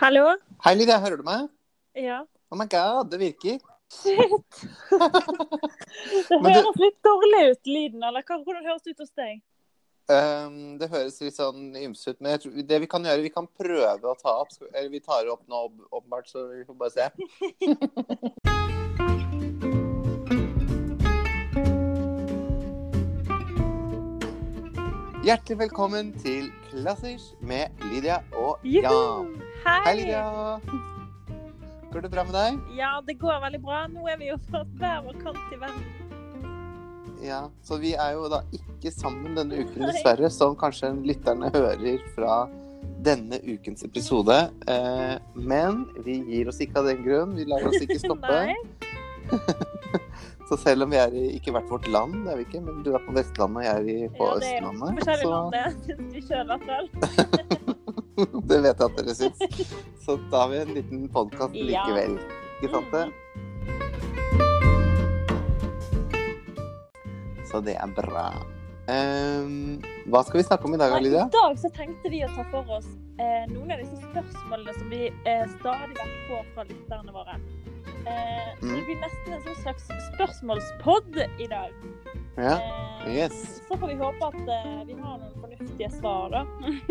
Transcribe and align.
Hallo? 0.00 0.24
Hei, 0.64 0.74
Lydia, 0.76 0.98
hører 1.00 1.16
du 1.20 1.24
meg? 1.26 1.48
Ja. 1.96 2.20
Oh 2.52 2.58
my 2.58 2.66
god, 2.70 3.10
det 3.10 3.18
virker. 3.20 3.58
Shit. 3.92 4.62
det 4.90 6.40
høres 6.42 6.74
du- 6.76 6.82
litt 6.82 6.98
dårlig 7.06 7.42
ut, 7.52 7.66
lyden. 7.70 8.02
Eller 8.08 8.22
hvordan 8.26 8.64
høres 8.66 8.82
det 8.84 8.96
ut 8.96 9.04
hos 9.04 9.14
deg? 9.16 9.38
Um, 10.06 10.76
det 10.78 10.86
høres 10.92 11.16
litt 11.24 11.34
sånn 11.34 11.72
ymse 11.82 12.12
ut, 12.14 12.20
men 12.22 12.38
tror, 12.38 12.52
det 12.62 12.78
vi 12.84 12.86
kan 12.90 13.02
gjøre, 13.08 13.24
vi 13.26 13.32
kan 13.34 13.48
prøve 13.58 14.06
å 14.12 14.14
ta 14.20 14.36
opp. 14.44 14.52
Eller 14.72 14.90
vi 14.92 15.00
tar 15.02 15.26
opp 15.32 15.42
nå, 15.50 15.64
åp- 15.70 15.88
åpenbart, 16.00 16.30
så 16.30 16.46
vi 16.52 16.62
får 16.68 16.78
bare 16.78 16.94
se. 16.94 17.10
Hjertelig 25.26 25.58
velkommen 25.58 26.12
til 26.22 26.50
Klassisk 26.70 27.24
med 27.42 27.68
Lydia 27.90 28.18
og 28.38 28.58
Jan. 28.64 29.32
Hei! 29.66 29.80
Hei, 29.84 29.94
Lydia. 29.98 30.60
Går 31.92 32.04
det 32.04 32.10
bra 32.12 32.22
med 32.28 32.36
deg? 32.36 32.58
Ja, 32.78 33.00
det 33.02 33.16
går 33.18 33.40
veldig 33.42 33.58
bra. 33.64 33.80
Nå 33.90 34.04
er 34.06 34.20
vi 34.20 34.28
jo 34.28 34.36
fra 34.46 34.60
hver 34.78 35.00
vår 35.02 35.16
kant 35.24 35.56
i 35.56 35.58
verden. 35.58 36.44
Ja, 37.18 37.40
så 37.66 37.78
vi 37.82 37.96
er 37.98 38.12
jo 38.14 38.28
da 38.30 38.44
ikke 38.54 38.92
sammen 38.94 39.34
denne 39.34 39.64
uken, 39.64 39.88
dessverre, 39.88 40.30
som 40.30 40.54
kanskje 40.60 40.92
lytterne 41.08 41.50
hører 41.50 41.98
fra 42.14 42.36
denne 43.02 43.40
ukens 43.42 43.82
episode. 43.88 44.36
Eh, 44.70 45.16
men 45.34 45.82
vi 46.06 46.20
gir 46.28 46.52
oss 46.52 46.62
ikke 46.62 46.84
av 46.84 46.92
den 46.92 47.02
grunn. 47.02 47.34
Vi 47.34 47.48
lar 47.50 47.66
oss 47.66 47.82
ikke 47.82 47.98
stoppe. 48.04 48.38
Så 50.48 50.60
selv 50.62 50.86
om 50.86 50.94
vi 50.94 51.00
er 51.02 51.10
i 51.10 51.24
ikke 51.40 51.56
hvert 51.56 51.66
vårt 51.72 51.88
land, 51.90 52.20
det 52.22 52.36
er 52.36 52.38
vi 52.38 52.46
ikke, 52.46 52.62
men 52.68 52.84
du 52.86 52.92
er 52.94 53.02
på 53.02 53.16
Vestlandet 53.16 53.64
og 53.64 53.66
jeg 53.66 54.04
er 54.04 54.14
på 54.14 54.20
på 54.20 54.28
Ja, 54.30 54.36
det 54.38 54.52
er 54.52 54.60
Østlandet, 54.60 55.00
Forskjellige 55.00 55.24
så 55.24 55.32
land, 55.34 55.56
det 55.56 55.64
syns 55.88 56.12
vi 56.14 56.22
sjøl 56.28 56.44
i 56.44 56.50
hvert 56.52 56.70
fall. 56.70 57.75
det 58.50 58.58
vet 58.64 58.80
jeg 58.80 58.86
at 58.86 58.96
dere 59.00 59.14
syns. 59.14 59.72
Så 60.04 60.16
da 60.32 60.44
har 60.44 60.52
vi 60.54 60.60
en 60.64 60.74
liten 60.76 61.06
podkast 61.12 61.54
likevel. 61.56 62.18
Ikke 62.62 62.72
sant 62.72 62.92
det? 62.94 63.06
Så 67.50 67.60
det 67.64 67.76
er 67.78 67.90
bra. 67.96 68.26
Um, 68.86 69.80
hva 70.06 70.20
skal 70.22 70.38
vi 70.40 70.44
snakke 70.46 70.68
om 70.68 70.74
i 70.76 70.78
dag, 70.78 70.94
Lydia? 71.02 71.24
I 71.26 71.34
dag 71.34 71.56
så 71.58 71.70
tenkte 71.74 72.10
vi 72.12 72.20
å 72.22 72.28
ta 72.36 72.44
for 72.52 72.68
oss 72.78 72.86
eh, 73.18 73.42
noen 73.50 73.72
av 73.74 73.80
disse 73.82 73.98
spørsmålene 74.04 74.74
som 74.76 74.92
vi 74.92 75.00
eh, 75.10 75.42
stadig 75.56 75.96
vekk 75.98 76.12
får 76.28 76.44
fra 76.54 76.66
lytterne 76.70 77.16
våre. 77.16 77.38
Eh, 78.06 78.42
Mm. 78.62 78.70
Det 78.72 78.82
blir 78.86 78.96
nesten 79.02 79.34
en 79.36 79.42
sånn 79.44 79.56
slags 79.60 79.88
spørsmålspod 80.14 81.18
i 81.44 81.48
dag. 81.50 81.74
Ja. 82.38 82.54
Eh, 82.56 83.10
Yes. 83.12 83.60
Så 83.68 83.76
får 83.78 83.90
vi 83.92 83.96
håpe 84.00 84.26
at 84.32 84.48
eh, 84.54 84.78
vi 84.88 84.94
har 84.98 85.18
noen 85.20 85.34
fornuftige 85.42 85.90
svar, 85.98 86.32
da. 86.32 86.40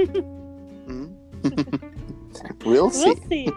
We'll 2.66 2.89
see. 2.91 3.05
We'll 3.16 3.28
see. 3.30 3.47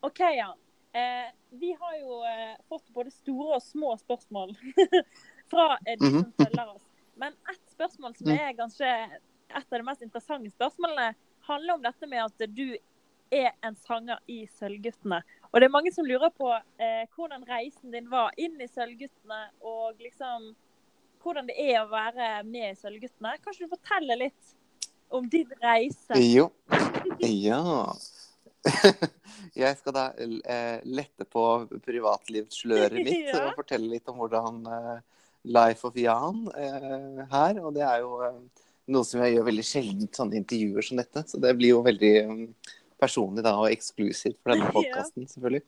OK, 0.00 0.18
ja. 0.20 0.56
Eh, 0.92 1.32
vi 1.50 1.76
har 1.80 1.98
jo 1.98 2.24
eh, 2.24 2.56
fått 2.68 2.88
både 2.94 3.10
store 3.10 3.56
og 3.58 3.62
små 3.62 3.96
spørsmål 4.00 4.54
fra 5.50 5.78
eh, 5.86 5.96
de 5.98 6.06
som 6.10 6.16
Mhm. 6.22 6.32
følger 6.38 6.68
oss. 6.74 6.84
Men 7.14 7.32
ett 7.50 7.70
spørsmål 7.72 8.16
som 8.16 8.26
Mm. 8.28 8.38
er 8.38 8.52
kanskje 8.52 8.90
et 9.48 9.72
av 9.72 9.78
de 9.78 9.82
mest 9.82 10.02
interessante 10.02 10.50
spørsmålene, 10.50 11.14
handler 11.40 11.74
om 11.74 11.82
dette 11.82 12.06
med 12.06 12.24
at 12.24 12.54
du 12.54 12.76
er 13.32 13.52
en 13.62 13.74
sanger 13.76 14.18
i 14.28 14.46
Sølvguttene. 14.46 15.22
Og 15.52 15.60
det 15.60 15.68
er 15.68 15.74
mange 15.74 15.92
som 15.94 16.06
lurer 16.06 16.32
på 16.34 16.50
eh, 16.52 17.04
hvordan 17.14 17.44
reisen 17.48 17.94
din 17.94 18.08
var 18.10 18.34
inn 18.40 18.58
i 18.60 18.68
Sølvguttene, 18.70 19.40
og 19.64 19.98
liksom 20.02 20.52
hvordan 21.22 21.48
det 21.48 21.56
er 21.58 21.80
å 21.80 21.90
være 21.90 22.30
med 22.46 22.70
i 22.70 22.78
Sølvguttene. 22.78 23.36
Kan 23.42 23.54
ikke 23.54 23.66
du 23.66 23.74
fortelle 23.74 24.18
litt 24.20 24.54
om 25.14 25.26
din 25.30 25.50
reise? 25.62 26.20
Jo. 26.22 26.50
Ja. 27.22 27.94
Jeg 29.56 29.76
skal 29.78 29.94
da 29.94 30.06
eh, 30.18 30.80
lette 30.90 31.26
på 31.30 31.42
privatlivssløret 31.86 32.98
mitt 32.98 33.28
Ja. 33.30 33.46
og 33.46 33.60
fortelle 33.60 33.92
litt 33.92 34.10
om 34.10 34.18
hvordan 34.20 34.64
eh, 34.66 34.96
Life 35.46 35.86
of 35.86 35.98
Jan 35.98 36.48
eh, 36.58 37.22
her. 37.30 37.60
Og 37.62 37.76
det 37.76 37.84
er 37.86 38.02
jo 38.02 38.18
noe 38.92 39.06
som 39.06 39.22
jeg 39.22 39.36
gjør 39.36 39.48
veldig 39.48 39.66
sjelden, 39.66 40.10
sånne 40.14 40.40
intervjuer 40.40 40.86
som 40.86 41.00
dette. 41.00 41.22
Så 41.30 41.40
det 41.42 41.54
blir 41.58 41.74
jo 41.74 41.84
veldig 41.86 42.12
eh, 42.22 42.74
personlig 43.00 43.44
da, 43.46 43.52
og 43.60 43.70
eksklusivt 43.72 44.38
for 44.42 44.54
denne 44.54 44.70
podkasten, 44.76 45.26
selvfølgelig. 45.30 45.62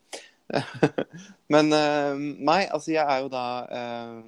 Men 1.52 1.68
uh, 1.76 2.16
meg, 2.16 2.68
altså 2.72 2.94
jeg 2.94 3.04
er 3.04 3.18
jo 3.20 3.28
da 3.28 3.42
uh, 3.68 4.22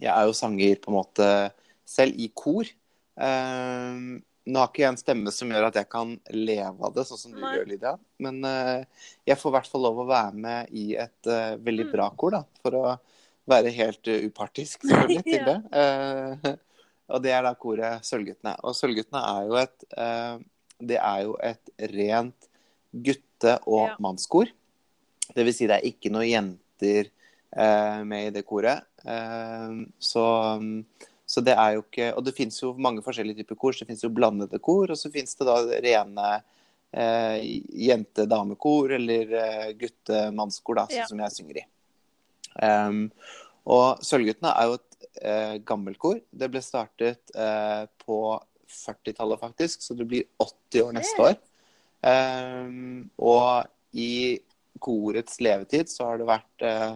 Jeg 0.00 0.08
er 0.14 0.24
jo 0.30 0.32
sanger 0.38 0.78
på 0.80 0.88
en 0.88 0.96
måte 0.96 1.26
selv 1.84 2.16
i 2.16 2.30
kor. 2.32 2.64
Uh, 3.20 4.16
nå 4.48 4.56
har 4.62 4.70
ikke 4.70 4.80
jeg 4.86 4.94
en 4.94 4.96
stemme 5.02 5.32
som 5.34 5.50
gjør 5.52 5.66
at 5.68 5.76
jeg 5.76 5.88
kan 5.92 6.14
leve 6.32 6.86
av 6.88 6.94
det, 6.96 7.04
sånn 7.06 7.20
som 7.20 7.34
du 7.36 7.42
Nei. 7.42 7.50
gjør, 7.58 7.66
Lydia. 7.68 7.92
Men 8.24 8.38
jeg 9.28 9.36
får 9.38 9.52
i 9.52 9.54
hvert 9.58 9.68
fall 9.70 9.84
lov 9.84 10.00
å 10.00 10.06
være 10.08 10.40
med 10.40 10.72
i 10.72 10.86
et 10.98 11.28
veldig 11.60 11.84
Mm. 11.86 11.90
bra 11.92 12.06
kor, 12.18 12.32
da. 12.34 12.40
For 12.64 12.78
å 12.78 12.94
være 13.52 13.70
helt 13.76 14.08
upartisk, 14.08 14.88
selvfølgelig, 14.88 15.22
til 15.28 15.44
det. 15.46 16.54
Og 17.12 17.22
det 17.22 17.34
er 17.36 17.44
da 17.46 17.52
koret 17.60 18.08
Sølvguttene. 18.08 18.56
Og 18.64 18.74
Sølvguttene 18.80 19.22
er 19.36 19.46
jo 19.52 19.60
et 19.60 19.86
Det 20.80 20.98
er 20.98 21.22
jo 21.26 21.36
et 21.42 21.70
rent 21.92 22.48
gutte- 22.92 23.58
og 23.66 23.88
Ja. 23.88 23.96
mannskor. 24.00 24.48
Det 25.34 25.44
vil 25.46 25.54
si 25.54 25.66
det 25.66 25.78
er 25.78 25.86
ikke 25.88 26.10
noen 26.10 26.28
jenter 26.28 27.10
eh, 27.56 28.02
med 28.04 28.26
i 28.26 28.30
det 28.30 28.44
koret. 28.46 28.82
Eh, 29.04 29.86
så 29.98 30.24
så 31.30 31.40
det 31.46 31.54
er 31.54 31.74
jo 31.76 31.82
ikke 31.84 32.16
Og 32.16 32.24
det 32.24 32.34
fins 32.34 32.56
jo 32.60 32.72
mange 32.74 33.02
forskjellige 33.02 33.44
typer 33.44 33.54
kor. 33.56 33.72
Så 33.72 33.84
det 33.84 33.88
fins 33.92 34.02
jo 34.02 34.10
blandede 34.10 34.58
kor, 34.60 34.90
og 34.90 34.96
så 34.98 35.10
fins 35.12 35.34
det 35.38 35.46
da 35.46 35.56
rene 35.62 36.42
eh, 36.92 37.62
jente-damekor 37.70 38.90
eller 38.96 39.32
eh, 39.38 39.72
gutte-mannskor, 39.78 40.74
da, 40.74 40.86
sånn 40.90 40.96
Ja. 40.98 41.06
som 41.06 41.18
jeg 41.22 41.30
synger 41.36 41.60
i. 41.62 41.66
Um, 42.60 43.12
og 43.70 44.00
Sølvguttene 44.02 44.50
er 44.58 44.66
jo 44.66 44.74
et 44.74 45.06
eh, 45.22 45.58
gammelt 45.58 45.98
kor. 46.02 46.18
Det 46.32 46.48
ble 46.50 46.60
startet 46.60 47.30
eh, 47.36 47.86
på 48.04 48.18
40-tallet, 48.70 49.40
faktisk, 49.42 49.82
så 49.84 49.96
det 49.98 50.06
blir 50.08 50.26
80 50.40 50.86
år 50.86 50.96
neste 50.96 51.26
år. 51.26 51.36
Um, 52.00 53.10
og 53.20 53.66
i 53.92 54.40
korets 54.80 55.40
levetid 55.44 55.90
så 55.92 56.06
har 56.08 56.20
det 56.20 56.28
vært 56.30 56.64
uh, 56.64 56.94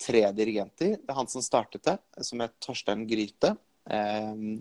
tre 0.00 0.24
dirigenter. 0.34 0.96
Det 0.98 1.12
er 1.12 1.18
han 1.18 1.30
som 1.30 1.44
startet 1.44 1.84
det, 1.86 1.96
som 2.26 2.42
het 2.42 2.56
Torstein 2.62 3.06
Gryte. 3.08 3.54
Um, 3.84 4.60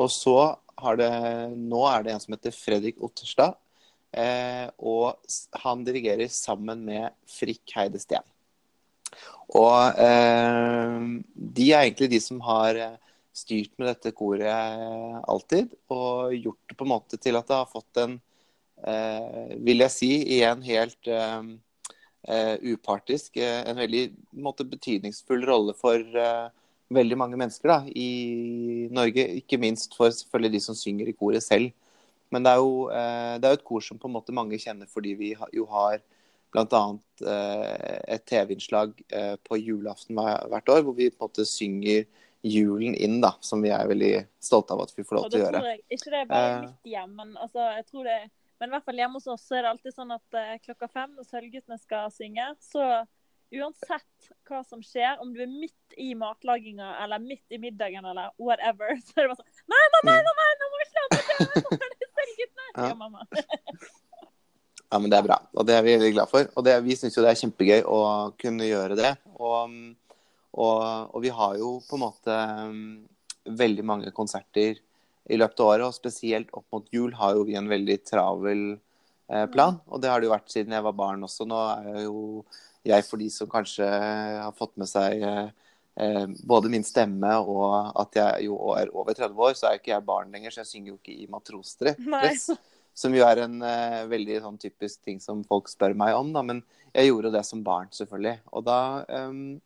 og 0.00 0.10
så 0.12 0.36
har 0.80 0.96
det 0.96 1.10
Nå 1.58 1.82
er 1.90 2.04
det 2.04 2.14
en 2.14 2.22
som 2.22 2.34
heter 2.34 2.54
Fredrik 2.54 3.00
Otterstad. 3.04 3.56
Uh, 4.10 4.66
og 4.82 5.60
han 5.62 5.84
dirigerer 5.86 6.30
sammen 6.34 6.82
med 6.86 7.14
Frikk 7.30 7.76
Heide 7.76 8.00
Steen. 8.02 8.26
Og 9.54 9.98
uh, 9.98 10.98
de 11.34 11.70
er 11.70 11.84
egentlig 11.84 12.10
de 12.12 12.20
som 12.22 12.38
har 12.46 12.78
eh, 12.78 12.98
styrt 13.36 13.72
med 13.78 13.90
dette 13.90 14.12
koret 14.16 15.22
alltid, 15.30 15.72
og 15.92 16.34
gjort 16.34 16.60
det 16.68 16.76
på 16.78 16.86
en 16.86 16.92
måte 16.92 17.18
til 17.20 17.38
at 17.38 17.48
det 17.48 17.58
har 17.60 17.70
fått 17.70 18.00
en, 18.02 18.16
eh, 18.86 19.56
vil 19.62 19.84
jeg 19.84 19.94
si, 19.94 20.10
igjen 20.36 20.64
helt 20.66 21.10
eh, 21.10 21.42
eh, 22.28 22.56
upartisk, 22.74 23.36
eh, 23.36 23.62
en 23.68 23.78
veldig 23.78 24.04
en 24.10 24.44
måte, 24.44 24.66
betydningsfull 24.66 25.46
rolle 25.46 25.76
for 25.78 25.98
eh, 25.98 26.48
veldig 26.90 27.18
mange 27.18 27.38
mennesker 27.40 27.70
da, 27.70 27.80
i 27.94 28.88
Norge. 28.92 29.28
Ikke 29.40 29.60
minst 29.62 29.94
for 29.96 30.10
selvfølgelig 30.10 30.56
de 30.56 30.64
som 30.64 30.78
synger 30.78 31.10
i 31.10 31.16
koret 31.16 31.46
selv. 31.46 31.70
Men 32.30 32.46
det 32.46 32.54
er 32.54 32.62
jo, 32.62 32.88
eh, 32.94 33.36
det 33.38 33.46
er 33.46 33.54
jo 33.54 33.60
et 33.60 33.68
kor 33.68 33.84
som 33.84 33.98
på 33.98 34.10
en 34.10 34.16
måte 34.18 34.34
mange 34.34 34.58
kjenner 34.58 34.90
fordi 34.90 35.14
vi 35.18 35.34
jo 35.54 35.66
har 35.70 36.02
bl.a. 36.50 36.82
Et 38.10 38.24
TV-innslag 38.26 38.96
på 39.46 39.58
julaften 39.60 40.18
hvert 40.18 40.70
år, 40.74 40.80
hvor 40.82 40.96
vi 40.96 41.06
på 41.12 41.20
en 41.20 41.28
måte 41.28 41.44
synger 41.46 42.08
julen 42.42 42.94
inn, 42.94 43.20
da, 43.20 43.34
som 43.44 43.62
vi 43.62 43.70
er 43.74 43.88
veldig 43.90 44.12
stolte 44.40 44.72
av 44.74 44.84
at 44.86 44.92
vi 44.96 45.04
får 45.04 45.16
lov 45.16 45.28
til 45.28 45.40
å 45.40 45.44
gjøre. 45.44 45.62
jeg 45.66 45.82
ikke 45.98 46.10
det 46.10 46.20
er 46.20 46.28
bare 46.30 46.50
Eh. 46.50 46.60
mitt 46.64 46.92
hjem, 46.92 47.14
men 47.16 47.36
altså, 47.36 47.64
jeg 47.76 47.86
tror 47.86 48.04
det 48.04 48.20
Men 48.60 48.68
i 48.68 48.72
hvert 48.74 48.84
fall 48.84 48.98
hjemme 49.00 49.16
hos 49.16 49.26
oss 49.32 49.46
så 49.48 49.56
er 49.56 49.62
det 49.64 49.70
alltid 49.70 49.94
sånn 49.94 50.10
at 50.12 50.36
uh, 50.36 50.58
klokka 50.60 50.88
fem 50.92 51.14
når 51.16 51.24
Sølvguttene 51.24 51.78
skal 51.80 52.10
synge, 52.12 52.44
så 52.60 53.06
uansett 53.56 54.28
hva 54.44 54.60
som 54.68 54.82
skjer, 54.84 55.16
om 55.22 55.32
du 55.32 55.40
er 55.40 55.48
midt 55.48 55.96
i 55.96 56.10
matlaginga 56.14 56.90
eller 57.02 57.18
midt 57.24 57.56
i 57.56 57.58
middagen 57.58 58.04
eller 58.04 58.34
whatever, 58.36 58.92
så 59.06 59.16
er 59.16 59.24
det 59.24 59.32
bare 59.32 59.40
sånn 59.40 59.72
Nei, 59.72 59.80
nei, 59.94 60.02
nei, 60.10 60.18
nei, 60.28 60.34
nei 60.42 60.52
nå 60.60 60.68
må 60.74 60.82
vi 60.82 60.88
slappe 60.90 61.22
av! 61.22 61.40
Sølvguttene! 62.20 62.68
Ja. 62.76 62.84
Ja, 62.84 62.94
mamma. 62.94 63.24
Ja, 64.90 64.98
men 64.98 65.08
det 65.10 65.18
er 65.20 65.24
bra, 65.24 65.36
og 65.54 65.66
det 65.68 65.74
er 65.78 65.84
vi 65.86 65.92
veldig 65.94 66.12
glad 66.16 66.30
for. 66.30 66.48
Og 66.58 66.64
det, 66.66 66.72
vi 66.82 66.96
syns 66.98 67.14
jo 67.14 67.22
det 67.22 67.30
er 67.30 67.38
kjempegøy 67.38 67.84
å 67.86 67.98
kunne 68.40 68.66
gjøre 68.66 68.96
det. 68.98 69.12
Og, 69.38 69.70
og, 70.60 71.16
og 71.16 71.24
vi 71.24 71.32
har 71.34 71.56
jo 71.60 71.78
på 71.88 71.96
en 71.96 72.04
måte 72.04 72.36
um, 72.68 72.84
veldig 73.44 73.84
mange 73.86 74.12
konserter 74.16 74.78
i 75.30 75.38
løpet 75.38 75.62
av 75.62 75.72
året, 75.72 75.86
og 75.86 75.96
spesielt 75.96 76.50
opp 76.56 76.66
mot 76.74 76.86
jul 76.92 77.14
har 77.18 77.36
jo 77.36 77.46
vi 77.48 77.56
en 77.58 77.70
veldig 77.70 77.98
travel 78.08 78.62
eh, 79.30 79.46
plan. 79.52 79.78
Og 79.86 80.02
det 80.02 80.10
har 80.10 80.20
det 80.20 80.26
jo 80.26 80.34
vært 80.34 80.50
siden 80.50 80.74
jeg 80.74 80.86
var 80.86 80.96
barn 80.96 81.22
også. 81.26 81.46
Nå 81.46 81.60
er 81.76 82.00
jo 82.06 82.42
jeg 82.88 83.04
for 83.06 83.20
de 83.20 83.28
som 83.32 83.50
kanskje 83.50 83.86
har 83.86 84.56
fått 84.56 84.74
med 84.80 84.88
seg 84.90 85.22
eh, 85.26 85.52
eh, 86.00 86.26
både 86.48 86.72
min 86.72 86.86
stemme 86.86 87.36
og 87.44 87.92
at 88.00 88.18
jeg 88.18 88.48
jo 88.48 88.58
er 88.74 88.92
over 88.94 89.14
30 89.14 89.46
år, 89.46 89.56
så 89.58 89.68
er 89.68 89.80
ikke 89.80 89.94
jeg 89.94 90.08
barn 90.08 90.34
lenger, 90.34 90.54
så 90.54 90.64
jeg 90.64 90.72
synger 90.72 90.94
jo 90.94 90.98
ikke 90.98 91.16
i 91.16 91.30
matrosdress. 91.30 92.50
Som 93.00 93.14
jo 93.14 93.22
er 93.24 93.44
en 93.44 93.60
eh, 93.64 94.02
veldig 94.10 94.40
sånn 94.44 94.58
typisk 94.60 95.04
ting 95.06 95.20
som 95.22 95.44
folk 95.46 95.70
spør 95.70 95.94
meg 95.96 96.16
om, 96.16 96.32
da. 96.34 96.42
Men 96.44 96.64
jeg 96.90 97.12
gjorde 97.12 97.30
det 97.36 97.44
som 97.46 97.62
barn, 97.64 97.86
selvfølgelig. 97.94 98.40
Og 98.50 98.64
da 98.66 98.80
um, 99.30 99.60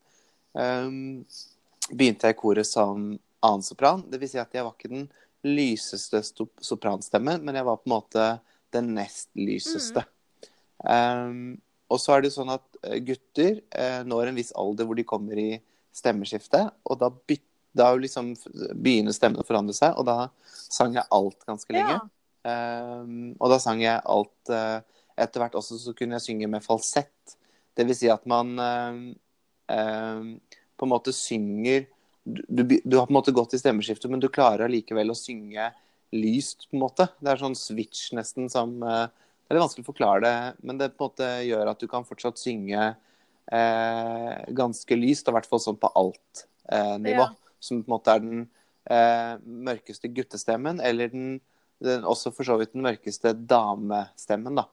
begynte 0.54 2.28
jeg 2.28 2.36
i 2.36 2.38
koret 2.38 2.68
som 2.68 3.12
annensopran. 3.44 4.04
Det 4.10 4.20
vil 4.22 4.30
si 4.30 4.40
at 4.40 4.54
jeg 4.54 4.64
var 4.64 4.76
ikke 4.76 4.92
den 4.92 5.08
lyseste 5.44 6.22
sopranstemmen, 6.24 7.42
men 7.44 7.58
jeg 7.58 7.66
var 7.66 7.80
på 7.80 7.88
en 7.88 7.94
måte 7.96 8.26
den 8.74 8.94
nest 8.96 9.28
lyseste. 9.36 10.04
Mm. 10.04 10.14
Um, 10.84 11.40
og 11.92 12.00
så 12.00 12.16
er 12.16 12.24
det 12.24 12.32
sånn 12.34 12.50
at 12.52 12.64
eh, 12.82 12.98
gutter 13.04 13.60
eh, 13.70 14.00
når 14.08 14.30
en 14.30 14.38
viss 14.38 14.54
alder 14.58 14.88
hvor 14.88 14.98
de 14.98 15.04
kommer 15.06 15.38
i 15.38 15.50
stemmeskifte, 15.94 16.64
og 16.88 16.98
da, 16.98 17.10
byt, 17.12 17.44
da 17.76 17.90
liksom 17.98 18.32
begynner 18.72 19.14
stemmen 19.14 19.42
å 19.42 19.46
forandre 19.46 19.76
seg, 19.76 19.94
og 20.00 20.08
da 20.08 20.30
sang 20.48 20.96
jeg 20.96 21.06
alt 21.14 21.46
ganske 21.46 21.76
lenge. 21.76 22.00
Ja. 22.00 22.08
Um, 22.44 23.34
og 23.38 23.52
da 23.52 23.60
sang 23.62 23.78
jeg 23.80 24.02
alt 24.04 24.50
uh, 24.52 24.82
Etter 25.16 25.40
hvert 25.40 25.54
også 25.56 25.78
så 25.80 25.94
kunne 25.96 26.18
jeg 26.18 26.24
synge 26.26 26.48
med 26.50 26.60
falsett. 26.60 27.36
Det 27.72 27.86
vil 27.88 27.96
si 27.96 28.10
at 28.12 28.26
man 28.28 28.50
uh, 28.58 28.98
på 29.66 30.86
en 30.86 30.90
måte 30.90 31.12
synger 31.16 31.86
du, 32.24 32.62
du, 32.64 32.96
har 32.96 33.06
på 33.06 33.12
en 33.12 33.18
måte 33.18 33.34
gått 33.36 33.52
i 33.56 33.60
stemmeskiftet, 33.60 34.10
men 34.10 34.20
du 34.20 34.30
klarer 34.32 34.64
allikevel 34.64 35.12
å 35.12 35.16
synge 35.18 35.66
lyst, 36.14 36.66
på 36.70 36.78
en 36.78 36.82
måte. 36.86 37.06
Det 37.20 37.32
er 37.32 37.40
sånn 37.40 37.56
switch 37.58 38.14
nesten 38.16 38.48
som 38.52 38.76
uh, 38.80 39.08
det 39.44 39.52
er 39.52 39.58
litt 39.58 39.64
vanskelig 39.66 39.84
å 39.84 39.90
forklare 39.90 40.20
det, 40.24 40.36
men 40.64 40.78
det 40.80 40.94
på 40.94 41.04
en 41.04 41.10
måte 41.10 41.26
gjør 41.44 41.68
at 41.74 41.82
du 41.82 41.88
kan 41.90 42.06
fortsatt 42.08 42.40
synge 42.40 42.80
eh, 43.52 44.36
ganske 44.56 44.96
lyst, 44.96 45.28
og 45.28 45.34
i 45.34 45.36
hvert 45.36 45.48
fall 45.50 45.60
sånn 45.60 45.80
på 45.80 45.90
alt-nivå. 46.00 47.10
Eh, 47.12 47.18
ja. 47.20 47.26
Som 47.60 47.82
på 47.82 47.90
en 47.90 47.94
måte 47.94 48.14
er 48.14 48.22
den 48.24 48.46
eh, 48.88 49.34
mørkeste 49.68 50.08
guttestemmen, 50.16 50.80
eller 50.80 51.12
den, 51.12 51.36
den, 51.84 52.08
også 52.08 52.32
for 52.32 52.48
så 52.48 52.56
vidt 52.60 52.72
den 52.72 52.86
mørkeste 52.86 53.34
damestemmen, 53.36 54.62
da. 54.62 54.64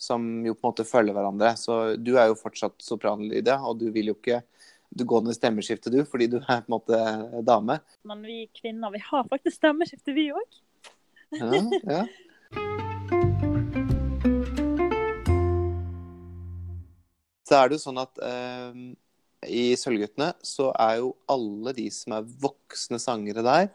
Som 0.00 0.44
jo 0.46 0.56
på 0.56 0.66
en 0.66 0.72
måte 0.72 0.86
følger 0.88 1.16
hverandre. 1.16 1.54
Så 1.60 1.96
du 2.00 2.14
er 2.18 2.30
jo 2.30 2.38
fortsatt 2.38 2.76
sopranlydia, 2.82 3.60
og 3.62 3.78
du 3.80 3.88
vil 3.94 4.12
jo 4.12 4.18
ikke 4.18 4.42
du 4.94 5.02
går 5.10 5.24
ned 5.26 5.34
stemmeskifte, 5.34 5.90
du, 5.90 6.04
fordi 6.06 6.28
du 6.30 6.36
er 6.38 6.60
på 6.62 6.68
en 6.68 6.74
måte 6.76 6.98
dame. 7.42 7.80
Men 8.06 8.20
vi 8.22 8.44
kvinner, 8.54 8.92
vi 8.94 9.00
har 9.02 9.24
faktisk 9.26 9.56
stemmeskifte, 9.58 10.14
vi 10.14 10.28
òg. 10.30 10.60
ja, 11.40 11.62
ja. 11.96 12.04
Så 17.44 17.58
er 17.58 17.68
det 17.68 17.76
jo 17.76 17.82
sånn 17.82 17.98
at 18.00 18.20
eh, 18.24 18.78
i 19.50 19.64
Sølvguttene 19.76 20.30
så 20.46 20.70
er 20.80 21.00
jo 21.02 21.10
alle 21.30 21.74
de 21.76 21.88
som 21.92 22.14
er 22.16 22.28
voksne 22.40 23.00
sangere 23.02 23.44
der, 23.44 23.68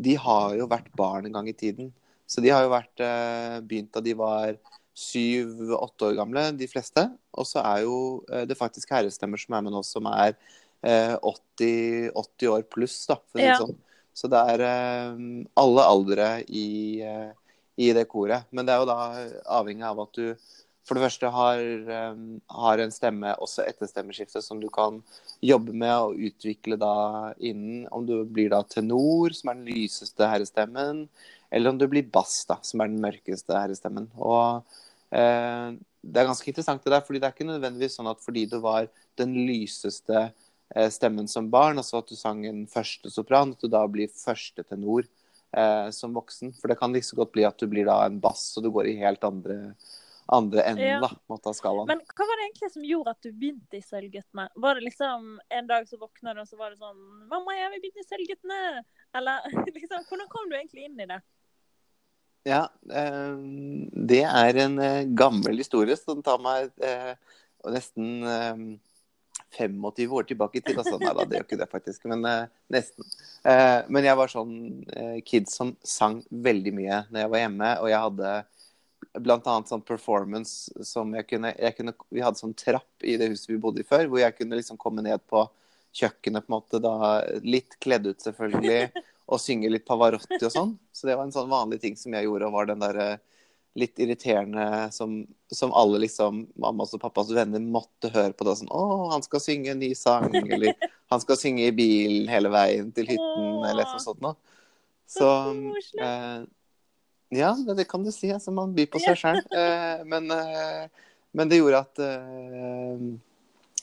de 0.00 0.14
har 0.16 0.54
jo 0.56 0.68
vært 0.70 0.88
barn 0.96 1.28
en 1.28 1.34
gang 1.34 1.50
i 1.50 1.56
tiden. 1.56 1.90
Så 2.30 2.40
de 2.40 2.52
har 2.54 2.64
jo 2.64 2.72
vært 2.72 3.02
eh, 3.04 3.58
begynt 3.66 3.92
da 3.92 4.00
de 4.04 4.14
var 4.16 4.54
syv-åtte 5.00 6.10
år 6.10 6.16
gamle, 6.18 6.46
de 6.56 6.68
fleste. 6.70 7.06
Og 7.36 7.48
så 7.48 7.62
er 7.64 7.84
jo 7.86 7.98
eh, 8.30 8.46
det 8.48 8.58
faktisk 8.58 8.92
herrestemmer 8.94 9.40
som 9.40 9.56
er 9.56 9.66
med 9.66 9.74
nå, 9.74 9.82
som 9.86 10.08
er 10.12 10.34
80, 10.80 11.20
eh, 11.68 12.08
80, 12.14 12.50
år 12.54 12.64
pluss, 12.72 13.02
da, 13.08 13.18
for 13.20 13.40
å 13.40 13.42
si 13.42 13.48
det 13.48 13.60
sånn. 13.60 13.78
Så 14.20 14.28
det 14.32 14.40
er 14.54 14.64
eh, 14.66 15.20
alle 15.60 15.86
aldre 15.92 16.32
i, 16.48 17.00
i 17.80 17.92
det 17.96 18.08
koret. 18.10 18.48
Men 18.50 18.68
det 18.68 18.74
er 18.74 18.82
jo 18.82 18.90
da 18.90 18.98
avhengig 19.60 19.86
av 19.88 20.02
at 20.06 20.20
du 20.20 20.34
for 20.88 20.98
det 20.98 21.04
første 21.04 21.28
har, 21.30 21.60
har 22.50 22.80
en 22.82 22.90
stemme 22.90 23.30
også 23.44 23.62
etter 23.68 23.86
stemmeskiftet 23.86 24.42
som 24.42 24.58
du 24.58 24.66
kan 24.74 24.96
jobbe 25.44 25.70
med 25.76 25.92
og 25.92 26.16
utvikle 26.18 26.74
da 26.80 26.94
innen 27.36 27.84
Om 27.94 28.08
du 28.08 28.14
blir 28.26 28.48
da 28.50 28.64
tenor, 28.66 29.30
som 29.36 29.52
er 29.52 29.60
den 29.60 29.68
lyseste 29.70 30.26
herrestemmen, 30.26 31.04
eller 31.50 31.70
om 31.70 31.78
du 31.78 31.86
blir 31.90 32.08
bass, 32.10 32.42
da, 32.48 32.58
som 32.66 32.82
er 32.82 32.90
den 32.90 33.02
mørkeste 33.02 33.54
herrestemmen. 33.54 34.08
Og 34.18 34.64
det 35.10 36.20
er 36.20 36.28
ganske 36.28 36.48
interessant 36.48 36.84
det 36.84 36.92
der, 36.94 37.02
fordi 37.04 37.20
det 37.20 37.28
er 37.28 37.34
ikke 37.34 37.48
nødvendigvis 37.48 37.98
sånn 37.98 38.10
at 38.10 38.22
fordi 38.24 38.46
du 38.48 38.58
var 38.64 38.88
den 39.20 39.34
lyseste 39.48 40.20
eh, 40.28 40.90
stemmen 40.92 41.28
som 41.28 41.50
barn, 41.52 41.80
altså 41.80 42.00
at 42.00 42.10
du 42.10 42.16
sang 42.18 42.44
en 42.48 42.62
første 42.70 43.12
sopran, 43.12 43.54
at 43.56 43.64
du 43.64 43.70
da 43.72 43.82
blir 43.90 44.12
første 44.14 44.64
tenor 44.64 45.04
eh, 45.04 45.88
som 45.94 46.14
voksen. 46.16 46.54
For 46.60 46.72
det 46.72 46.78
kan 46.80 46.94
like 46.94 47.08
så 47.08 47.18
godt 47.20 47.34
bli 47.36 47.44
at 47.48 47.58
du 47.60 47.68
blir 47.70 47.88
da 47.90 48.04
en 48.06 48.20
bass, 48.22 48.52
og 48.56 48.64
du 48.64 48.70
går 48.74 48.92
i 48.92 49.00
helt 49.02 49.26
andre 49.26 49.74
andre 50.30 50.62
enden 50.62 50.86
ja. 50.86 50.98
da, 51.02 51.52
skalaen. 51.54 51.88
Men 51.90 52.02
hva 52.06 52.26
var 52.28 52.38
det 52.38 52.44
egentlig 52.44 52.68
som 52.70 52.84
gjorde 52.86 53.14
at 53.16 53.26
du 53.26 53.32
begynte 53.34 53.78
i 53.80 53.82
Sølvguttene? 53.82 54.44
Var 54.62 54.78
det 54.78 54.84
liksom 54.86 55.24
en 55.58 55.70
dag 55.70 55.88
så 55.90 55.98
våkna 55.98 56.36
du 56.36 56.44
og 56.44 56.46
så 56.46 56.58
var 56.60 56.70
det 56.70 56.78
sånn 56.78 57.00
'Mamma, 57.26 57.56
jeg 57.56 57.72
vil 57.72 57.82
begynne 57.82 58.04
i 58.04 58.06
Sølvguttene'? 58.06 58.84
Eller 59.18 59.48
liksom, 59.74 60.06
hvordan 60.06 60.30
kom 60.30 60.46
du 60.46 60.54
egentlig 60.54 60.86
inn 60.86 61.02
i 61.02 61.08
det? 61.10 61.18
Ja, 62.48 62.70
eh, 62.92 63.34
det 63.92 64.22
er 64.24 64.60
en 64.62 64.78
eh, 64.80 65.08
gammel 65.16 65.60
historie 65.60 65.96
som 65.98 66.22
tar 66.24 66.40
meg 66.40 66.70
eh, 66.80 67.12
nesten 67.68 68.24
eh, 68.24 68.62
25 69.58 70.14
år 70.16 70.28
tilbake 70.28 70.60
i 70.60 70.62
tid. 70.64 70.78
Altså, 70.78 70.96
nei 71.02 71.12
da, 71.12 71.26
det 71.26 71.36
gjør 71.36 71.46
ikke 71.48 71.60
det 71.60 71.68
faktisk, 71.72 72.06
men 72.08 72.22
nesten. 72.70 73.06
Men 73.42 74.06
jeg 74.06 74.18
var 74.20 74.30
sånn 74.30 74.52
kid 75.26 75.48
som 75.50 75.72
sang 75.82 76.20
veldig 76.30 76.72
mye 76.76 77.00
når 77.08 77.24
jeg 77.24 77.30
var 77.32 77.42
hjemme, 77.42 77.70
og 77.82 77.88
jeg 77.90 78.02
hadde 78.04 78.34
annet 79.18 79.72
sånn 79.72 79.82
performance 79.82 80.84
som 80.86 81.10
jeg 81.18 81.26
kunne, 81.32 81.50
jeg 81.58 81.76
kunne, 81.80 81.96
Vi 82.14 82.22
hadde 82.22 82.38
sånn 82.38 82.54
trapp 82.54 83.02
i 83.02 83.16
det 83.18 83.32
huset 83.32 83.50
vi 83.50 83.58
bodde 83.58 83.82
i 83.82 83.88
før, 83.88 84.06
hvor 84.06 84.22
jeg 84.22 84.36
kunne 84.38 84.60
liksom 84.60 84.78
komme 84.78 85.02
ned 85.02 85.18
på 85.26 85.42
kjøkkenet 85.98 86.46
på 86.46 86.52
en 86.52 86.54
måte 86.54 86.78
da, 86.78 86.94
litt 87.42 87.74
kledd 87.82 88.06
ut 88.06 88.22
selvfølgelig, 88.22 88.92
og 89.30 89.40
synge 89.40 89.70
litt 89.70 89.86
Pavarotti 89.86 90.40
og 90.42 90.52
sånn. 90.52 90.72
Så 90.92 91.06
det 91.06 91.16
var 91.16 91.26
en 91.26 91.34
sånn 91.34 91.50
vanlig 91.50 91.80
ting 91.82 91.96
som 91.98 92.14
jeg 92.16 92.26
gjorde, 92.26 92.48
og 92.48 92.56
var 92.56 92.70
den 92.70 92.82
derre 92.82 93.08
litt 93.78 93.98
irriterende 94.02 94.88
som, 94.92 95.20
som, 95.52 95.72
alle 95.78 96.00
liksom, 96.02 96.42
mammas 96.58 96.94
og 96.96 97.02
pappas 97.04 97.30
venner 97.34 97.62
måtte 97.62 98.10
høre 98.10 98.34
på. 98.34 98.44
da, 98.44 98.56
sånn, 98.58 98.70
'Å, 98.70 99.10
han 99.12 99.22
skal 99.22 99.42
synge 99.44 99.70
en 99.70 99.78
ny 99.78 99.92
sang', 99.94 100.34
eller 100.34 100.74
'Han 101.10 101.22
skal 101.22 101.36
synge 101.36 101.66
i 101.66 101.74
bilen 101.74 102.28
hele 102.30 102.50
veien 102.50 102.90
til 102.94 103.06
hytten', 103.06 103.62
eller 103.70 103.86
noe 103.86 104.02
sånt 104.02 104.20
noe. 104.22 104.36
Så, 105.10 105.26
eh, 105.98 106.44
ja, 107.30 107.54
det 107.54 107.88
kan 107.90 108.04
du 108.04 108.12
si. 108.12 108.30
Altså, 108.30 108.50
man 108.54 108.74
byr 108.74 108.86
på 108.90 109.00
seg 109.02 109.18
sjøl. 109.18 109.40
Eh, 109.50 110.04
men, 110.06 110.30
eh, 110.30 110.86
men, 111.32 111.48
det 111.50 111.58
gjorde 111.58 111.82
at 111.82 111.98
eh, 111.98 113.02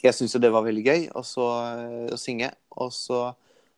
jeg 0.03 0.15
syntes 0.15 0.35
jo 0.35 0.39
det 0.39 0.53
var 0.55 0.63
veldig 0.63 0.85
gøy 0.85 1.09
også, 1.19 1.50
eh, 1.73 2.15
å 2.15 2.19
synge. 2.19 2.51
Og 2.79 2.91
så 2.95 3.33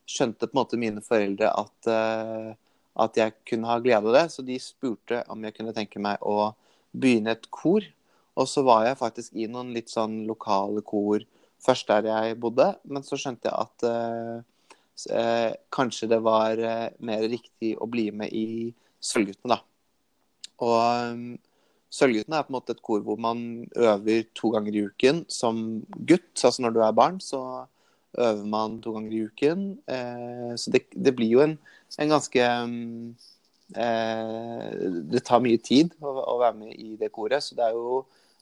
skjønte 0.09 0.47
på 0.47 0.55
en 0.55 0.61
måte 0.61 0.79
mine 0.81 1.03
foreldre 1.05 1.51
at, 1.53 1.89
eh, 1.91 2.51
at 2.99 3.19
jeg 3.19 3.35
kunne 3.47 3.69
ha 3.69 3.79
glede 3.83 4.09
av 4.09 4.17
det. 4.17 4.25
Så 4.33 4.45
de 4.45 4.57
spurte 4.61 5.21
om 5.29 5.43
jeg 5.45 5.57
kunne 5.57 5.75
tenke 5.75 6.01
meg 6.01 6.21
å 6.25 6.51
begynne 6.91 7.35
et 7.35 7.49
kor. 7.53 7.85
Og 8.39 8.47
så 8.49 8.63
var 8.65 8.87
jeg 8.87 8.99
faktisk 9.01 9.35
i 9.37 9.49
noen 9.51 9.73
litt 9.75 9.91
sånn 9.91 10.23
lokale 10.29 10.83
kor 10.87 11.25
først 11.63 11.89
der 11.91 12.09
jeg 12.09 12.39
bodde. 12.41 12.71
Men 12.89 13.05
så 13.05 13.19
skjønte 13.19 13.51
jeg 13.51 13.67
at 13.67 13.89
eh, 15.11 15.51
kanskje 15.75 16.09
det 16.11 16.21
var 16.25 16.59
mer 16.99 17.27
riktig 17.31 17.75
å 17.79 17.87
bli 17.87 18.09
med 18.11 18.33
i 18.35 18.71
Sølvguttene, 18.99 19.55
da. 19.55 19.61
Og 20.59 21.37
Sølvguttene 21.89 22.37
er 22.37 22.45
på 22.45 22.51
en 22.51 22.57
måte 22.57 22.73
et 22.75 22.81
kor 22.85 23.01
hvor 23.05 23.17
man 23.21 23.63
øver 23.73 24.25
to 24.37 24.51
ganger 24.53 24.75
i 24.75 24.83
uken 24.91 25.23
som 25.31 25.81
gutt. 26.05 26.35
Altså 26.35 26.61
når 26.61 26.75
du 26.75 26.81
er 26.85 26.97
barn, 26.97 27.17
så 27.23 27.65
øver 28.17 28.45
man 28.45 28.79
to 28.81 28.93
ganger 28.95 29.13
i 29.13 29.25
uken. 29.29 29.65
Eh, 29.87 30.53
så 30.55 30.71
det, 30.73 30.85
det, 30.93 31.13
blir 31.15 31.33
jo 31.35 31.43
en, 31.43 31.57
en 31.99 32.13
ganske 32.15 32.45
um, 32.63 33.15
eh, 33.75 34.69
Det 35.13 35.23
tar 35.27 35.43
mye 35.45 35.59
tid 35.61 35.93
å, 36.01 36.13
å, 36.23 36.37
være 36.41 36.57
med 36.63 36.73
i 36.73 36.95
det 36.99 37.11
koret, 37.15 37.43
så 37.43 37.57
det 37.57 37.67
er 37.67 37.77
jo 37.77 37.99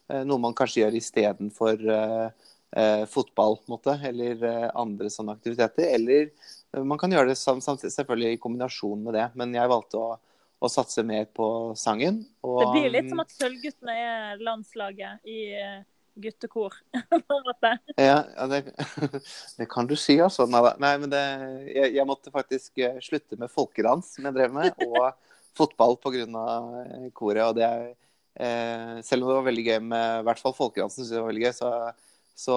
eh, 0.09 0.23
noe 0.27 0.41
man 0.41 0.55
kanskje 0.57 0.85
gjør 0.85 0.99
istedenfor 1.01 1.83
eh, 1.97 2.45
eh, 2.77 3.03
fotball, 3.11 3.59
måte, 3.71 3.97
eller 4.07 4.47
eh, 4.47 4.69
andre 4.75 5.11
sånne 5.13 5.35
aktiviteter. 5.37 5.91
Eller 5.97 6.29
eh, 6.29 6.83
man 6.83 7.01
kan 7.01 7.11
gjøre 7.11 7.33
det 7.33 7.39
samtidig, 7.41 7.93
selvfølgelig 7.97 8.37
i 8.37 8.41
kombinasjon 8.45 9.03
med 9.03 9.19
det, 9.19 9.27
men 9.39 9.55
jeg 9.57 9.73
valgte 9.75 10.01
å 10.01 10.15
og 10.57 10.71
satse 10.73 11.03
mer 11.05 11.27
på 11.37 11.47
sangen. 11.77 12.23
Og, 12.41 12.61
det 12.63 12.69
blir 12.73 12.93
litt 12.95 13.11
som 13.11 13.21
at 13.21 13.33
Sølvguttene 13.35 13.93
er 13.93 14.39
landslaget 14.41 15.27
i 15.29 15.41
guttekor. 16.21 16.73
Ja, 17.97 18.23
ja 18.35 18.47
det, 18.51 18.61
det, 19.57 19.67
kan 19.71 19.87
du 19.89 19.95
si, 19.99 20.17
altså. 20.21 20.45
Nei, 20.49 20.93
men 21.01 21.09
det, 21.11 21.21
jeg, 21.71 21.93
jeg, 21.95 22.05
måtte 22.07 22.33
faktisk 22.33 22.81
eh, 22.83 22.99
slutte 23.03 23.39
med 23.39 23.51
folkedans, 23.53 24.13
som 24.15 24.27
jeg 24.27 24.37
drev 24.37 24.53
med, 24.53 24.83
og 24.85 25.11
fotball 25.57 25.97
pga. 26.01 26.25
Eh, 26.25 27.07
koret. 27.17 27.43
og 27.47 27.55
det 27.57 27.69
eh, 28.37 28.99
Selv 29.05 29.25
om 29.25 29.31
det 29.31 29.39
var 29.39 29.47
veldig 29.49 29.65
gøy 29.69 29.79
med 29.93 30.21
i 30.21 30.27
hvert 30.27 30.43
fall 30.43 30.57
folkedansen, 30.57 31.01
synes 31.01 31.13
jeg 31.13 31.17
det 31.17 31.25
var 31.25 31.31
veldig 31.33 31.47
gøy, 31.47 31.55
så 31.57 31.73
så 32.37 32.55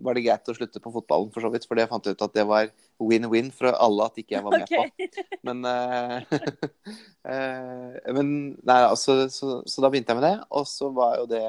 var 0.00 0.16
det 0.16 0.22
greit 0.24 0.48
å 0.48 0.54
slutte 0.56 0.80
på 0.80 0.90
fotballen, 0.94 1.28
for 1.34 1.44
så 1.44 1.50
vidt. 1.52 1.66
For 1.68 1.76
det 1.76 1.84
fant 1.90 2.06
jeg 2.08 2.16
ut 2.16 2.24
at 2.24 2.32
det 2.32 2.46
var 2.48 2.70
win-win 3.02 3.50
for 3.52 3.68
alle 3.76 4.06
at 4.08 4.20
ikke 4.22 4.38
jeg 4.38 4.46
var 4.46 4.54
med 4.56 4.64
okay. 4.72 5.08
på. 5.12 5.24
Men, 5.44 5.60
uh, 5.68 6.22
uh, 7.28 7.98
men 8.16 8.30
nei, 8.64 8.78
altså, 8.86 9.18
så, 9.28 9.58
så, 9.68 9.84
da 9.84 9.90
begynte 9.92 10.14
jeg 10.14 10.20
med 10.22 10.24
det. 10.30 10.36
Og 10.56 10.64
så 10.70 10.88
var 10.96 11.18
jo 11.20 11.28
det 11.28 11.44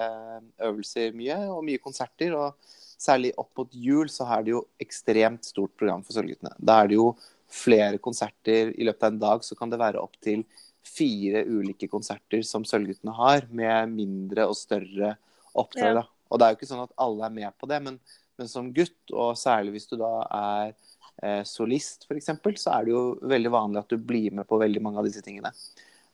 øvelser 0.68 1.16
mye, 1.16 1.40
og 1.56 1.64
mye 1.70 1.80
konserter. 1.84 2.36
Og 2.36 2.76
særlig 3.00 3.32
opp 3.40 3.54
mot 3.62 3.80
jul 3.80 4.12
så 4.12 4.28
er 4.36 4.44
det 4.44 4.58
jo 4.58 4.66
ekstremt 4.84 5.48
stort 5.48 5.72
program 5.80 6.04
for 6.04 6.18
Sølvguttene. 6.18 6.52
Da 6.60 6.82
er 6.84 6.92
det 6.92 7.00
jo 7.00 7.14
flere 7.54 8.02
konserter. 8.04 8.74
I 8.76 8.90
løpet 8.90 9.08
av 9.08 9.14
en 9.14 9.24
dag 9.24 9.48
så 9.48 9.56
kan 9.56 9.72
det 9.72 9.80
være 9.80 10.04
opptil 10.04 10.44
fire 10.84 11.46
ulike 11.48 11.88
konserter 11.88 12.44
som 12.44 12.68
Sølvguttene 12.68 13.16
har, 13.16 13.48
med 13.56 13.96
mindre 13.96 14.50
og 14.52 14.60
større 14.60 15.16
oppdrag. 15.56 16.04
Ja. 16.04 16.10
Og 16.34 16.40
det 16.40 16.46
er 16.46 16.54
jo 16.54 16.60
ikke 16.60 16.72
sånn 16.72 16.84
at 16.88 16.96
alle 17.06 17.28
er 17.28 17.36
med 17.36 17.54
på 17.62 17.70
det, 17.70 17.78
men, 17.86 18.00
men 18.42 18.50
som 18.50 18.72
gutt, 18.74 18.98
og 19.14 19.38
særlig 19.38 19.76
hvis 19.76 19.86
du 19.92 19.96
da 20.02 20.12
er 20.26 20.74
eh, 21.22 21.44
solist 21.46 22.08
f.eks., 22.10 22.32
så 22.58 22.74
er 22.74 22.88
det 22.88 22.96
jo 22.96 23.04
veldig 23.22 23.54
vanlig 23.54 23.84
at 23.84 23.94
du 23.94 24.02
blir 24.02 24.34
med 24.34 24.50
på 24.50 24.58
veldig 24.62 24.82
mange 24.84 25.02
av 25.02 25.08
disse 25.08 25.22
tingene. 25.26 25.54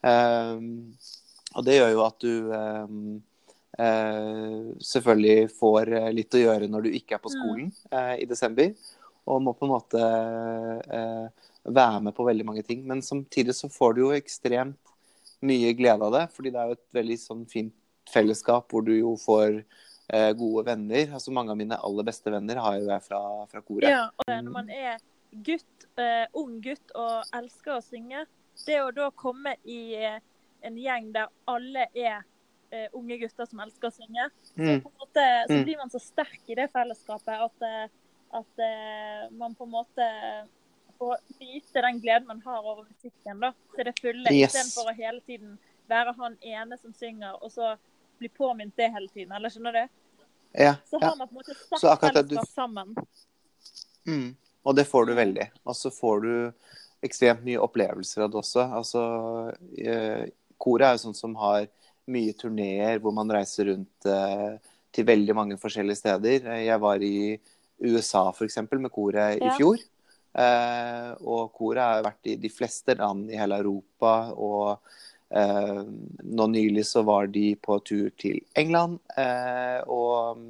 Ehm, 0.04 0.92
og 1.56 1.66
det 1.66 1.80
gjør 1.80 1.94
jo 1.96 2.04
at 2.06 2.20
du 2.24 2.54
ehm, 2.56 3.00
eh, 3.80 4.70
selvfølgelig 4.92 5.50
får 5.56 5.94
eh, 6.02 6.12
litt 6.16 6.36
å 6.36 6.44
gjøre 6.44 6.70
når 6.72 6.88
du 6.88 7.00
ikke 7.00 7.18
er 7.18 7.24
på 7.24 7.34
skolen 7.34 7.72
eh, 7.92 8.16
i 8.26 8.30
desember, 8.30 8.76
og 9.30 9.44
må 9.46 9.54
på 9.56 9.68
en 9.68 9.76
måte 9.76 10.04
eh, 10.04 11.50
være 11.70 12.06
med 12.06 12.16
på 12.18 12.28
veldig 12.28 12.48
mange 12.48 12.64
ting. 12.66 12.84
Men 12.88 13.04
samtidig 13.06 13.56
så 13.56 13.70
får 13.72 13.96
du 13.96 14.06
jo 14.08 14.16
ekstremt 14.18 14.80
mye 15.46 15.72
glede 15.78 16.04
av 16.04 16.16
det, 16.16 16.26
fordi 16.36 16.52
det 16.52 16.60
er 16.60 16.72
jo 16.72 16.80
et 16.80 16.98
veldig 16.98 17.20
sånn 17.22 17.46
fint 17.48 17.76
fellesskap 18.10 18.72
hvor 18.72 18.84
du 18.84 18.96
jo 18.96 19.14
får 19.22 19.62
gode 20.38 20.66
venner. 20.66 21.14
Altså 21.14 21.32
Mange 21.36 21.52
av 21.54 21.58
mine 21.60 21.78
aller 21.78 22.04
beste 22.08 22.32
venner 22.34 22.56
har 22.64 22.80
jo 22.80 22.88
jeg 22.90 23.04
fra, 23.06 23.20
fra 23.52 23.62
koret. 23.62 23.90
Ja, 23.92 24.08
og 24.18 24.32
når 24.32 24.52
man 24.56 24.70
er 24.74 24.98
gutt, 25.46 25.86
uh, 26.00 26.26
ung 26.34 26.60
gutt 26.66 26.92
og 26.98 27.24
elsker 27.38 27.76
å 27.78 27.84
synge, 27.86 28.26
det 28.66 28.80
å 28.82 28.90
da 28.92 29.10
komme 29.16 29.54
i 29.64 29.96
eh, 29.96 30.18
en 30.68 30.76
gjeng 30.76 31.12
der 31.16 31.30
alle 31.48 31.86
er 31.96 32.18
uh, 32.74 32.88
unge 32.98 33.20
gutter 33.22 33.48
som 33.48 33.62
elsker 33.64 33.88
å 33.88 33.94
synge, 33.96 34.26
så, 34.44 34.58
Mm. 34.58 34.82
på 34.84 34.90
en 34.90 34.98
måte, 35.00 35.26
så 35.48 35.54
Mm. 35.56 35.64
blir 35.64 35.78
man 35.78 35.90
så 35.94 36.00
sterk 36.02 36.42
i 36.50 36.56
det 36.56 36.72
fellesskapet 36.74 37.46
at, 37.46 37.62
eh, 37.62 37.88
at 38.42 38.64
uh, 38.66 39.30
man 39.38 39.56
på 39.56 39.64
en 39.64 39.72
måte 39.72 40.10
får 41.00 41.16
vite 41.40 41.82
den 41.86 42.02
gleden 42.02 42.28
man 42.28 42.42
har 42.44 42.60
over 42.66 42.84
musikken 42.90 43.40
da, 43.40 43.54
til 43.76 43.86
det 43.86 43.96
fulle, 44.02 44.34
Yes. 44.34 44.52
istedenfor 44.52 44.92
å 44.92 44.96
hele 44.98 45.22
tiden 45.22 45.58
være 45.88 46.14
han 46.18 46.38
ene 46.42 46.78
som 46.78 46.92
synger, 46.94 47.38
og 47.42 47.52
så 47.52 47.78
bli 48.20 48.30
påminnet 48.30 48.76
det 48.78 48.90
hele 48.94 49.08
tiden. 49.08 49.32
Eller 49.38 49.50
skjønner 49.54 49.74
du? 49.74 49.84
Ja, 50.54 50.76
Så 50.90 50.98
ja. 51.02 51.08
har 51.10 51.16
man 51.20 51.28
på 51.30 51.38
en 51.38 51.42
måte 51.44 51.80
satt 51.80 52.14
det 52.14 52.28
du- 52.30 52.38
sammen. 52.54 52.96
Mm. 54.08 54.36
Og 54.66 54.76
det 54.76 54.88
får 54.90 55.06
du 55.08 55.14
veldig. 55.18 55.50
Og 55.66 55.76
så 55.76 55.92
får 55.94 56.22
du 56.22 56.54
ekstremt 57.06 57.44
mye 57.46 57.60
opplevelser 57.64 58.24
av 58.26 58.32
det 58.34 58.40
også. 58.42 58.66
Altså, 58.76 59.04
eh, 59.78 60.26
koret 60.60 60.88
er 60.88 60.98
jo 60.98 61.04
sånn 61.10 61.16
som 61.16 61.36
har 61.40 61.68
mye 62.10 62.34
turneer 62.34 63.00
hvor 63.00 63.14
man 63.14 63.30
reiser 63.32 63.70
rundt 63.72 64.06
eh, 64.10 64.58
til 64.92 65.06
veldig 65.06 65.36
mange 65.38 65.58
forskjellige 65.62 66.02
steder. 66.02 66.48
Eh, 66.50 66.66
Jeg 66.66 66.80
var 66.82 66.98
i 67.06 67.40
USA 67.80 68.30
f.eks. 68.34 68.58
med 68.72 68.92
koret 68.92 69.38
i 69.40 69.46
Ja. 69.46 69.56
fjor. 69.56 69.78
Eh, 70.36 71.16
og 71.26 71.54
koret 71.54 71.82
har 71.82 72.04
vært 72.04 72.26
i 72.26 72.36
de 72.36 72.50
fleste 72.50 72.96
land 72.98 73.30
i 73.32 73.38
hele 73.38 73.56
Europa. 73.62 74.34
Og 74.36 74.80
eh, 75.32 75.82
nå 76.24 76.48
nylig 76.54 76.86
så 76.90 77.06
var 77.08 77.28
de 77.34 77.54
på 77.56 77.80
tur 77.86 78.10
til 78.18 78.42
England. 78.58 79.00
Eh, 79.18 79.82
og 79.88 80.46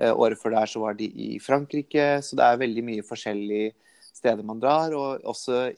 Eh, 0.00 0.16
Året 0.16 0.40
før 0.40 0.54
der 0.54 0.70
så 0.70 0.80
var 0.80 0.96
de 0.96 1.10
i 1.12 1.36
Frankrike, 1.44 2.20
så 2.24 2.38
det 2.38 2.46
er 2.46 2.60
veldig 2.62 2.84
mye 2.86 3.06
forskjellige 3.06 3.74
steder 4.14 4.46
man 4.46 4.60
drar. 4.62 4.94
Og 4.96 5.26
også 5.28 5.70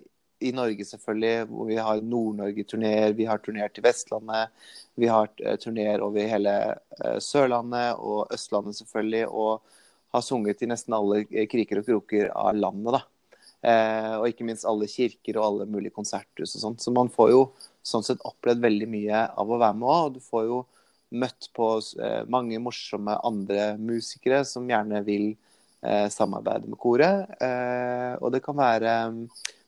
i 0.42 0.52
Norge, 0.54 0.86
selvfølgelig, 0.86 1.48
hvor 1.50 1.68
vi 1.70 1.78
har 1.78 2.02
Nord-Norge-turneer, 2.02 3.16
vi 3.18 3.26
har 3.26 3.42
turneer 3.42 3.70
til 3.74 3.84
Vestlandet, 3.86 4.50
vi 4.98 5.10
har 5.10 5.30
eh, 5.42 5.58
turneer 5.58 6.02
over 6.06 6.30
hele 6.30 6.56
eh, 7.02 7.18
Sørlandet 7.22 7.98
og 7.98 8.34
Østlandet, 8.34 8.78
selvfølgelig, 8.78 9.26
og 9.28 9.62
har 10.12 10.22
sunget 10.22 10.62
i 10.62 10.68
nesten 10.70 10.94
alle 10.94 11.24
kriker 11.48 11.80
og 11.80 11.88
kroker 11.88 12.30
av 12.36 12.54
landet, 12.58 12.98
da. 12.98 13.02
Eh, 13.62 14.14
og 14.18 14.26
ikke 14.28 14.46
minst 14.46 14.66
alle 14.66 14.90
kirker 14.90 15.38
og 15.38 15.46
alle 15.46 15.66
mulige 15.70 15.94
konserthus 15.94 16.56
og 16.58 16.66
sånt. 16.66 16.82
Så 16.82 16.94
man 16.94 17.10
får 17.10 17.30
jo 17.30 17.44
sånn 17.82 18.04
sett 18.06 18.22
opplevd 18.26 18.62
veldig 18.62 18.88
mye 18.90 19.24
av 19.38 19.50
å 19.50 19.58
være 19.58 19.78
med 19.78 19.88
òg, 19.88 20.04
og 20.06 20.16
du 20.16 20.22
får 20.24 20.46
jo 20.48 20.60
møtt 21.12 21.50
på 21.56 21.68
eh, 22.00 22.22
mange 22.32 22.60
morsomme 22.62 23.18
andre 23.26 23.72
musikere 23.80 24.42
som 24.48 24.68
gjerne 24.68 25.02
vil 25.06 25.32
eh, 25.84 26.08
samarbeide 26.12 26.70
med 26.70 26.80
koret. 26.80 27.34
Eh, 27.42 28.14
og 28.20 28.32
det 28.34 28.42
kan 28.44 28.56
være 28.58 28.94
mm, 29.12 29.20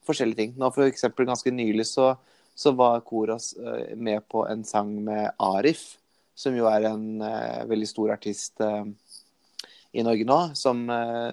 forskjellige 0.06 0.40
ting. 0.40 0.54
Nå 0.60 0.70
for 0.74 0.88
eksempel 0.88 1.28
ganske 1.28 1.52
nylig 1.52 1.86
så, 1.90 2.14
så 2.56 2.74
var 2.76 3.04
koret 3.06 3.52
med 3.96 4.24
på 4.30 4.46
en 4.48 4.64
sang 4.68 4.94
med 5.04 5.32
Arif, 5.42 5.94
som 6.34 6.56
jo 6.56 6.66
er 6.70 6.88
en 6.88 7.22
veldig 7.70 7.86
stor 7.86 8.12
artist 8.16 8.58
i 9.94 10.02
Norge 10.02 10.26
nå, 10.26 10.38
som, 10.58 10.80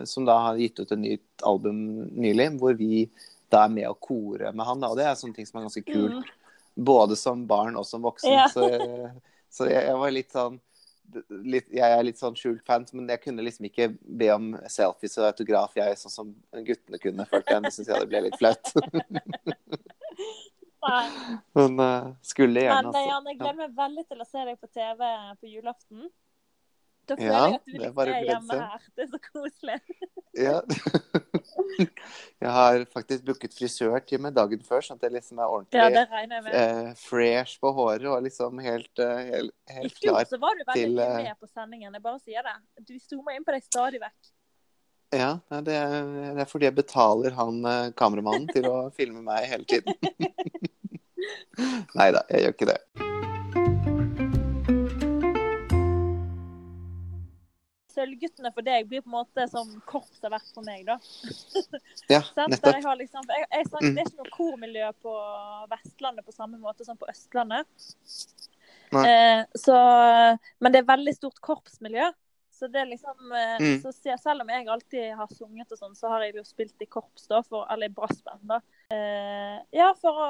som 0.06 0.28
da 0.28 0.36
har 0.46 0.60
gitt 0.62 0.78
ut 0.78 0.92
et 0.94 1.02
nytt 1.02 1.46
album 1.50 1.80
nylig, 2.14 2.52
hvor 2.62 2.78
vi 2.78 3.08
da 3.52 3.66
er 3.66 3.74
med 3.74 3.90
å 3.90 3.98
kore 3.98 4.54
med 4.54 4.68
han. 4.68 4.84
Da. 4.84 4.92
Og 4.94 5.00
det 5.00 5.08
er 5.10 5.18
sånne 5.18 5.40
ting 5.40 5.50
som 5.50 5.60
er 5.60 5.66
ganske 5.66 5.84
kult. 5.88 6.30
Både 6.76 7.18
som 7.20 7.46
barn 7.48 7.78
og 7.80 7.86
som 7.88 8.04
voksen. 8.06 8.32
Ja. 8.32 8.48
Så, 8.52 8.68
så 9.52 9.68
jeg, 9.70 9.86
jeg 9.90 9.98
var 10.00 10.14
litt 10.16 10.32
sånn 10.36 10.60
litt, 11.44 11.68
Jeg 11.74 11.92
er 11.92 12.06
litt 12.06 12.20
sånn 12.22 12.38
skjult 12.40 12.62
fan, 12.68 12.86
men 12.96 13.10
jeg 13.12 13.22
kunne 13.26 13.44
liksom 13.44 13.68
ikke 13.68 13.90
be 14.00 14.30
om 14.34 14.54
selfies 14.72 15.18
og 15.20 15.28
autograf, 15.32 15.76
jeg, 15.76 15.98
sånn 16.00 16.14
som 16.14 16.32
guttene 16.68 17.02
kunne. 17.02 17.28
Følte 17.32 17.58
jeg. 17.58 17.66
Det 17.66 17.74
syns 17.76 17.92
jeg 17.92 18.04
det 18.04 18.10
ble 18.12 18.24
litt 18.28 18.40
flaut. 18.40 18.74
Men 21.54 21.76
uh, 21.78 22.08
skulle 22.26 22.64
gjerne, 22.64 22.90
Men 22.90 22.96
Janne, 22.96 23.18
altså. 23.18 23.30
Jeg 23.30 23.38
gleder 23.38 23.58
meg 23.60 23.76
veldig 23.78 24.06
til 24.10 24.24
å 24.24 24.26
se 24.26 24.46
deg 24.48 24.58
på 24.58 24.70
TV 24.74 25.04
på 25.38 25.52
julaften. 25.52 26.08
Da 27.12 27.18
føler 27.20 27.28
Ja, 27.28 27.40
jeg 27.44 27.56
at 27.60 27.66
du 27.66 27.72
det 27.76 28.14
er 28.16 28.26
hjemme 28.30 28.58
her. 28.62 28.84
Det 28.96 29.04
er 29.04 29.10
så 29.12 29.20
koselig. 29.26 29.78
Ja. 30.40 30.60
jeg 32.46 32.52
har 32.56 32.86
faktisk 32.94 33.26
booket 33.28 33.56
frisørtime 33.58 34.32
dagen 34.36 34.64
før, 34.64 34.86
sånn 34.86 35.00
at 35.02 35.04
jeg 35.10 35.16
liksom 35.18 35.42
er 35.44 35.52
ordentlig 35.52 35.82
Ja, 35.82 36.62
eh, 36.62 36.92
fresh 37.02 37.60
på 37.60 37.74
håret 37.76 38.08
og 38.08 38.22
liksom 38.24 38.62
helt, 38.64 38.92
eh, 39.04 39.24
helt, 39.34 39.56
I 39.68 39.80
helt 39.82 39.98
fjor 39.98 40.16
klar. 40.22 40.30
så 40.32 40.40
var 40.40 40.56
du 40.56 40.64
veldig 40.64 40.86
til, 40.86 40.96
mye 41.02 41.10
eh, 41.10 41.28
med 41.28 41.42
på 41.42 41.52
sendingen. 41.52 42.00
Jeg 42.00 42.06
bare 42.08 42.24
sier 42.24 42.48
det. 42.48 42.56
Du 42.88 42.96
zoomer 43.04 43.36
inn 43.36 43.48
på 43.48 43.58
deg 43.58 43.68
stadig 43.68 44.00
vekk. 44.06 44.32
Ja, 45.12 45.32
det 45.68 45.76
er, 45.76 46.12
det 46.38 46.46
er 46.46 46.48
fordi 46.48 46.70
jeg 46.70 46.80
betaler 46.80 47.36
han 47.36 47.60
eh, 47.68 47.90
kameramannen 48.00 48.48
til 48.56 48.72
å 48.72 48.86
filme 48.98 49.26
meg 49.28 49.52
hele 49.52 49.68
tiden. 49.68 50.00
Nei 52.00 52.14
da, 52.16 52.24
jeg 52.32 52.48
gjør 52.48 52.56
ikke 52.56 52.72
det. 52.72 52.80
Sølvguttene 57.92 58.52
for 58.56 58.66
deg 58.66 58.88
blir 58.90 59.04
på 59.04 59.10
en 59.12 59.18
måte 59.20 59.46
som 59.52 59.70
korps 59.90 60.22
har 60.24 60.32
vært 60.34 60.50
for 60.56 60.64
meg, 60.68 60.86
da. 60.88 60.98
Ja, 62.12 62.22
nettopp. 62.48 62.74
jeg 62.74 62.84
har 62.88 62.96
liksom, 63.00 63.28
jeg, 63.28 63.46
jeg 63.52 63.68
sang, 63.70 63.82
Mm. 63.86 63.96
Det 63.96 64.02
er 64.04 64.10
ikke 64.10 64.24
noe 64.24 64.36
kormiljø 64.38 64.90
på 65.04 65.14
Vestlandet 65.72 66.26
på 66.28 66.36
samme 66.36 66.58
måte 66.62 66.86
som 66.88 66.98
på 67.00 67.08
Østlandet. 67.12 67.68
Eh, 68.92 69.46
så, 69.56 69.78
men 70.60 70.74
det 70.74 70.82
er 70.82 70.90
veldig 70.90 71.14
stort 71.16 71.40
korpsmiljø. 71.44 72.10
Så 72.62 72.68
det 72.70 72.82
er 72.84 72.90
liksom, 72.92 73.32
eh, 73.34 73.56
Mm. 73.60 73.78
så 73.82 73.92
selv 74.22 74.42
om 74.44 74.50
jeg 74.50 74.68
alltid 74.70 75.16
har 75.18 75.28
sunget 75.34 75.72
og 75.72 75.80
sånn, 75.80 75.96
så 75.98 76.10
har 76.12 76.22
jeg 76.28 76.36
jo 76.36 76.44
spilt 76.46 76.82
i 76.82 76.86
korps, 76.86 77.26
da, 77.28 77.40
for, 77.42 77.66
eller 77.74 77.90
i 77.90 77.94
brassband. 77.96 78.44
da. 78.52 78.60
Eh, 78.94 79.60
ja, 79.80 79.94
for 79.98 80.12
å 80.14 80.28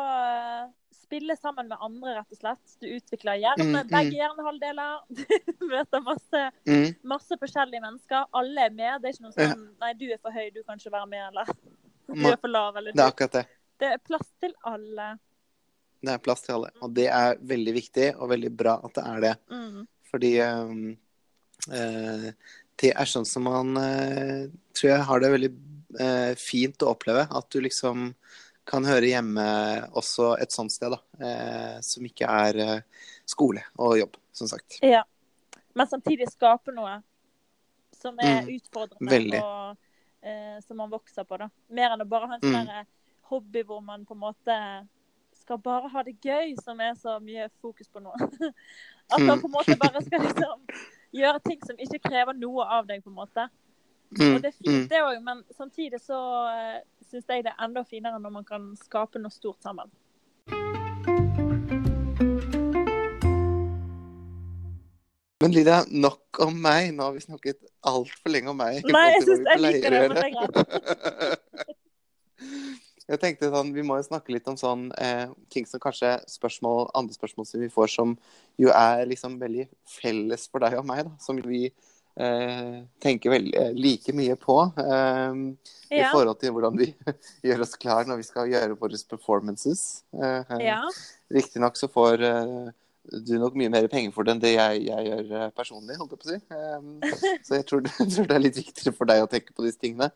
spille 1.12 1.36
sammen 1.38 1.68
med 1.68 1.78
andre, 1.84 2.14
rett 2.22 2.32
og 2.32 2.40
slett. 2.40 2.76
Du 2.80 2.88
utvikler 2.88 3.40
hjerne, 3.42 3.66
Mm, 3.68 3.76
mm. 3.82 3.90
begge 3.92 4.16
hjernehalvdeler. 4.16 4.94
Du 5.60 5.66
møter 5.68 6.04
masse 6.06 6.44
Mm, 6.68 6.96
masse 7.04 7.38
forskjellige 7.42 7.82
mennesker. 7.84 8.30
Alle 8.32 8.68
er 8.70 8.72
med. 8.72 9.02
Det 9.02 9.10
er 9.10 9.18
ikke 9.18 9.26
noe 9.28 9.36
sånn 9.36 9.66
Nei, 9.82 9.92
du 10.00 10.06
er 10.08 10.22
for 10.22 10.32
høy, 10.32 10.48
du 10.56 10.64
kan 10.64 10.80
ikke 10.80 10.94
være 10.94 11.10
med, 11.12 11.26
eller 11.28 11.52
du 12.08 12.28
er 12.30 12.40
for 12.40 12.52
lav, 12.52 12.78
eller 12.80 12.96
det 12.96 13.04
er 13.04 13.12
akkurat 13.12 13.36
det. 13.42 13.46
Det 13.82 13.90
er 13.92 14.02
plass 14.08 14.30
til 14.40 14.56
alle. 14.64 15.10
Det 16.02 16.14
er 16.14 16.24
plass 16.24 16.46
til 16.46 16.56
alle. 16.56 16.72
Og 16.82 16.96
det 16.96 17.08
er 17.12 17.38
veldig 17.54 17.74
viktig, 17.76 18.08
og 18.16 18.32
veldig 18.32 18.52
bra 18.58 18.78
at 18.86 18.96
det 18.96 19.06
er 19.12 19.26
det. 19.26 19.36
Mm. 19.52 19.88
Fordi 20.12 20.32
um, 20.48 20.86
uh, 21.72 22.30
det 22.82 22.94
er 22.96 23.10
sånn 23.10 23.28
som 23.28 23.48
man 23.50 23.76
uh, 23.76 24.48
tror 24.78 24.94
jeg 24.94 25.08
har 25.10 25.24
det 25.24 25.34
veldig 25.36 25.52
uh, 26.00 26.32
fint 26.40 26.86
å 26.86 26.94
oppleve. 26.96 27.28
At 27.28 27.52
du 27.52 27.60
liksom 27.64 28.14
kan 28.66 28.86
høre 28.86 29.10
hjemme 29.10 29.44
også 29.98 30.36
et 30.42 30.52
sånt 30.54 30.72
sted, 30.72 30.92
da. 30.94 31.00
Eh, 31.26 31.80
som 31.82 32.06
ikke 32.06 32.28
er 32.30 32.60
eh, 32.62 32.82
skole 33.26 33.64
og 33.78 33.98
jobb, 34.00 34.18
som 34.32 34.48
sagt. 34.48 34.80
Ja. 34.86 35.04
Men 35.74 35.88
samtidig 35.88 36.28
skape 36.32 36.74
noe 36.76 37.00
som 38.02 38.18
er 38.20 38.42
Mm. 38.44 38.50
utfordrende, 38.58 39.10
Veldig. 39.12 39.42
og 39.42 39.78
eh, 40.24 40.60
som 40.68 40.78
man 40.78 40.90
vokser 40.92 41.24
på. 41.24 41.38
da. 41.38 41.50
Mer 41.70 41.92
enn 41.96 42.02
å 42.02 42.08
bare 42.10 42.28
ha 42.28 42.34
en 42.36 42.42
sånn 42.42 42.68
Mm. 42.68 42.86
hobby 43.32 43.64
hvor 43.64 43.82
man 43.82 44.06
på 44.06 44.14
en 44.14 44.20
måte 44.20 44.88
skal 45.34 45.58
bare 45.58 45.90
ha 45.90 46.04
det 46.04 46.20
gøy, 46.22 46.56
som 46.62 46.80
er 46.80 46.94
så 46.94 47.20
mye 47.22 47.50
fokus 47.62 47.88
på 47.88 48.00
nå. 48.02 48.12
At 49.12 49.20
man 49.20 49.38
Mm. 49.38 49.42
på 49.42 49.46
en 49.48 49.52
måte 49.52 49.78
bare 49.80 50.02
skal 50.04 50.20
liksom 50.22 50.68
gjøre 51.14 51.40
ting 51.44 51.60
som 51.66 51.76
ikke 51.78 52.00
krever 52.10 52.34
noe 52.34 52.64
av 52.64 52.86
deg, 52.88 53.04
på 53.04 53.10
en 53.10 53.16
måte. 53.16 53.50
Mm, 54.12 54.36
Og 54.36 54.42
det 54.42 54.48
er 54.54 54.58
mm. 54.60 54.66
fint, 54.66 54.90
det 54.90 55.00
òg, 55.02 55.24
men 55.24 55.44
samtidig 55.58 56.00
så 56.02 56.18
uh, 56.52 56.82
syns 57.12 57.28
jeg 57.28 57.44
det 57.46 57.52
er 57.52 57.66
enda 57.66 57.84
finere 57.88 58.20
når 58.22 58.34
man 58.40 58.48
kan 58.48 58.72
skape 58.80 59.20
noe 59.20 59.34
stort 59.34 59.60
sammen. 59.64 59.92
Men 65.42 65.56
Lydia, 65.56 65.82
nok 65.90 66.38
om 66.46 66.58
meg. 66.62 66.92
Nå 66.94 67.08
har 67.08 67.16
vi 67.16 67.24
snakket 67.24 67.58
altfor 67.90 68.30
lenge 68.30 68.52
om 68.52 68.60
meg. 68.62 68.84
Nei, 68.94 69.08
jeg 69.16 69.24
syns 69.26 69.48
jeg 69.50 69.64
liker 69.66 69.96
det, 69.96 70.02
men. 70.14 70.20
Jeg 73.12 73.20
tenkte 73.20 73.50
sånn, 73.52 73.74
Vi 73.76 73.84
må 73.84 73.98
jo 74.00 74.06
snakke 74.06 74.32
litt 74.32 74.46
om 74.48 74.56
sånn 74.56 74.86
eh, 74.96 75.28
ting 75.52 75.66
som 75.68 75.82
kanskje 75.84 76.14
spørsmål, 76.32 76.86
andre 76.96 77.18
spørsmål 77.18 77.48
som 77.50 77.60
vi 77.60 77.68
får, 77.74 77.90
som 77.92 78.14
jo 78.62 78.72
er 78.72 79.04
liksom 79.10 79.36
veldig 79.42 79.66
felles 79.90 80.46
for 80.48 80.64
deg 80.64 80.78
og 80.80 80.86
meg. 80.88 81.04
da, 81.10 81.12
Som 81.20 81.42
vi 81.44 81.66
tenker 83.02 83.32
veldig 83.32 83.54
eh, 83.56 83.72
like 83.78 84.14
mye 84.14 84.36
på. 84.40 84.58
Eh, 84.78 85.40
I 85.96 86.04
forhold 86.12 86.40
til 86.42 86.52
hvordan 86.56 86.78
vi 86.80 86.90
gjør 87.48 87.64
oss 87.66 87.78
klar 87.80 88.06
når 88.10 88.20
vi 88.22 88.28
skal 88.28 88.52
gjøre 88.52 88.78
våre 88.80 89.00
performances. 89.10 90.04
Eh, 90.14 90.58
Ja. 90.66 90.82
Riktignok 91.32 91.78
så 91.80 91.88
får 91.88 92.22
eh, 92.28 92.70
du 93.12 93.34
nok 93.40 93.56
mye 93.58 93.72
mer 93.74 93.88
penger 93.92 94.12
for 94.14 94.28
det 94.28 94.36
enn 94.36 94.44
det 94.44 94.52
jeg, 94.54 94.84
jeg 94.90 95.08
gjør 95.08 95.32
eh, 95.40 95.50
personlig, 95.58 95.98
holdt 95.98 96.12
jeg 96.14 96.22
på 96.22 96.28
å 96.28 96.34
si. 96.34 96.42
Eh, 96.52 97.40
så 97.48 97.58
jeg 97.58 97.66
tror, 97.72 97.88
jeg 98.00 98.12
tror 98.16 98.28
det 98.30 98.36
er 98.38 98.44
litt 98.46 98.60
viktigere 98.60 98.96
for 98.98 99.10
deg 99.10 99.24
å 99.24 99.32
tenke 99.32 99.56
på 99.56 99.66
disse 99.66 99.82
tingene. 99.82 100.12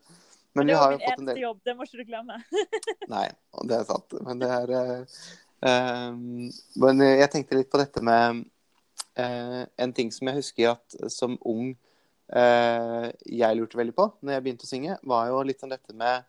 Men 0.55 0.67
Men 0.67 0.67
det 0.67 0.75
jo 0.75 0.83
min 0.87 1.01
eneste 1.01 1.25
del 1.27 1.39
jobb, 1.41 1.57
det 1.67 1.73
må 1.75 1.83
ikke 1.87 1.97
du 1.99 2.05
glemme. 2.07 2.37
Nei, 3.15 3.25
det 3.67 3.75
er 3.79 3.87
sant. 3.89 4.13
Men 4.23 4.39
det 4.39 4.51
er 4.55 4.75
eh, 4.79 5.23
eh, 5.67 6.11
Men 6.83 7.03
jeg 7.03 7.31
tenkte 7.33 7.57
litt 7.59 7.71
på 7.73 7.81
dette 7.81 8.03
med 8.05 8.23
eh, 8.29 8.43
En 9.17 9.93
ting 9.95 10.11
som 10.11 10.27
jeg 10.27 10.41
husker 10.41 10.71
at 10.73 10.95
som 11.13 11.37
ung 11.47 11.73
eh, 12.35 13.09
jeg 13.25 13.57
lurte 13.59 13.79
veldig 13.79 13.95
på 13.95 14.09
når 14.21 14.35
jeg 14.37 14.45
begynte 14.45 14.67
å 14.67 14.71
synge, 14.71 14.97
var 15.07 15.29
jo 15.31 15.43
litt 15.47 15.61
sånn 15.63 15.71
dette 15.75 15.95
med 15.95 16.25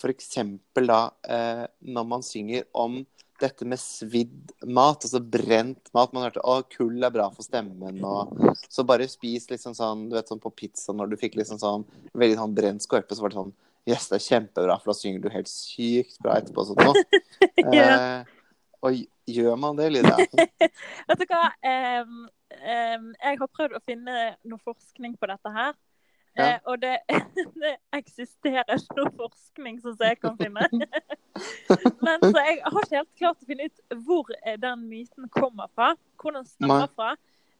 f.eks. 0.00 0.30
da 0.74 1.02
eh, 1.28 1.66
når 1.84 2.06
man 2.08 2.24
synger 2.26 2.64
om 2.72 3.02
dette 3.42 3.66
med 3.66 3.80
svidd 3.80 4.52
mat, 4.70 5.02
altså 5.02 5.18
brent 5.18 5.90
mat. 5.96 6.12
Man 6.14 6.24
hørte 6.28 6.42
at 6.46 6.68
kull 6.76 7.02
er 7.02 7.10
bra 7.14 7.26
for 7.34 7.42
stemmen, 7.46 7.98
og 8.06 8.54
så 8.70 8.84
bare 8.86 9.08
spis 9.10 9.48
liksom 9.50 9.74
sånn 9.74 10.06
du 10.10 10.14
vet 10.14 10.30
sånn 10.30 10.42
på 10.42 10.52
pizza 10.54 10.94
når 10.94 11.10
du 11.10 11.16
fikk 11.18 11.34
liksom 11.40 11.58
sånn 11.58 11.86
veldig 12.14 12.38
sånn 12.38 12.54
brent 12.54 12.86
skorpe, 12.86 13.16
så 13.18 13.24
var 13.24 13.34
det 13.34 13.40
sånn 13.40 13.54
Yes, 13.82 14.04
det 14.06 14.20
er 14.20 14.26
kjempebra, 14.28 14.76
for 14.78 14.92
da 14.92 14.94
synger 14.94 15.24
du 15.24 15.32
helt 15.34 15.50
sykt 15.50 16.20
bra 16.22 16.36
etterpå. 16.38 16.62
og 16.62 16.68
Sånn. 16.70 17.00
Ja. 17.74 17.96
eh, 18.22 18.41
og 18.82 18.98
gjør 19.30 19.56
man 19.60 19.78
det, 19.78 19.88
Lida? 19.94 20.16
Vet 21.08 21.22
du 21.22 21.24
hva? 21.30 21.44
um, 22.02 22.26
um, 22.26 23.08
jeg 23.22 23.40
har 23.40 23.50
prøvd 23.56 23.78
å 23.78 23.82
finne 23.86 24.18
noe 24.42 24.62
forskning 24.66 25.16
på 25.20 25.30
dette 25.30 25.54
her. 25.54 25.74
Ja. 26.32 26.44
Eh, 26.54 26.60
og 26.64 26.78
det, 26.80 26.94
det 27.62 27.74
eksisterer 27.92 28.78
ikke 28.78 28.96
noe 29.02 29.10
forskning 29.18 29.82
som 29.84 29.98
jeg 30.00 30.16
kan 30.22 30.38
finne. 30.40 30.64
Men 32.06 32.22
så 32.24 32.32
jeg 32.40 32.62
har 32.64 32.78
ikke 32.86 32.96
helt 33.02 33.12
klart 33.20 33.42
å 33.44 33.48
finne 33.50 33.68
ut 33.68 33.98
hvor 34.06 34.32
eh, 34.40 34.56
den 34.60 34.86
myten 34.88 35.28
kommer 35.34 35.68
fra. 35.76 35.92
Hvor 36.16 36.32
den 36.38 36.48
stammer 36.48 36.88
fra. 36.96 37.12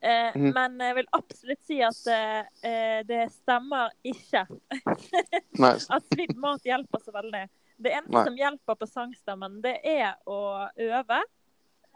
Eh, 0.03 0.33
Mhm. 0.35 0.49
Men 0.57 0.81
jeg 0.83 0.95
vil 0.97 1.07
absolutt 1.15 1.61
si 1.63 1.77
at 1.87 2.07
eh, 2.11 2.41
eh, 2.67 3.03
det 3.07 3.21
stemmer 3.37 3.93
ikke. 4.03 4.41
At 5.95 6.09
svidd 6.09 6.33
mat 6.43 6.65
hjelper 6.67 7.05
så 7.05 7.15
veldig. 7.15 7.45
Det 7.83 7.93
eneste 7.93 8.15
Nei. 8.15 8.25
som 8.29 8.37
hjelper 8.39 8.79
på 8.79 8.89
sangstemmen, 8.91 9.61
det 9.65 9.77
er 9.83 10.13
å 10.31 10.41
øve. 10.71 11.23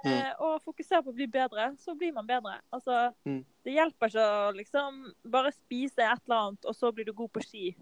Mm. 0.05 0.13
Eh, 0.13 0.33
og 0.45 0.63
fokusere 0.63 1.03
på 1.03 1.13
å 1.13 1.17
bli 1.17 1.27
bedre, 1.31 1.71
så 1.81 1.95
blir 1.99 2.13
man 2.15 2.27
bedre. 2.29 2.59
Altså, 2.75 3.13
Mm. 3.27 3.45
Det 3.65 3.73
hjelper 3.75 4.11
ikke 4.11 4.25
å 4.25 4.55
liksom 4.55 4.99
bare 5.25 5.53
spise 5.53 6.03
et 6.05 6.21
eller 6.27 6.37
annet, 6.37 6.65
og 6.65 6.75
så 6.77 6.93
blir 6.95 7.05
du 7.07 7.13
god 7.13 7.33
på 7.33 7.43
ski. 7.43 7.77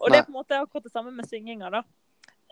Og 0.00 0.08
Nei. 0.08 0.16
det 0.16 0.20
er 0.20 0.24
på 0.24 0.32
en 0.32 0.38
måte 0.38 0.60
akkurat 0.60 0.84
det 0.84 0.92
samme 0.92 1.12
med 1.12 1.28
synginga, 1.28 1.70
da. 1.70 1.82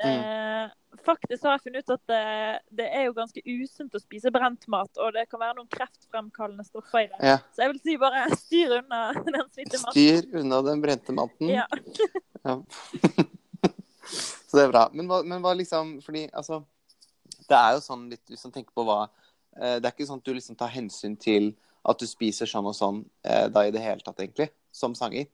Mm. 0.05 0.11
Eh, 0.11 0.71
faktisk 1.03 1.43
har 1.43 1.57
jeg 1.57 1.63
funnet 1.65 1.89
ut 1.89 1.91
at 1.91 2.03
det, 2.07 2.61
det 2.71 2.87
er 2.95 3.07
jo 3.09 3.15
ganske 3.17 3.43
usunt 3.43 3.97
å 3.97 4.01
spise 4.03 4.31
brent 4.31 4.69
mat, 4.69 4.91
og 4.99 5.15
det 5.17 5.25
kan 5.31 5.41
være 5.41 5.57
noen 5.57 5.71
kreftfremkallende 5.73 6.67
stoffer 6.69 7.07
i 7.07 7.09
det. 7.09 7.19
Ja. 7.23 7.39
Så 7.55 7.65
jeg 7.65 7.73
vil 7.73 7.81
si 7.81 7.97
bare 7.97 8.27
styr 8.45 8.77
unna 8.83 9.01
den 9.17 9.49
svitte 9.51 9.81
maten. 9.83 9.97
Styr 9.97 10.43
unna 10.43 10.61
den 10.63 10.85
brente 10.85 11.17
maten. 11.17 11.49
Ja. 11.49 11.67
Ja. 12.45 12.61
Så 14.49 14.57
det 14.57 14.65
er 14.65 14.71
bra. 14.73 14.87
Men 14.97 15.07
hva, 15.11 15.19
men 15.29 15.43
hva 15.45 15.53
liksom 15.59 15.99
Fordi 16.01 16.23
altså 16.33 16.63
Det 17.49 17.57
er 17.59 17.75
jo 17.77 17.83
sånn 17.85 18.07
litt 18.09 18.25
Hvis 18.33 18.45
man 18.49 18.53
tenker 18.55 18.73
på 18.73 18.85
hva 18.89 19.03
eh, 19.61 19.77
Det 19.79 19.85
er 19.85 19.93
ikke 19.93 20.07
sånn 20.09 20.23
at 20.23 20.29
du 20.31 20.33
liksom 20.35 20.57
tar 20.57 20.73
hensyn 20.73 21.17
til 21.21 21.51
at 21.89 22.01
du 22.01 22.07
spiser 22.09 22.49
sånn 22.51 22.67
og 22.69 22.75
sånn 22.77 23.03
eh, 23.25 23.47
da 23.49 23.63
i 23.65 23.71
det 23.73 23.81
hele 23.81 24.03
tatt, 24.05 24.19
egentlig, 24.21 24.49
som 24.75 24.93
sanger. 24.99 25.29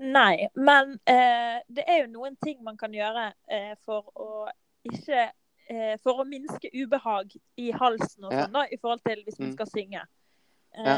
Nei, 0.00 0.48
men 0.56 0.96
eh, 1.06 1.60
det 1.68 1.84
er 1.86 2.00
jo 2.00 2.08
noen 2.14 2.34
ting 2.42 2.62
man 2.66 2.78
kan 2.80 2.90
gjøre 2.96 3.26
eh, 3.52 3.74
for 3.84 4.08
å 4.18 4.48
ikke 4.88 5.20
eh, 5.68 5.94
For 6.02 6.22
å 6.22 6.26
minske 6.26 6.72
ubehag 6.74 7.36
i 7.60 7.68
halsen 7.76 8.24
og 8.24 8.32
Ja. 8.32 8.46
sånn, 8.46 8.56
da, 8.56 8.64
i 8.72 8.78
forhold 8.80 9.04
til 9.06 9.22
hvis 9.26 9.38
man 9.38 9.50
Mm. 9.52 9.54
skal 9.58 9.70
synge. 9.70 10.02
Ja. 10.74 10.96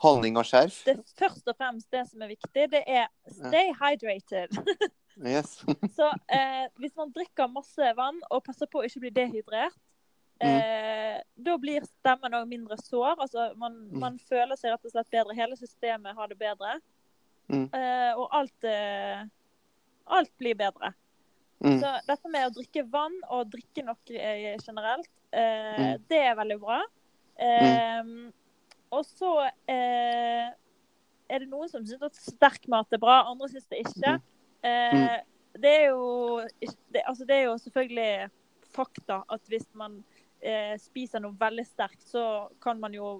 Holdning 0.00 0.36
og 0.40 0.46
skjerf. 0.48 0.78
det 0.86 0.96
først 1.18 1.46
og 1.50 1.56
fremst 1.58 1.90
det 1.92 2.06
som 2.08 2.22
er 2.22 2.28
viktig, 2.32 2.70
det 2.72 2.84
er 2.86 3.08
stay 3.28 3.72
hydrated. 3.82 4.48
Yes. 5.22 5.60
Så 5.96 6.08
eh, 6.28 6.66
hvis 6.80 6.94
man 6.96 7.12
drikker 7.14 7.46
masse 7.52 7.90
vann 7.96 8.18
og 8.30 8.42
passer 8.44 8.66
på 8.66 8.80
å 8.82 8.86
ikke 8.88 9.00
bli 9.06 9.10
dehydrert, 9.22 9.76
Mm. 10.42 10.50
eh, 10.50 11.20
da 11.38 11.52
blir 11.62 11.84
stemmen 11.86 12.34
òg 12.34 12.48
mindre 12.50 12.74
sår. 12.76 13.20
Altså 13.22 13.44
man, 13.56 13.76
Mm. 13.92 14.00
man 14.02 14.16
føler 14.18 14.56
seg 14.58 14.72
rett 14.72 14.84
og 14.84 14.90
slett 14.90 15.10
bedre. 15.14 15.32
Hele 15.38 15.54
systemet 15.56 16.16
har 16.18 16.26
det 16.28 16.36
bedre. 16.40 16.80
Mm. 17.48 17.68
Eh, 17.72 18.12
og 18.18 18.28
alt 18.34 18.64
eh, 18.64 19.22
Alt 20.10 20.32
blir 20.36 20.54
bedre. 20.58 20.90
Mm. 21.62 21.78
Så 21.80 21.92
dette 22.10 22.28
med 22.28 22.44
å 22.48 22.52
drikke 22.52 22.82
vann 22.90 23.14
og 23.30 23.46
drikke 23.54 23.84
nok 23.86 24.10
eh, 24.10 24.58
generelt, 24.58 25.08
eh, 25.32 25.78
Mm. 25.78 26.02
det 26.10 26.18
er 26.26 26.34
veldig 26.34 26.58
bra. 26.60 26.80
Og 28.94 29.04
så 29.06 29.30
eh, 29.70 30.50
er 31.30 31.38
det 31.42 31.48
noen 31.48 31.70
som 31.70 31.86
syns 31.86 32.02
at 32.04 32.14
sterk 32.20 32.66
mat 32.70 32.92
er 32.94 33.00
bra, 33.02 33.22
andre 33.30 33.48
syns 33.50 33.66
det 33.70 33.80
ikke. 33.86 34.18
Eh, 34.64 35.16
det, 35.60 35.70
er 35.70 35.86
jo, 35.92 36.40
det, 36.88 37.02
altså 37.04 37.24
det 37.28 37.36
er 37.36 37.42
jo 37.50 37.58
selvfølgelig 37.60 38.30
fakta 38.74 39.20
at 39.30 39.52
hvis 39.52 39.66
man 39.76 39.98
eh, 40.40 40.74
spiser 40.80 41.22
noe 41.22 41.36
veldig 41.38 41.66
sterkt, 41.68 42.02
så 42.02 42.48
kan 42.64 42.80
man 42.80 42.96
jo 42.96 43.18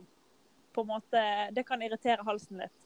på 0.74 0.82
en 0.82 0.90
måte 0.90 1.20
Det 1.54 1.62
kan 1.66 1.82
irritere 1.82 2.24
halsen 2.26 2.64
litt. 2.64 2.78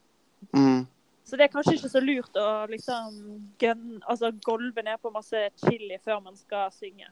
Mm. 0.53 0.83
Så 1.23 1.37
det 1.37 1.45
er 1.45 1.53
kanskje 1.53 1.75
ikke 1.77 1.91
så 1.91 2.01
lurt 2.01 2.37
å 2.41 2.49
liksom 2.69 3.17
gønne, 3.61 3.99
altså 4.09 4.31
golve 4.45 4.83
ned 4.85 5.01
på 5.01 5.11
masse 5.13 5.41
chili 5.61 5.97
før 6.03 6.21
man 6.25 6.37
skal 6.37 6.71
synge, 6.73 7.09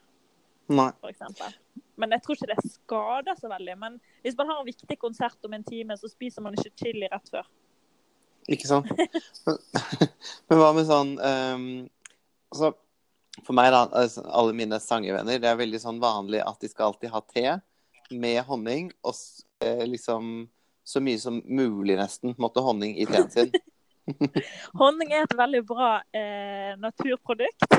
Nei. 0.68 0.90
eksempel 1.10 1.54
Men 1.96 2.14
jeg 2.16 2.24
tror 2.24 2.38
ikke 2.38 2.50
det 2.50 2.72
skader 2.74 3.38
så 3.40 3.50
veldig. 3.52 3.76
Men 3.80 4.00
hvis 4.26 4.38
man 4.38 4.50
har 4.50 4.60
en 4.60 4.68
viktig 4.68 4.98
konsert 5.02 5.46
om 5.46 5.54
en 5.54 5.66
time, 5.66 5.98
så 5.98 6.10
spiser 6.12 6.46
man 6.46 6.58
ikke 6.58 6.76
chili 6.82 7.10
rett 7.10 7.32
før. 7.34 7.48
Ikke 8.48 8.70
sant? 8.70 8.92
Men, 8.96 9.58
men 10.48 10.62
hva 10.62 10.74
med 10.76 10.88
sånn 10.88 11.16
um, 11.20 11.66
altså, 12.54 12.74
For 13.44 13.56
meg, 13.58 13.72
da, 13.76 13.86
altså, 13.92 14.24
alle 14.28 14.56
mine 14.58 14.80
sangevenner, 14.84 15.42
det 15.42 15.50
er 15.52 15.60
veldig 15.60 15.82
sånn 15.84 16.00
vanlig 16.04 16.44
at 16.46 16.62
de 16.64 16.72
skal 16.72 16.92
alltid 16.92 17.14
ha 17.14 17.24
te 17.28 17.48
med 18.16 18.40
honning, 18.48 18.92
og 19.04 19.18
eh, 19.60 19.84
liksom 19.84 20.48
så 20.88 21.02
mye 21.04 21.20
som 21.20 21.42
mulig, 21.44 21.98
nesten, 22.00 22.32
måtte 22.40 22.64
honning 22.64 22.96
i 22.96 23.06
teen 23.10 23.28
sin. 23.34 23.52
Honning 24.80 25.10
er 25.12 25.26
et 25.26 25.34
veldig 25.36 25.60
bra 25.68 25.98
eh, 26.16 26.74
naturprodukt. 26.80 27.68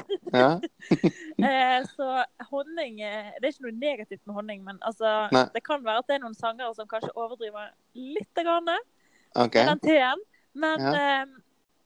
Eh, 1.39 1.85
så 1.95 2.07
honning 2.51 2.99
eh, 3.01 3.29
Det 3.39 3.47
er 3.47 3.53
ikke 3.53 3.65
noe 3.69 3.79
negativt 3.79 4.21
med 4.27 4.35
honning, 4.35 4.65
men 4.67 4.81
altså, 4.83 5.29
det 5.55 5.63
kan 5.65 5.85
være 5.85 6.03
at 6.03 6.09
det 6.11 6.17
er 6.17 6.23
noen 6.25 6.35
sangere 6.37 6.75
som 6.75 6.89
kanskje 6.91 7.13
overdriver 7.15 7.71
litt 7.95 8.41
grann 8.43 8.69
okay. 8.69 9.63
med 9.63 9.71
den 9.71 9.83
teen. 9.87 10.25
Men, 10.55 10.81
Ja. 10.81 10.95
eh, 10.95 11.27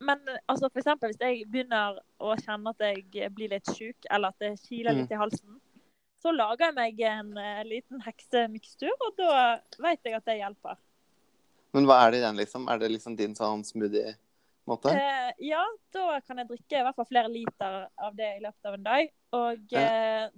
men 0.01 0.19
altså, 0.49 0.69
for 0.71 0.81
eksempel 0.81 1.11
hvis 1.13 1.21
jeg 1.21 1.47
begynner 1.51 1.99
å 2.21 2.37
kjenne 2.37 2.71
at 2.71 2.79
jeg 2.79 3.31
blir 3.35 3.49
litt 3.49 3.67
sjuk, 3.67 3.97
eller 4.11 4.29
at 4.29 4.39
det 4.39 4.59
kiler 4.69 4.95
litt 4.95 5.11
i 5.11 5.19
halsen, 5.19 5.61
så 6.23 6.31
lager 6.35 6.67
jeg 6.67 6.75
meg 6.75 7.01
en 7.01 7.37
eh, 7.39 7.63
liten 7.67 8.01
heksemikstur, 8.01 8.93
og 8.95 9.17
da 9.19 9.61
vet 9.83 10.01
jeg 10.05 10.15
at 10.15 10.25
det 10.25 10.39
hjelper. 10.39 10.77
Men 11.75 11.87
hva 11.89 12.07
er 12.07 12.11
det 12.13 12.19
i 12.19 12.27
den, 12.27 12.37
liksom? 12.37 12.69
Er 12.69 12.79
det 12.79 12.91
liksom 12.93 13.17
din 13.17 13.35
sånn 13.35 13.65
smoothie-måte? 13.65 14.93
Eh, 14.93 15.33
ja, 15.49 15.63
da 15.93 16.21
kan 16.21 16.39
jeg 16.39 16.51
drikke 16.51 16.79
i 16.79 16.83
hvert 16.83 16.99
fall 16.99 17.09
flere 17.09 17.31
liter 17.33 17.89
av 17.99 18.15
det 18.15 18.37
i 18.37 18.43
løpet 18.45 18.69
av 18.69 18.75
en 18.75 18.85
dag. 18.85 19.09
Og 19.33 19.73
eh, 19.73 20.29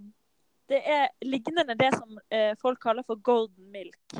det 0.70 0.80
er 0.86 1.08
lignende 1.26 1.74
det 1.76 1.90
som 1.96 2.20
folk 2.62 2.80
kaller 2.80 3.04
for 3.04 3.16
golden 3.16 3.72
milk. 3.74 4.14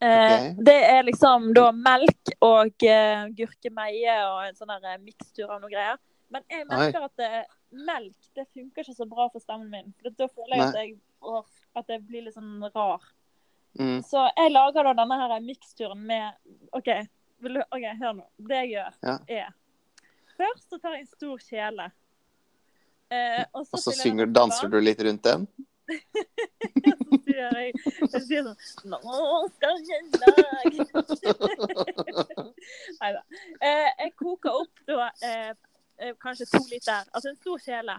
Eh, 0.00 0.50
Ok. 0.50 0.64
Det 0.64 0.76
er 0.90 1.02
liksom 1.04 1.50
da 1.54 1.66
melk 1.76 2.30
og 2.40 2.84
uh, 2.88 3.26
gurkemeie 3.36 4.14
og 4.24 4.46
en 4.46 4.56
sånn 4.56 4.72
der, 4.72 4.94
eh, 4.94 5.02
mikstur 5.04 5.50
av 5.50 5.60
noe 5.60 5.70
greier. 5.70 5.98
Men 6.32 6.44
jeg 6.48 6.66
merker 6.70 7.04
at 7.04 7.16
det, 7.20 7.44
melk 7.74 8.30
det 8.38 8.46
funker 8.54 8.86
ikke 8.86 8.96
så 8.96 9.06
bra 9.10 9.28
for 9.28 9.42
stemmen 9.42 9.68
min. 9.70 9.92
For 10.00 10.14
da 10.16 10.28
føler 10.30 10.56
jeg 10.56 10.68
at 10.68 10.78
jeg, 10.78 10.92
åh, 11.20 11.44
at 11.76 11.90
jeg 11.92 12.04
blir 12.06 12.24
litt 12.24 12.36
sånn 12.36 12.62
rar. 12.74 13.02
Mm. 13.78 14.00
Så 14.06 14.24
jeg 14.36 14.52
lager 14.54 14.88
da 14.88 14.94
denne 15.02 15.18
her 15.20 15.34
miksturen 15.44 16.00
med 16.06 16.32
OK, 16.72 16.88
du, 17.42 17.60
okay 17.70 17.96
hør 18.00 18.16
nå. 18.22 18.28
Det 18.38 18.62
jeg 18.64 18.70
gjør, 18.76 19.00
Ja. 19.06 19.18
er 19.28 19.56
Først 20.40 20.70
så 20.70 20.78
tar 20.80 20.94
jeg 20.96 21.04
en 21.04 21.10
stor 21.12 21.42
kjele. 21.44 21.90
Eh, 23.10 23.44
og 23.52 23.66
så, 23.66 23.76
Og 23.76 23.82
så 23.84 23.92
synger, 23.98 24.26
danser 24.26 24.70
du 24.70 24.78
litt 24.80 25.02
rundt 25.02 25.26
den? 25.26 25.46
Så 27.30 27.36
jeg, 27.38 27.72
jeg 28.12 28.22
sier 28.26 28.42
sånn 28.46 28.90
Nå 28.90 29.00
skal 29.54 29.76
jeg 29.86 30.02
lage 30.20 30.86
Nei 33.00 33.10
da. 33.16 33.22
Eh, 33.60 33.88
jeg 34.04 34.14
koker 34.18 34.58
opp 34.62 34.82
da 34.88 35.08
eh, 35.24 35.52
eh, 36.00 36.14
kanskje 36.22 36.48
to 36.50 36.60
liter, 36.70 37.06
altså 37.14 37.32
en 37.32 37.38
stor 37.40 37.58
kjele. 37.64 37.96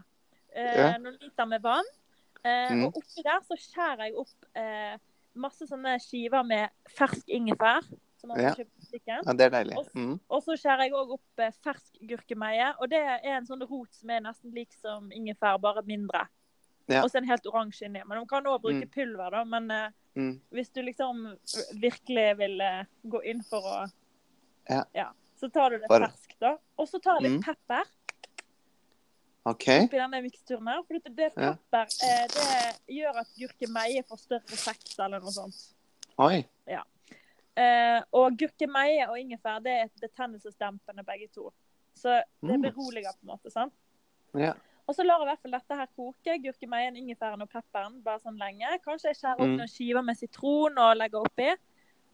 Eh, 0.54 0.78
Ja. 0.82 0.92
Noen 1.00 1.18
liter 1.22 1.46
med 1.48 1.62
vann. 1.64 1.88
Eh, 2.44 2.72
Mm. 2.72 2.86
Og 2.88 2.96
oppi 2.98 3.22
der 3.24 3.42
så 3.46 3.56
skjærer 3.60 4.08
jeg 4.10 4.16
opp 4.18 4.48
eh, 4.58 4.96
masse 5.38 5.68
sånne 5.70 5.98
skiver 6.02 6.44
med 6.44 6.70
fersk 6.90 7.30
ingefær. 7.30 7.86
Som 8.22 8.30
man 8.30 8.40
Ja. 8.42 8.52
Ja, 9.26 9.34
det 9.34 9.46
er 9.48 9.50
deilig. 9.56 9.76
Mm. 9.96 10.20
Og 10.30 10.44
så 10.46 10.54
skjærer 10.58 10.84
jeg 10.86 10.94
òg 10.94 11.14
opp 11.16 11.42
fersk 11.64 12.02
gurkemeie. 12.10 12.68
Og 12.80 12.90
det 12.90 13.00
er 13.02 13.38
en 13.38 13.46
sånn 13.48 13.62
rot 13.66 13.94
som 13.94 14.10
er 14.14 14.20
nesten 14.22 14.52
lik 14.54 14.74
som 14.74 15.08
ingefær, 15.12 15.58
bare 15.62 15.82
mindre. 15.88 16.28
Ja. 16.88 17.04
Og 17.04 17.10
så 17.12 17.18
en 17.18 17.28
helt 17.28 17.46
oransje 17.46 17.86
inni. 17.86 18.02
Men 18.06 18.20
de 18.20 18.28
kan 18.28 18.44
òg 18.44 18.62
bruke 18.62 18.86
Mm. 18.86 18.92
pulver, 18.92 19.32
da. 19.32 19.44
Men 19.46 19.72
uh, 19.72 19.90
Mm. 20.16 20.42
hvis 20.52 20.70
du 20.74 20.82
liksom 20.82 21.38
virkelig 21.80 22.38
vil 22.38 22.62
uh, 22.62 22.84
gå 23.06 23.22
inn 23.24 23.42
for 23.44 23.62
å 23.62 23.92
Ja. 24.94 25.12
så 25.40 25.50
tar 25.52 25.70
du 25.70 25.78
det 25.80 25.88
Bare- 25.88 26.10
ferskt, 26.10 26.40
da. 26.40 26.58
Og 26.78 26.88
så 26.88 27.00
tar 27.02 27.20
jeg 27.22 27.32
litt 27.32 27.40
Mm. 27.40 27.44
pepper 27.44 27.84
OK. 29.46 29.68
oppi 29.86 29.98
denne 29.98 30.22
miksturen 30.22 30.68
her. 30.68 30.84
For 30.84 30.94
det, 31.00 31.16
det 31.16 31.32
Ja. 31.38 31.54
pepper 31.54 31.88
eh, 32.04 32.28
det 32.28 32.96
gjør 32.96 33.16
at 33.22 33.28
gurkemeie 33.38 34.04
får 34.04 34.20
større 34.20 34.54
effekt, 34.54 35.00
eller 35.00 35.20
noe 35.20 35.32
sånt. 35.32 35.74
Oi. 36.20 36.46
Eh, 37.58 38.02
og 38.14 38.38
gurkemeie 38.40 39.10
og 39.10 39.18
ingefær 39.20 39.62
det 39.62 39.72
er 39.72 39.90
betennelsesdempende 40.00 41.04
begge 41.06 41.28
to. 41.34 41.52
Så 41.96 42.22
det 42.42 42.50
Mm. 42.60 42.62
beroliger 42.62 43.12
på 43.12 43.24
en 43.24 43.28
måte. 43.38 43.52
sant? 43.52 43.74
Ja. 44.34 44.54
Og 44.88 44.96
så 44.98 45.04
lar 45.06 45.20
jeg 45.22 45.28
i 45.28 45.30
hvert 45.32 45.42
fall 45.46 45.52
dette 45.56 45.76
her 45.78 45.88
koke. 45.96 46.38
Gurkemeien, 46.44 46.96
ingefæren 47.00 47.42
og 47.46 47.50
pepperen 47.50 48.00
bare 48.04 48.20
sånn 48.20 48.38
lenge. 48.42 48.68
Kanskje 48.86 49.12
jeg 49.12 49.20
skjærer 49.22 49.40
opp 49.40 49.48
Mm. 49.48 49.58
noen 49.62 49.70
skiver 49.72 50.04
med 50.04 50.18
sitron 50.18 50.78
og 50.78 50.98
legger 50.98 51.22
oppi. 51.22 51.50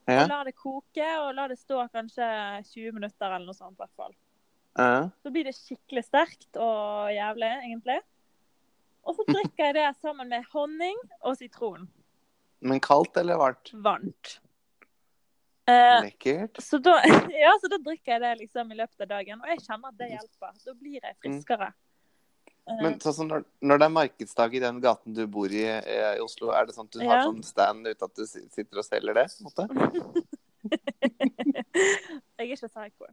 Ja. 0.07 0.23
Og 0.23 0.29
lar 0.29 0.43
det 0.45 0.55
koke, 0.55 1.07
og 1.19 1.33
lar 1.35 1.47
det 1.49 1.57
stå 1.59 1.87
kanskje 1.91 2.27
20 2.73 2.91
minutter 2.93 3.25
eller 3.27 3.45
noe 3.45 3.53
sånt. 3.57 3.73
i 3.73 3.81
hvert 3.83 3.95
fall. 3.97 4.13
Ja. 4.77 5.09
Så 5.23 5.31
blir 5.31 5.43
det 5.43 5.55
skikkelig 5.55 6.03
sterkt 6.05 6.55
og 6.55 7.09
jævlig, 7.11 7.49
egentlig. 7.65 7.99
Og 9.07 9.15
så 9.15 9.23
drikker 9.27 9.65
jeg 9.65 9.73
det 9.73 9.95
sammen 10.01 10.29
med 10.29 10.43
honning 10.53 10.97
og 11.23 11.37
sitron. 11.37 11.87
Men 12.61 12.79
kaldt 12.79 13.17
eller 13.17 13.37
varmt? 13.37 13.71
Varmt. 13.73 14.39
Eh, 15.67 16.01
Lekkert. 16.01 16.61
så, 16.63 16.77
da, 16.79 17.01
ja, 17.43 17.51
så 17.61 17.67
da 17.71 17.77
drikker 17.83 18.13
jeg 18.15 18.21
det 18.23 18.37
liksom 18.47 18.71
i 18.71 18.75
løpet 18.79 19.01
av 19.03 19.07
dagen, 19.11 19.41
og 19.41 19.47
jeg 19.51 19.59
kjenner 19.65 19.89
at 19.91 19.97
det 19.99 20.09
hjelper. 20.13 20.53
Da 20.65 20.73
blir 20.79 20.99
jeg 21.01 21.15
friskere. 21.23 21.67
Eh, 21.67 21.86
Men 22.81 22.97
sånn 22.99 23.13
som 23.15 23.29
når, 23.31 23.45
når 23.63 23.79
det 23.79 23.85
er 23.87 23.93
markedsdag 23.95 24.55
i 24.57 24.61
den 24.63 24.81
gaten 24.83 25.13
du 25.15 25.23
bor 25.31 25.51
i 25.53 25.63
eh, 25.63 26.15
i 26.17 26.23
Oslo, 26.23 26.51
er 26.51 26.67
det 26.67 26.75
sånn 26.75 26.89
at 26.89 26.97
du 26.97 27.03
har 27.07 27.23
sånn 27.23 27.43
stand 27.47 27.87
uten 27.87 28.09
at 28.09 28.15
du 28.19 28.25
sitter 28.27 28.81
og 28.81 28.85
selger 28.87 29.13
det? 29.21 29.27
på 29.39 29.39
en 29.39 29.47
måte? 29.47 30.25
jeg 32.37 32.43
er 32.43 32.49
ikke 32.51 32.67
psycho. 32.67 33.07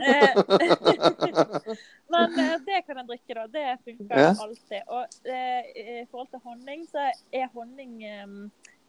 Eh, 0.00 0.32
Men 2.14 2.36
eh, 2.38 2.56
det 2.66 2.78
kan 2.86 3.00
jeg 3.00 3.06
drikke, 3.08 3.34
da. 3.36 3.46
Det 3.50 3.64
funker 3.84 4.22
Ja. 4.22 4.30
alltid. 4.44 4.82
Og 4.86 5.02
eh, 5.26 5.62
i 5.74 6.04
forhold 6.10 6.30
til 6.30 6.44
honning, 6.46 6.86
så 6.90 7.08
er 7.34 7.50
honning 7.54 7.96
eh, 8.06 8.26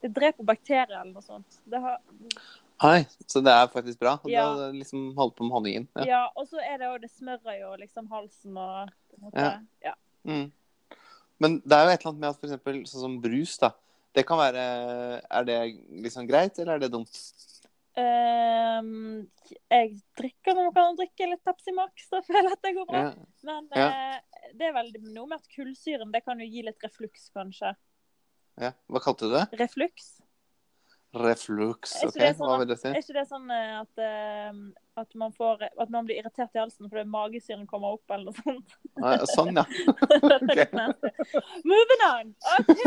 Det 0.02 0.10
dreper 0.16 0.44
bakterier 0.46 0.90
eller 1.02 1.12
noe 1.14 1.22
sånt. 1.26 1.60
Det 1.70 1.82
har, 1.82 2.00
Oi, 2.82 3.04
så 3.30 3.42
det 3.46 3.52
er 3.54 3.68
faktisk 3.70 4.00
bra? 4.02 4.16
Ja. 4.26 4.48
Da 4.58 4.72
liksom 4.74 5.12
holdt 5.18 5.36
på 5.38 5.46
med 5.46 5.54
honningen? 5.54 5.88
ja. 6.00 6.06
Ja. 6.08 6.22
og 6.36 6.48
så 6.50 6.58
er 6.66 6.80
det 6.82 6.88
jo 6.88 6.98
Det 7.04 7.12
smører 7.12 7.60
jo 7.60 7.76
liksom 7.78 8.08
halsen 8.10 8.58
og 8.58 8.90
måte, 9.22 9.38
Ja. 9.38 9.52
ja. 9.86 9.94
Mm. 10.26 10.52
Men 11.42 11.60
det 11.66 11.78
er 11.78 11.84
jo 11.86 11.92
et 11.94 12.02
eller 12.02 12.10
annet 12.12 12.22
med 12.22 12.30
at 12.30 12.44
eksempel 12.48 12.82
sånn 12.90 13.06
som 13.06 13.22
brus, 13.22 13.58
da. 13.62 13.72
Det 14.14 14.26
kan 14.28 14.38
være 14.38 14.64
Er 15.30 15.46
det 15.48 15.60
liksom 16.04 16.28
greit, 16.28 16.58
eller 16.60 16.76
er 16.76 16.80
det 16.86 16.92
dumt? 16.94 17.22
Um, 17.92 19.28
jeg 19.70 19.98
drikker 20.16 20.56
når 20.56 20.70
man 20.70 20.74
kan 20.78 21.00
drikke 21.02 21.28
litt 21.28 21.42
Pepsi 21.44 21.74
Max, 21.76 22.06
da 22.10 22.22
føler 22.24 22.48
jeg 22.48 22.56
at 22.56 22.62
det 22.64 22.74
går 22.78 22.88
bra. 22.88 23.02
Ja. 23.04 23.12
Men 23.50 23.68
eh, 23.76 24.46
det 24.56 24.70
er 24.70 24.76
vel 24.78 24.92
noe 25.12 25.28
med 25.28 25.42
at 25.42 25.50
kullsyren 25.52 26.14
det 26.14 26.24
kan 26.24 26.40
jo 26.40 26.48
gi 26.48 26.64
litt 26.64 26.86
refluks, 26.86 27.28
kanskje. 27.36 27.74
ja. 28.64 28.72
Hva 28.88 29.02
kalte 29.04 29.28
du 29.28 29.36
det? 29.36 29.44
Refluks? 29.60 30.14
Reflux. 31.12 31.98
OK, 32.06 32.16
sånn 32.16 32.48
hva 32.48 32.58
vil 32.62 32.70
det 32.70 32.78
si? 32.80 32.88
Er 32.88 33.02
ikke 33.02 33.16
det 33.18 33.26
sånn 33.28 33.50
eh, 33.52 33.72
at, 33.82 34.00
eh, 34.00 34.52
at, 35.02 35.16
man 35.20 35.34
får, 35.36 35.66
at 35.68 35.90
man 35.92 36.06
blir 36.08 36.22
irritert 36.22 36.56
i 36.56 36.62
halsen 36.62 36.88
fordi 36.88 37.04
magesyren 37.12 37.66
kommer 37.68 37.98
opp, 37.98 38.14
eller 38.16 38.30
noe 38.30 38.38
sånt? 38.40 38.76
Ah, 39.04 39.26
Sånn, 39.28 39.60
ja. 39.60 39.66
Nasty. 40.80 41.12
Moving 41.68 42.06
on! 42.08 42.32
OK. 42.62 42.84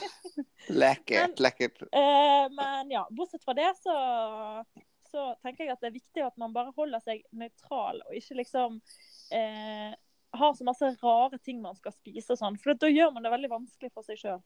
Lekkert. 0.82 1.42
Lekkert. 1.44 1.82
Eh, 1.92 2.46
men 2.56 2.94
ja, 2.94 3.04
bortsett 3.10 3.44
fra 3.44 3.56
det, 3.58 3.68
så, 3.82 3.96
så 5.12 5.26
tenker 5.44 5.66
jeg 5.66 5.74
at 5.76 5.84
det 5.84 5.90
er 5.90 5.98
viktig 5.98 6.24
at 6.24 6.40
man 6.40 6.56
bare 6.56 6.72
holder 6.76 7.04
seg 7.04 7.20
nøytral, 7.36 8.00
og 8.06 8.16
ikke 8.16 8.40
liksom 8.40 8.80
eh, 9.36 9.92
har 10.40 10.56
så 10.56 10.64
masse 10.64 10.94
rare 11.02 11.36
ting 11.44 11.60
man 11.60 11.76
skal 11.76 11.92
spise 11.92 12.32
og 12.32 12.40
sånn. 12.40 12.56
For 12.62 12.80
da 12.80 12.88
gjør 12.88 13.12
man 13.12 13.28
det 13.28 13.34
veldig 13.36 13.52
vanskelig 13.58 13.92
for 13.92 14.08
seg 14.08 14.24
sjøl 14.24 14.40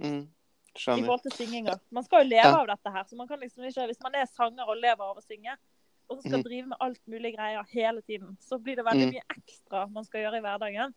Mm. 0.00 0.30
I 0.76 1.02
forhold 1.02 1.22
til 1.22 1.32
synginga. 1.32 1.78
Man 1.90 2.04
skal 2.04 2.24
jo 2.24 2.28
leve 2.30 2.46
Ja. 2.46 2.60
av 2.60 2.66
dette 2.66 2.90
her, 2.90 3.04
så 3.04 3.16
man 3.16 3.28
kan 3.28 3.40
liksom 3.40 3.64
ikke 3.64 3.86
Hvis 3.86 4.00
man 4.00 4.14
er 4.14 4.26
sanger 4.26 4.64
og 4.68 4.76
lever 4.76 5.02
av 5.02 5.16
å 5.16 5.22
synge, 5.22 5.56
og 6.08 6.18
så 6.18 6.22
skal 6.28 6.38
mm. 6.40 6.44
drive 6.44 6.66
med 6.66 6.78
alt 6.80 7.00
mulig 7.06 7.36
greier 7.36 7.64
hele 7.72 8.02
tiden, 8.02 8.36
så 8.40 8.58
blir 8.58 8.76
det 8.76 8.84
veldig 8.84 9.06
Mm. 9.06 9.14
mye 9.14 9.26
ekstra 9.36 9.86
man 9.90 10.04
skal 10.04 10.20
gjøre 10.20 10.38
i 10.38 10.40
hverdagen. 10.40 10.94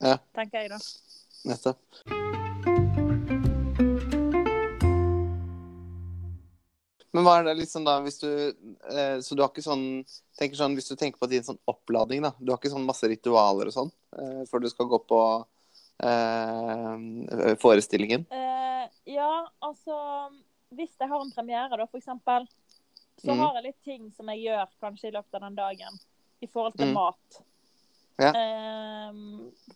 Ja. 0.00 0.18
Tenker 0.34 0.60
jeg 0.60 0.70
da. 0.70 0.78
Nettopp. 1.44 1.76
Men 7.16 7.24
hva 7.24 7.38
er 7.38 7.46
det 7.48 7.54
liksom 7.62 7.84
da, 7.86 7.96
hvis 8.04 8.18
du 8.20 8.28
eh, 8.28 9.18
Så 9.24 9.34
du 9.34 9.40
har 9.40 9.48
ikke 9.48 9.64
sånn 9.64 10.04
tenker 10.36 10.58
sånn, 10.58 10.74
Hvis 10.76 10.90
du 10.90 10.96
tenker 11.00 11.18
på 11.22 11.28
din 11.30 11.44
sånn 11.46 11.58
oppladning, 11.64 12.26
da. 12.26 12.34
Du 12.38 12.52
har 12.52 12.58
ikke 12.60 12.72
sånn 12.74 12.84
masse 12.84 13.08
ritualer 13.08 13.70
og 13.70 13.72
sånn 13.76 13.92
eh, 14.18 14.42
før 14.50 14.64
du 14.64 14.68
skal 14.68 14.90
gå 14.90 15.00
på 15.08 15.20
eh, 16.04 17.56
forestillingen? 17.62 18.26
Eh, 18.30 18.88
ja, 19.04 19.32
altså 19.58 19.96
Hvis 20.68 20.96
jeg 20.98 21.08
har 21.08 21.22
en 21.22 21.32
premiere, 21.32 21.76
da, 21.78 21.86
for 21.86 22.00
eksempel, 22.00 22.48
så 23.22 23.32
mm. 23.32 23.38
har 23.40 23.54
jeg 23.56 23.68
litt 23.68 23.82
ting 23.86 24.08
som 24.16 24.28
jeg 24.32 24.48
gjør 24.48 24.72
kanskje 24.82 25.08
i 25.08 25.14
løpet 25.14 25.38
av 25.38 25.46
den 25.46 25.56
dagen 25.56 26.00
i 26.42 26.48
forhold 26.50 26.74
til 26.76 26.90
mm. 26.90 26.96
mat. 26.98 27.38
Ja. 28.18 28.32
Eh, 28.32 29.22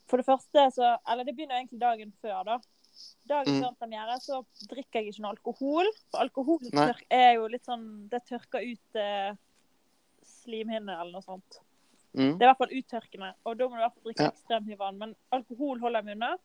for 0.08 0.20
det 0.20 0.24
første 0.24 0.62
så 0.72 0.94
Eller 1.12 1.26
det 1.28 1.34
begynner 1.36 1.58
egentlig 1.58 1.80
dagen 1.80 2.12
før, 2.22 2.42
da. 2.48 2.58
Dagen 3.28 3.58
mm. 3.58 3.62
før 3.64 3.74
premiere 3.78 4.16
så 4.20 4.40
drikker 4.70 5.00
jeg 5.00 5.12
ikke 5.12 5.24
noe 5.24 5.34
alkohol. 5.36 5.90
For 6.10 6.24
alkohol 6.24 6.60
er 7.08 7.34
jo 7.38 7.48
litt 7.52 7.68
sånn 7.68 7.86
Det 8.12 8.24
tørker 8.28 8.64
ut 8.66 9.00
eh, 9.00 9.32
slimhinner 10.26 11.00
eller 11.00 11.20
noe 11.20 11.26
sånt. 11.26 11.60
Mm. 12.14 12.38
Det 12.38 12.42
er 12.42 12.46
i 12.46 12.50
hvert 12.50 12.58
fall 12.58 12.76
uttørkende, 12.78 13.32
og 13.44 13.58
da 13.58 13.64
må 13.68 13.70
du 13.70 13.76
i 13.76 13.84
hvert 13.84 13.94
fall 13.94 14.02
drikke 14.08 14.22
Ja. 14.24 14.30
ekstremt 14.30 14.66
mye 14.66 14.78
vann. 14.78 14.98
Men 14.98 15.16
alkohol 15.32 15.78
holder 15.80 15.98
jeg 16.00 16.04
meg 16.04 16.16
unna. 16.16 16.36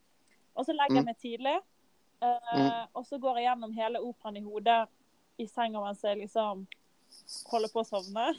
Og 0.55 0.65
så 0.65 0.71
legger 0.73 0.95
jeg 0.95 1.01
Mm. 1.01 1.05
meg 1.05 1.17
tidlig. 1.17 1.55
uh. 2.21 2.85
Og 2.95 3.05
så 3.05 3.17
går 3.19 3.37
jeg 3.37 3.45
gjennom 3.49 3.71
hele 3.73 3.99
operaen 4.01 4.37
i 4.37 4.41
hodet 4.41 4.87
i 5.39 5.45
senga 5.47 5.79
mens 5.83 6.01
jeg 6.01 6.17
liksom 6.17 6.67
holder 7.51 7.69
på 7.73 7.81
å 7.81 7.85
sovne. 7.85 8.33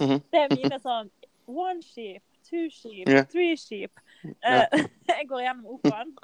Mhm. 0.00 0.20
Det 0.32 0.38
er 0.40 0.54
mine 0.56 0.78
sånn 0.78 1.10
one 1.46 1.80
sheep, 1.82 2.22
two 2.44 2.68
sheep, 2.70 3.08
yeah. 3.08 3.24
three 3.24 3.56
sheep. 3.56 3.90
Eh, 4.24 4.66
jeg 5.08 5.26
går 5.28 5.40
gjennom 5.46 5.66
operaen. 5.66 6.16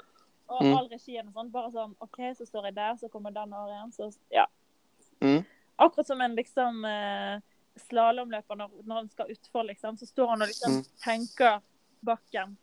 Og 0.47 0.61
Mm. 0.61 0.75
all 0.77 0.87
regien 0.89 1.27
og 1.27 1.33
sånn. 1.33 1.51
Bare 1.51 1.71
sånn 1.71 1.95
OK, 2.01 2.17
så 2.37 2.45
står 2.45 2.65
jeg 2.65 2.75
der, 2.75 2.93
så 2.95 3.09
kommer 3.09 3.31
den 3.33 3.53
arien. 3.53 3.91
Så 3.91 4.15
ja. 4.31 4.45
Mm. 5.21 5.43
Akkurat 5.79 6.05
som 6.07 6.21
en 6.21 6.35
liksom 6.35 6.85
eh, 6.85 7.39
slalåmløper 7.87 8.55
når, 8.59 8.71
når 8.87 8.95
han 9.01 9.09
skal 9.11 9.31
utfor, 9.33 9.63
liksom. 9.69 9.97
Så 9.99 10.05
står 10.09 10.27
han 10.33 10.41
og 10.45 10.47
liksom 10.51 10.77
Mm. 10.79 10.83
tenker 11.03 11.61
bakken. 12.05 12.57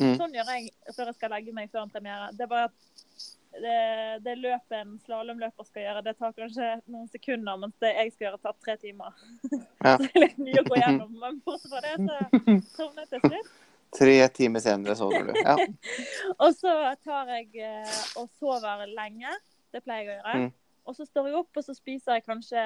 Mm. 0.00 0.16
Sånn 0.18 0.32
gjør 0.34 0.48
jeg 0.54 0.70
før 0.96 1.10
jeg 1.10 1.14
skal 1.18 1.30
legge 1.30 1.52
meg 1.54 1.70
før 1.70 1.82
en 1.86 1.90
premiere. 1.92 2.30
Det 2.32 2.46
er 2.46 2.50
bare 2.50 2.64
at 2.70 3.26
det, 3.52 4.24
det 4.24 4.36
løpet 4.40 4.72
en 4.78 4.94
slalåmløper 5.04 5.66
skal 5.68 5.82
gjøre, 5.84 6.02
det 6.06 6.14
tar 6.18 6.32
kanskje 6.32 6.68
noen 6.88 7.08
sekunder, 7.12 7.58
mens 7.60 7.74
det 7.84 7.90
jeg 7.98 8.12
skal 8.14 8.26
gjøre, 8.30 8.38
tar 8.46 8.54
tre 8.64 8.76
timer. 8.80 9.12
Ja. 9.84 9.96
Så 9.98 10.06
det 10.06 10.14
er 10.16 10.24
litt 10.24 10.38
mye 10.40 10.62
å 10.62 10.68
gå 10.70 10.78
gjennom. 10.80 11.12
Men 11.20 11.42
bortsett 11.44 11.74
fra 11.74 11.82
det, 11.84 11.92
så 12.00 12.56
sovnet 12.78 13.12
jeg 13.12 13.20
til 13.20 13.34
slutt. 13.34 13.52
Tre 13.92 14.14
timer 14.32 14.64
senere 14.64 14.96
sover 14.96 15.26
du. 15.28 15.34
Ja. 15.36 15.56
Og 16.46 16.54
så 16.56 16.72
tar 17.04 17.28
jeg 17.36 17.50
eh, 17.60 17.98
og 18.16 18.30
sover 18.40 18.86
lenge. 18.88 19.34
Det 19.72 19.82
pleier 19.84 20.06
jeg 20.06 20.08
å 20.08 20.16
gjøre. 20.16 20.38
Mm. 20.46 20.48
Og 20.88 20.96
så 20.96 21.04
står 21.06 21.28
jeg 21.28 21.36
opp, 21.42 21.50
og 21.60 21.64
så 21.68 21.74
spiser 21.76 22.16
jeg 22.16 22.24
kanskje 22.24 22.62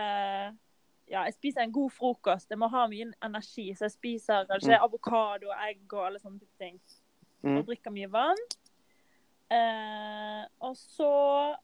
Ja, 1.09 1.23
jeg 1.25 1.35
spiser 1.37 1.61
en 1.63 1.73
god 1.73 1.91
frokost. 1.95 2.49
Jeg 2.51 2.59
må 2.59 2.69
ha 2.69 2.87
mye 2.91 3.13
energi, 3.23 3.69
så 3.75 3.85
jeg 3.87 3.93
spiser 3.95 4.47
kanskje 4.49 4.75
Mm. 4.75 4.83
avokado 4.85 5.49
og 5.53 5.61
egg 5.69 5.93
og 5.93 6.07
alle 6.07 6.19
sånne 6.19 6.41
ting. 6.59 6.81
Mm. 7.45 7.59
Og 7.59 7.67
drikker 7.67 7.93
mye 7.95 8.11
vann. 8.11 8.37
Eh, 9.51 10.45
og 10.61 10.75
så 10.77 11.57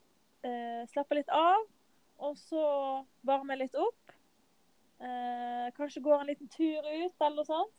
eh, 0.43 0.83
slapper 0.91 1.15
litt 1.19 1.29
av. 1.29 1.63
Og 2.23 2.37
så 2.39 3.05
varmer 3.25 3.55
jeg 3.57 3.65
litt 3.67 3.75
opp. 3.75 4.13
Eh, 5.03 5.71
kanskje 5.75 6.01
går 6.03 6.21
en 6.21 6.27
liten 6.27 6.47
tur 6.51 6.79
ut, 6.83 7.15
eller 7.19 7.35
noe 7.35 7.45
sånt. 7.45 7.73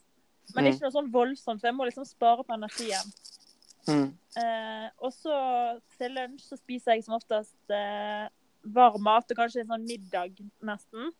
Men 0.55 0.65
Mm. 0.65 0.73
ikke 0.73 0.83
noe 0.83 0.93
sånn 0.93 1.11
voldsomt, 1.13 1.61
for 1.61 1.69
jeg 1.69 1.75
må 1.77 1.87
liksom 1.89 2.05
spare 2.05 2.45
på 2.45 2.53
energien. 2.53 3.13
Mm. 3.89 4.15
Eh, 4.37 4.91
og 4.99 5.13
så 5.13 5.81
til 5.99 6.11
lunsj 6.11 6.41
så 6.51 6.59
spiser 6.59 6.93
jeg 6.95 7.05
som 7.05 7.15
oftest 7.15 7.55
eh, 7.71 8.29
varm 8.67 9.03
mat, 9.03 9.31
og 9.31 9.37
kanskje 9.37 9.61
en 9.61 9.69
sånn 9.69 9.87
middag 9.89 10.37
nesten. 10.63 11.13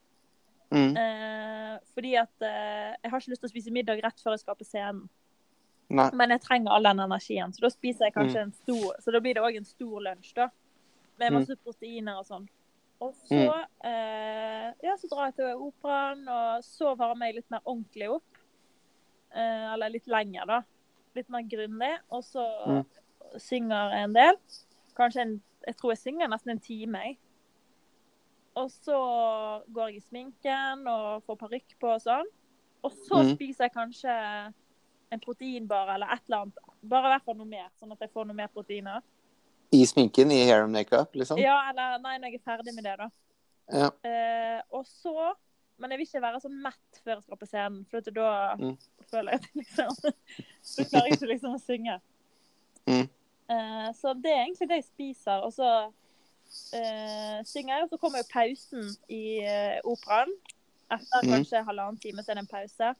Mm. 0.75 0.97
Eh, 0.99 1.79
fordi 1.95 2.15
at 2.19 2.43
eh, 2.43 2.95
jeg 3.05 3.11
har 3.13 3.21
ikke 3.21 3.31
lyst 3.33 3.43
til 3.45 3.49
å 3.49 3.53
spise 3.55 3.73
middag 3.75 4.01
rett 4.03 4.19
før 4.25 4.35
jeg 4.35 4.41
skal 4.43 4.57
på 4.59 4.67
scenen. 4.67 5.05
Nei. 5.95 6.09
Men 6.17 6.31
jeg 6.35 6.41
trenger 6.43 6.73
all 6.75 6.83
den 6.89 7.03
energien, 7.05 7.53
så 7.55 7.61
da 7.67 7.71
spiser 7.71 8.07
jeg 8.09 8.15
kanskje 8.17 8.41
Mm. 8.41 8.49
en 8.49 8.53
stor 8.53 8.95
Så 9.05 9.13
da 9.13 9.21
blir 9.21 9.35
det 9.35 9.43
òg 9.45 9.57
en 9.57 9.65
stor 9.69 10.01
lunsj, 10.01 10.35
da. 10.35 10.49
Med 11.19 11.31
Mm. 11.33 11.39
masse 11.39 11.57
proteiner 11.63 12.19
og 12.19 12.27
sånn. 12.27 12.49
Og 13.01 13.13
så, 13.29 13.67
eh, 13.85 14.73
ja, 14.83 14.95
så 14.97 15.09
drar 15.11 15.27
jeg 15.31 15.37
til 15.37 15.55
operaen, 15.61 16.27
og 16.29 16.63
så 16.65 16.97
varmer 16.97 17.27
jeg 17.27 17.35
litt 17.37 17.51
mer 17.51 17.61
ordentlig 17.67 18.09
opp. 18.11 18.39
Eh, 19.35 19.73
eller 19.75 19.91
litt 19.91 20.07
lenger, 20.07 20.47
da. 20.47 20.61
Litt 21.15 21.29
mer 21.31 21.43
grundig. 21.43 21.99
Og 22.11 22.23
så 22.25 22.45
Mm. 22.67 22.85
synger 23.39 23.91
jeg 23.93 24.05
en 24.05 24.13
del. 24.13 24.37
Kanskje 24.97 25.21
en 25.21 25.43
Jeg 25.67 25.77
tror 25.77 25.91
jeg 25.93 25.99
synger 25.99 26.29
nesten 26.29 26.51
en 26.51 26.59
time, 26.61 26.99
jeg. 26.99 27.19
Og 28.57 28.71
så 28.71 28.99
går 29.75 29.89
jeg 29.91 29.97
i 29.97 30.05
sminken 30.09 30.85
og 30.87 31.25
får 31.27 31.37
parykk 31.41 31.75
på 31.81 31.89
og 31.97 32.01
sånn. 32.05 32.29
Og 32.85 32.93
så 32.93 33.23
Mm. 33.25 33.35
spiser 33.35 33.65
jeg 33.65 33.73
kanskje 33.75 34.15
en 35.13 35.21
proteinbar 35.21 35.95
eller 35.95 36.07
et 36.13 36.23
eller 36.29 36.43
annet. 36.45 36.59
Bare 36.83 37.07
i 37.09 37.13
hvert 37.15 37.25
fall 37.25 37.35
noe 37.37 37.47
mer, 37.49 37.69
sånn 37.81 37.93
at 37.93 38.01
jeg 38.01 38.11
får 38.13 38.27
noe 38.27 38.35
mer 38.37 38.49
proteiner. 38.49 39.03
I 39.73 39.85
sminken, 39.85 40.31
i 40.31 40.45
hair 40.47 40.63
and 40.65 40.73
makeup, 40.73 41.13
liksom? 41.15 41.39
Ja, 41.39 41.71
eller 41.71 41.99
nei, 41.99 42.19
når 42.19 42.31
jeg 42.31 42.41
er 42.41 42.45
ferdig 42.53 42.75
med 42.75 42.85
det, 42.85 42.97
da. 42.99 43.09
Ja. 43.73 43.91
Eh, 44.05 44.63
og 44.71 44.85
så 44.87 45.33
Men 45.77 45.91
jeg 45.91 45.99
vil 45.99 46.07
ikke 46.07 46.21
være 46.23 46.41
så 46.41 46.49
mett 46.49 47.01
før 47.05 47.15
jeg 47.17 47.23
skal 47.25 47.37
på 47.37 47.47
scenen, 47.49 47.85
for 47.91 48.01
da 48.01 48.55
Mm. 48.57 48.79
føler 49.11 49.31
jeg 49.33 49.41
at 49.41 49.55
liksom 49.57 50.13
Så 50.63 50.85
klarer 50.89 51.09
jeg 51.09 51.19
ikke 51.19 51.29
liksom 51.33 51.55
å 51.55 51.61
synge. 51.61 52.01
Mm. 52.87 53.09
Eh, 53.51 53.93
så 53.93 54.15
det 54.23 54.31
er 54.31 54.45
egentlig 54.47 54.69
det 54.69 54.77
jeg 54.77 54.85
spiser. 54.85 55.43
Og 55.43 55.53
så 55.53 55.93
synger 57.47 57.83
og 57.85 57.91
så 57.93 57.99
kommer 58.01 58.23
jo 58.23 58.29
pausen 58.33 58.89
i 59.09 59.39
eh, 59.45 59.81
operaen. 59.85 60.33
Etter 60.93 61.23
Mm. 61.25 61.31
kanskje 61.33 61.65
halvannen 61.65 62.01
time 62.01 62.23
så 62.23 62.31
er 62.31 62.35
det 62.41 62.45
en 62.45 62.51
pause. 62.53 62.95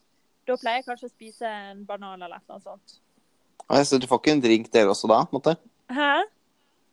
Da 0.47 0.55
pleier 0.61 0.81
jeg 0.81 0.85
kanskje 0.85 1.07
å 1.09 1.13
spise 1.13 1.45
en 1.47 1.85
banan 1.85 2.21
eller 2.21 2.41
noe 2.49 2.59
sånt. 2.61 2.99
Oi, 3.69 3.83
Så 3.83 3.99
du 3.99 4.07
får 4.07 4.19
ikke 4.21 4.31
en 4.35 4.41
drink 4.41 4.71
dere 4.71 4.89
også 4.93 5.07
da? 5.07 5.25
måtte? 5.31 5.55
Hæ? 5.89 6.23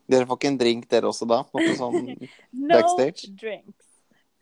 Dere 0.08 0.26
får 0.26 0.36
ikke 0.38 0.48
en 0.52 0.58
drink 0.58 0.88
dere 0.88 1.08
også 1.08 1.26
da? 1.28 1.42
Måtte, 1.52 1.74
sånn 1.76 2.28
No 2.52 2.74
Backstage? 2.78 3.28
drinks. 3.40 3.88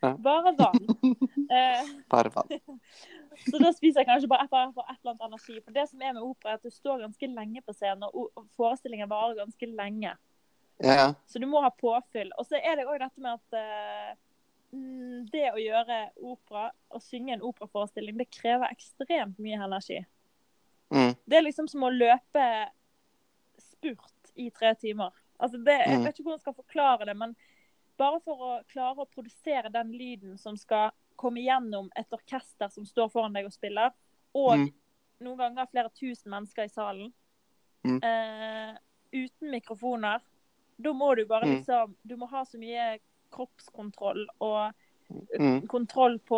Hæ? 0.03 0.15
Bare 0.21 0.53
vann. 0.57 0.85
Eh, 1.51 1.83
bare 2.09 2.31
vann? 2.33 2.47
Så 3.51 3.57
da 3.59 3.71
spiser 3.73 4.01
jeg 4.01 4.07
kanskje 4.07 4.27
bare 4.29 4.43
et 4.45 4.53
eller 4.53 5.11
annet 5.11 5.25
energi. 5.27 5.59
For 5.65 5.71
det 5.75 5.89
som 5.89 6.01
er 6.01 6.13
med 6.13 6.21
opera, 6.23 6.51
er 6.51 6.59
at 6.59 6.63
du 6.63 6.69
står 6.69 6.99
ganske 7.01 7.27
lenge 7.27 7.61
på 7.65 7.73
scenen, 7.73 8.03
og 8.13 8.31
forestillingen 8.55 9.09
varer 9.09 9.35
ganske 9.39 9.67
lenge. 9.75 10.13
Ja. 10.83 11.13
Så 11.27 11.39
du 11.39 11.45
må 11.45 11.61
ha 11.61 11.69
påfyll. 11.69 12.31
Og 12.37 12.45
så 12.49 12.57
er 12.57 12.75
det 12.79 12.87
òg 12.89 12.99
dette 12.99 13.21
med 13.21 13.37
at 13.37 14.17
mm, 14.73 15.27
det 15.31 15.51
å 15.51 15.59
gjøre 15.61 15.97
opera, 16.23 16.71
å 16.89 16.99
synge 17.03 17.33
en 17.35 17.43
operaforestilling, 17.45 18.17
det 18.17 18.29
krever 18.31 18.71
ekstremt 18.71 19.37
mye 19.43 19.59
energi. 19.61 19.99
Mm. 20.91 21.13
Det 21.25 21.37
er 21.37 21.45
liksom 21.45 21.67
som 21.69 21.83
å 21.87 21.91
løpe 21.93 22.45
spurt 23.61 24.31
i 24.35 24.49
tre 24.51 24.73
timer. 24.75 25.11
Altså 25.39 25.57
det, 25.63 25.77
jeg 25.87 25.97
Mm. 25.99 26.03
vet 26.05 26.15
ikke 26.19 26.23
hvordan 26.23 26.39
jeg 26.39 26.45
skal 26.45 26.53
forklare 26.63 27.05
det, 27.05 27.17
men 27.17 27.35
bare 27.97 28.19
for 28.21 28.35
å 28.37 28.63
klare 28.67 28.97
å 29.03 29.09
produsere 29.09 29.69
den 29.71 29.91
lyden 29.91 30.37
som 30.37 30.57
skal 30.57 30.91
komme 31.17 31.41
gjennom 31.41 31.89
et 31.95 32.09
orkester 32.11 32.69
som 32.69 32.85
står 32.85 33.09
foran 33.11 33.33
deg 33.33 33.45
og 33.45 33.53
spiller, 33.53 33.91
og 34.33 34.57
Mm. 34.57 34.73
noen 35.21 35.37
ganger 35.37 35.67
flere 35.71 35.89
tusen 35.89 36.29
mennesker 36.31 36.63
i 36.63 36.67
salen, 36.69 37.13
Mm. 37.83 37.99
uh, 38.03 38.77
uten 39.13 39.49
mikrofoner, 39.51 40.21
da 40.81 40.93
må 40.93 41.15
du 41.15 41.25
bare 41.25 41.45
Mm. 41.45 41.55
liksom 41.57 41.95
Du 42.07 42.15
må 42.17 42.27
ha 42.29 42.43
så 42.43 42.57
mye 42.59 42.99
kroppskontroll 43.31 44.25
og 44.39 44.73
Mm. 45.39 45.67
kontroll 45.67 46.19
på 46.19 46.37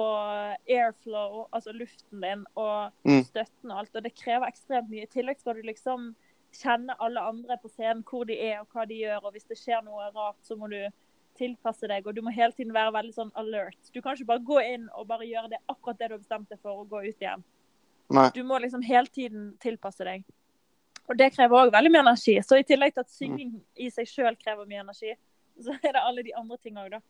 airflow, 0.67 1.47
altså 1.53 1.71
luften 1.73 2.21
din, 2.21 2.45
og 2.55 2.91
Mm. 3.05 3.23
støtten 3.23 3.71
og 3.71 3.77
alt. 3.79 3.95
Og 3.95 4.03
det 4.03 4.15
krever 4.15 4.47
ekstremt 4.47 4.89
mye. 4.89 5.03
I 5.03 5.05
tillegg 5.05 5.39
skal 5.39 5.53
du 5.55 5.61
liksom 5.61 6.15
kjenne 6.51 6.95
alle 6.99 7.19
andre 7.19 7.57
på 7.63 7.69
scenen, 7.69 8.03
hvor 8.03 8.25
de 8.25 8.33
er 8.39 8.59
og 8.61 8.67
hva 8.69 8.87
de 8.87 8.95
gjør. 9.01 9.23
Og 9.25 9.33
hvis 9.33 9.47
det 9.47 9.57
skjer 9.57 9.83
noe 9.83 10.11
rart, 10.15 10.37
så 10.43 10.57
må 10.57 10.69
du 10.69 10.89
tilpasse 11.37 11.87
deg, 11.87 12.05
og 12.07 12.15
du 12.15 12.21
må 12.21 12.31
hele 12.33 12.51
tiden 12.51 12.73
være 12.73 12.93
veldig 12.93 13.13
sånn 13.13 13.31
alert. 13.35 13.91
Du 13.93 14.01
kan 14.01 14.15
ikke 14.15 14.25
bare 14.25 14.39
gå 14.39 14.73
inn 14.73 14.89
og 14.95 15.07
bare 15.07 15.21
gjøre 15.25 15.49
det 15.49 15.59
akkurat 15.69 15.97
det 15.97 16.09
du 16.09 16.13
har 16.13 16.19
bestemt 16.19 16.49
deg 16.49 16.59
for, 16.59 16.79
og 16.81 16.89
gå 16.89 17.07
ut 17.09 17.19
igjen. 17.19 17.43
Nei. 18.09 18.29
Du 18.29 18.43
må 18.43 18.59
liksom 18.59 18.83
hele 18.83 19.05
tiden 19.07 19.57
tilpasse 19.59 20.03
deg. 20.03 20.23
Og 21.09 21.19
det 21.19 21.33
krever 21.35 21.65
òg 21.65 21.73
veldig 21.73 21.91
mye 21.91 22.05
energi. 22.05 22.37
Så 22.45 22.59
i 22.59 22.65
tillegg 22.67 22.95
til 22.95 23.03
at 23.03 23.11
synging 23.11 23.57
i 23.75 23.89
seg 23.91 24.07
sjøl 24.07 24.37
krever 24.39 24.69
mye 24.69 24.85
energi, 24.85 25.11
så 25.61 25.75
er 25.81 25.91
det 25.97 26.01
alle 26.01 26.23
de 26.25 26.33
andre 26.39 26.57
tinga 26.61 26.85
òg, 26.85 26.95
da. 26.95 27.01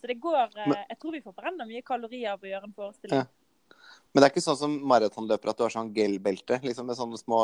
Så 0.00 0.08
det 0.10 0.18
går 0.18 0.56
eh, 0.58 0.72
Jeg 0.88 0.98
tror 0.98 1.14
vi 1.14 1.22
får 1.22 1.34
brenna 1.36 1.66
mye 1.68 1.84
kalorier 1.86 2.32
av 2.32 2.42
å 2.42 2.48
gjøre 2.48 2.66
en 2.66 2.74
forestilling. 2.74 3.22
Ja. 3.22 3.28
Men 4.12 4.20
det 4.20 4.26
er 4.26 4.32
ikke 4.32 4.44
sånn 4.44 4.58
som 4.58 4.74
maratonløpere 4.88 5.52
at 5.52 5.60
du 5.60 5.64
har 5.64 5.72
sånn 5.72 5.92
gel-belte 5.96 6.58
liksom 6.64 6.88
med 6.88 6.98
sånne 6.98 7.20
små 7.20 7.38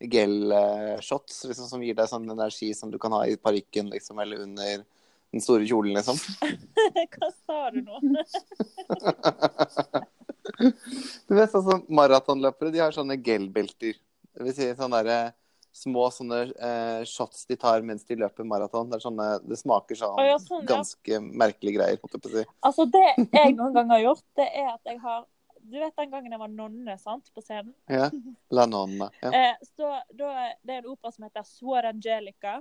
gel-shots 0.00 1.44
liksom, 1.50 1.68
som 1.68 1.84
gir 1.84 1.98
deg 1.98 2.08
sånn 2.10 2.30
energi 2.32 2.70
som 2.74 2.90
du 2.90 2.98
kan 3.00 3.12
ha 3.14 3.20
i 3.28 3.36
parykken 3.38 3.92
liksom, 3.92 4.18
eller 4.22 4.42
under 4.46 4.82
den 5.30 5.44
store 5.44 5.66
kjolen, 5.68 5.94
liksom. 5.94 6.18
Hva 7.14 7.30
sa 7.36 7.70
du 7.74 7.82
nå? 7.84 8.00
Du 10.60 11.36
vet 11.36 11.52
sånn 11.52 11.84
maratonløpere, 11.94 12.72
de 12.74 12.80
har 12.82 12.92
sånne 12.92 13.16
gel-belter. 13.22 13.94
Det 14.40 14.46
vil 14.48 14.54
si 14.56 14.66
sånne 14.78 15.02
der, 15.04 15.32
små 15.76 16.06
sånne 16.10 16.38
eh, 16.56 17.02
shots 17.06 17.44
de 17.46 17.54
tar 17.60 17.84
mens 17.86 18.06
de 18.08 18.16
løper 18.18 18.46
maraton. 18.48 18.88
Det, 18.90 18.98
det 19.44 19.58
smaker 19.60 19.98
sånn 20.00 20.16
ja, 20.24 20.38
sånn, 20.40 20.64
ja. 20.64 20.70
ganske 20.72 21.18
merkelige 21.20 21.76
greier, 21.76 22.00
holdt 22.00 22.16
jeg 22.24 22.32
si. 22.40 22.44
Altså, 22.66 22.86
det 22.90 23.04
jeg 23.36 23.52
noen 23.58 23.76
ganger 23.76 23.92
har 23.98 24.02
gjort, 24.08 24.24
det 24.40 24.48
er 24.48 24.72
at 24.72 24.88
jeg 24.88 24.98
har 25.04 25.28
Du 25.60 25.76
vet 25.76 25.92
den 26.00 26.08
gangen 26.10 26.32
jeg 26.32 26.40
var 26.40 26.48
nonne 26.50 26.94
sant, 26.98 27.28
på 27.36 27.42
scenen? 27.44 27.74
Ja. 27.92 28.08
La 28.56 28.64
nonna. 28.66 29.10
Ja. 29.20 29.30
Eh, 29.42 29.60
så, 29.76 29.92
da, 30.16 30.30
det 30.64 30.72
er 30.72 30.80
en 30.80 30.88
opera 30.90 31.12
som 31.12 31.26
heter 31.28 31.44
Suor 31.46 31.84
Angelica. 31.92 32.56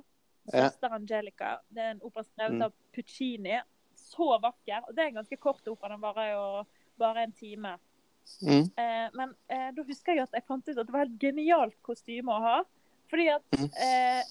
Ja. 0.51 0.67
Søster 0.67 0.93
Angelica. 0.99 1.53
Det 1.71 1.81
er 1.85 1.93
en 1.95 2.01
opera 2.03 2.25
skrevet 2.27 2.57
Mm. 2.59 2.65
av 2.67 2.73
Puccini. 2.93 3.55
Så 3.95 4.27
vakker. 4.43 4.83
Og 4.89 4.91
det 4.93 5.05
er 5.05 5.13
en 5.13 5.21
ganske 5.21 5.37
kort 5.39 5.65
opera. 5.71 5.95
Den 5.95 6.03
varer 6.03 6.33
jo 6.33 6.43
bare 6.99 7.23
en 7.23 7.31
time. 7.39 7.77
Mm. 8.41 8.65
Eh, 8.77 9.09
men 9.13 9.33
eh, 9.49 9.71
da 9.75 9.83
husker 9.83 10.13
jeg 10.15 10.23
at 10.23 10.31
jeg 10.37 10.43
fant 10.47 10.67
ut 10.69 10.77
at 10.77 10.85
det 10.87 10.93
var 10.93 11.01
et 11.07 11.19
genialt 11.19 11.75
kostyme 11.83 12.31
å 12.31 12.41
ha. 12.41 12.57
Fordi 13.09 13.27
at 13.33 13.43
Mhm. 13.57 13.69
eh, 13.77 14.23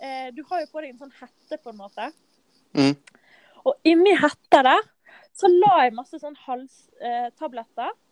eh, 0.00 0.30
du 0.36 0.42
har 0.50 0.60
jo 0.60 0.66
på 0.72 0.80
deg 0.82 0.90
en 0.90 0.98
sånn 0.98 1.12
hette, 1.20 1.58
på 1.62 1.70
en 1.70 1.76
måte. 1.78 2.12
Mm. 2.74 2.96
Og 3.66 3.74
inni 3.84 4.14
hetta 4.16 4.62
der 4.62 4.82
så 5.34 5.48
la 5.48 5.84
jeg 5.84 5.94
masse 5.94 6.18
sånn 6.20 6.36
halstabletter. 6.46 7.90
Eh. 7.90 8.02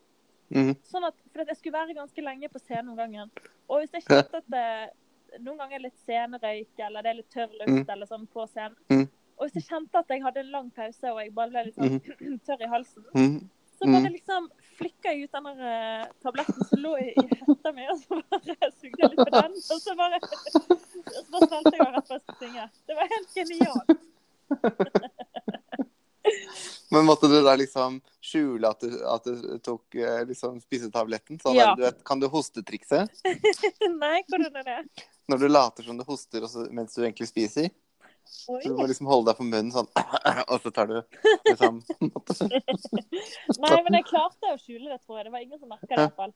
Mm. 0.55 0.75
sånn 0.85 1.03
at, 1.07 1.15
for 1.33 1.41
at 1.41 1.47
jeg 1.49 1.57
skulle 1.57 1.73
være 1.73 1.95
ganske 1.97 2.21
lenge 2.21 2.47
på 2.53 2.59
scenen 2.61 2.85
noen 2.91 2.97
gangen. 2.99 3.31
Og 3.67 3.79
hvis 3.81 3.95
jeg 3.97 4.03
kjente 4.05 4.37
at 4.37 4.45
det 4.53 5.41
noen 5.41 5.57
ganger 5.57 5.79
er 5.79 5.83
litt 5.87 5.97
scenerøyk, 6.05 6.77
eller 6.85 7.01
det 7.01 7.09
er 7.09 7.17
litt 7.17 7.31
tørr 7.33 7.49
luft 7.57 7.87
Mm. 7.87 7.89
eller 7.89 8.05
sånn 8.05 8.27
på 8.29 8.45
scenen. 8.47 8.75
Mm. 8.91 9.07
Og 9.39 9.47
hvis 9.49 9.55
jeg 9.57 9.63
kjente 9.71 9.95
at 9.99 10.07
jeg 10.13 10.21
hadde 10.21 10.37
en 10.43 10.51
lang 10.51 10.69
pause 10.71 11.03
og 11.11 11.17
jeg 11.19 11.33
bare 11.33 11.49
ble 11.49 11.63
litt 11.65 11.75
sånn 11.75 11.99
tørr 12.45 12.61
i 12.61 12.69
halsen, 12.69 13.03
Mm. 13.15 13.49
så 13.79 13.89
bare 13.91 14.11
liksom 14.13 14.49
flikka 14.77 15.11
jeg 15.13 15.25
ut 15.27 15.35
den 15.37 15.45
der 15.49 15.59
eh, 15.71 16.05
tabletten 16.23 16.67
som 16.69 16.81
lå 16.83 16.93
i, 17.01 17.09
i 17.15 17.25
hetta 17.41 17.71
mi, 17.75 17.85
og 17.91 17.97
så 18.01 18.19
bare 18.31 18.69
sugde 18.79 18.99
jeg 19.01 19.11
litt 19.13 19.21
på 19.21 19.31
den. 19.35 19.53
Og 19.55 19.79
så 19.83 19.95
bare, 19.99 20.19
så 20.25 21.23
bare 21.31 21.49
svelget 21.49 21.79
jeg 21.79 21.87
rett 21.95 22.07
før 22.09 22.17
jeg 22.17 22.23
skulle 22.25 22.39
synge. 22.43 22.65
Det 22.89 22.99
var 22.99 23.05
helt 23.15 23.31
genialt. 23.39 23.89
Men 26.91 27.05
måtte 27.05 27.27
du 27.29 27.35
da 27.45 27.53
liksom 27.59 27.99
skjule 28.23 28.69
at 28.69 28.81
du, 28.81 28.93
at 29.09 29.27
du 29.27 29.57
tok 29.63 29.95
eh, 29.99 30.21
liksom 30.29 30.59
spisetabletten? 30.63 31.39
Sånn, 31.41 31.57
Ja. 31.57 31.73
du 31.77 31.83
vet, 31.85 31.99
kan 32.07 32.21
du 32.21 32.27
hostetrikse? 32.31 33.03
Nei, 33.99 34.17
hvordan 34.29 34.61
er 34.61 34.65
det? 34.69 34.79
Når 35.29 35.41
du 35.41 35.47
later 35.49 35.85
som 35.85 35.97
du 35.97 36.03
hoster 36.07 36.45
og 36.45 36.55
mens 36.73 36.93
du 36.97 37.03
egentlig 37.03 37.27
spiser? 37.29 37.69
Oi. 38.25 38.59
Så 38.61 38.69
du 38.69 38.75
må 38.77 38.87
liksom 38.89 39.09
holde 39.09 39.29
deg 39.29 39.37
for 39.39 39.47
munnen 39.47 39.71
sånn, 39.73 39.87
og 40.51 40.57
så 40.63 40.71
tar 40.73 40.89
du 40.89 40.97
liksom 41.49 41.79
Nei, 43.63 43.77
men 43.85 43.99
jeg 43.99 44.07
klarte 44.09 44.53
å 44.53 44.59
skjule 44.59 44.89
det, 44.91 44.99
tror 45.05 45.19
jeg. 45.19 45.27
Det 45.27 45.33
var 45.35 45.45
ingen 45.45 45.61
som 45.61 45.71
merka 45.71 45.89
det. 45.89 45.95
i 45.95 46.03
hvert 46.03 46.19
fall. 46.19 46.35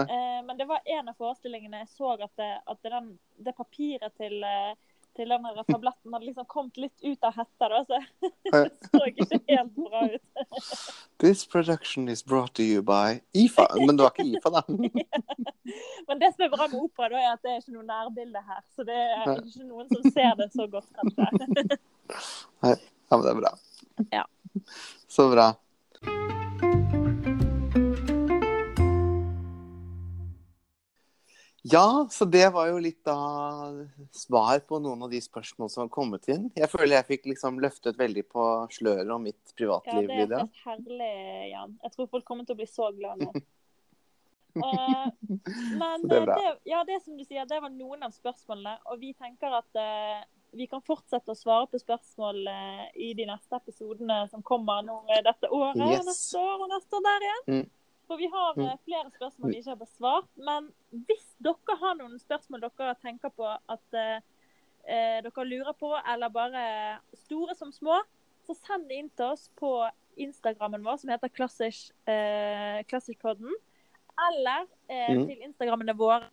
Eh, 0.00 0.40
men 0.46 0.56
det 0.56 0.64
var 0.64 0.80
en 0.84 1.10
av 1.12 1.18
forestillingene 1.18 1.82
jeg 1.82 1.90
så 1.92 2.14
at 2.16 2.32
det, 2.40 2.52
at 2.72 2.88
den, 2.88 3.12
det 3.44 3.52
papiret 3.56 4.14
til, 4.16 4.38
eh, 4.46 4.72
til 5.16 5.28
den 5.28 5.44
der 5.44 5.64
tabletten 5.68 6.14
hadde 6.14 6.26
liksom 6.26 6.46
kommet 6.48 6.78
litt 6.80 7.04
ut 7.04 7.26
av 7.26 7.36
hetta. 7.36 7.68
Da, 7.68 7.80
så 7.86 7.98
det 7.98 8.62
så 8.92 9.02
ikke 9.10 9.40
helt 9.48 9.74
bra 9.76 10.04
ut. 10.14 10.44
This 11.22 11.44
production 11.46 12.08
is 12.08 12.24
brought 12.24 12.54
to 12.58 12.62
you 12.62 12.82
by 12.82 13.20
IFA. 13.36 13.68
Men 13.86 13.96
det 13.96 14.06
var 14.06 14.14
ikke 14.16 14.28
IFA, 14.38 14.50
da. 14.56 14.62
Men 16.08 16.22
det 16.22 16.32
som 16.34 16.46
er 16.46 16.52
bra 16.54 16.68
med 16.68 16.78
opera, 16.80 17.10
da, 17.12 17.20
er 17.22 17.36
at 17.36 17.44
det 17.44 17.54
er 17.54 17.60
ikke 17.62 17.76
noe 17.76 17.88
nærbilde 17.88 18.44
her. 18.48 18.62
Så 18.76 18.86
det 18.88 18.98
er 18.98 19.34
ikke 19.36 19.66
noen 19.68 19.90
som 19.92 20.08
ser 20.10 20.38
det 20.40 20.48
så 20.56 20.68
godt, 20.72 20.88
kanskje. 20.98 21.80
Ja, 22.62 22.74
men 23.16 23.26
det 23.26 23.34
er 23.34 23.42
bra. 23.42 23.52
Ja. 24.12 24.24
Så 25.08 25.28
bra. 25.32 25.52
Ja, 31.62 32.08
så 32.10 32.24
det 32.24 32.48
var 32.54 32.66
jo 32.72 32.78
litt 32.82 33.04
da 33.06 33.14
svar 34.10 34.64
på 34.66 34.80
noen 34.82 35.04
av 35.06 35.12
de 35.12 35.20
spørsmål 35.22 35.70
som 35.70 35.84
har 35.84 35.90
kommet 35.94 36.26
inn. 36.32 36.48
Jeg 36.58 36.66
føler 36.72 36.96
jeg 36.96 37.08
fikk 37.12 37.28
liksom 37.30 37.60
løftet 37.62 37.98
veldig 38.00 38.24
på 38.34 38.46
sløret 38.74 39.10
om 39.14 39.22
mitt 39.22 39.54
privatliv. 39.54 40.10
Ja, 40.10 40.26
det 40.26 40.38
er 40.38 40.40
helt 40.40 40.62
herlig, 40.66 41.12
Jan. 41.52 41.76
Jeg 41.84 41.94
tror 41.94 42.08
folk 42.16 42.26
kommer 42.26 42.48
til 42.48 42.56
å 42.56 42.62
bli 42.62 42.66
så 42.66 42.90
glad 42.96 43.22
nå. 43.22 43.44
Uh, 44.52 45.06
men 45.80 46.02
det 46.10 46.18
eh, 46.18 46.26
det, 46.28 46.48
ja, 46.68 46.82
det 46.84 46.98
som 47.04 47.14
du 47.16 47.22
sier, 47.24 47.46
det 47.48 47.60
var 47.62 47.70
noen 47.72 48.02
av 48.08 48.16
spørsmålene. 48.16 48.74
Og 48.90 48.98
vi 49.00 49.12
tenker 49.14 49.54
at 49.62 49.78
uh, 49.78 50.24
vi 50.58 50.66
kan 50.68 50.82
fortsette 50.84 51.30
å 51.30 51.38
svare 51.38 51.70
på 51.70 51.80
spørsmål 51.80 52.42
uh, 52.50 52.88
i 52.98 53.12
de 53.16 53.28
neste 53.30 53.62
episodene 53.62 54.24
som 54.34 54.42
kommer 54.42 54.82
nå 54.82 54.98
dette 55.14 55.46
året. 55.46 55.78
Yes. 55.78 56.10
Neste 56.10 56.42
år 56.42 56.66
og 56.66 56.74
neste 56.74 56.98
år 56.98 57.06
der 57.06 57.28
igjen. 57.28 57.46
Mm. 57.54 57.70
For 58.12 58.20
vi 58.20 58.28
har 58.28 58.58
eh, 58.60 58.74
flere 58.84 59.08
spørsmål 59.14 59.54
vi 59.54 59.60
ikke 59.62 59.72
har 59.72 59.80
besvart. 59.80 60.26
Men 60.36 60.66
hvis 61.08 61.24
dere 61.40 61.76
har 61.80 61.96
noen 61.96 62.18
spørsmål 62.20 62.66
dere 62.66 62.92
tenker 63.00 63.32
på 63.32 63.46
at 63.48 63.96
eh, 63.96 64.18
eh, 64.84 65.22
dere 65.24 65.46
lurer 65.48 65.72
på, 65.80 65.94
eller 66.12 66.28
bare 66.34 66.64
store 67.24 67.56
som 67.56 67.72
små, 67.72 68.02
så 68.44 68.56
send 68.58 68.84
det 68.90 68.98
inn 69.00 69.08
til 69.16 69.30
oss 69.32 69.46
på 69.56 69.70
Instagrammen 70.20 70.84
vår, 70.84 70.98
som 71.00 71.12
heter 71.14 71.32
Klassisk, 71.32 71.94
eh. 72.04 72.84
Eller 74.28 74.66
eh, 74.90 75.14
Mm. 75.16 75.26
til 75.26 75.38
Instagrammene 75.48 75.96
våre 75.96 76.28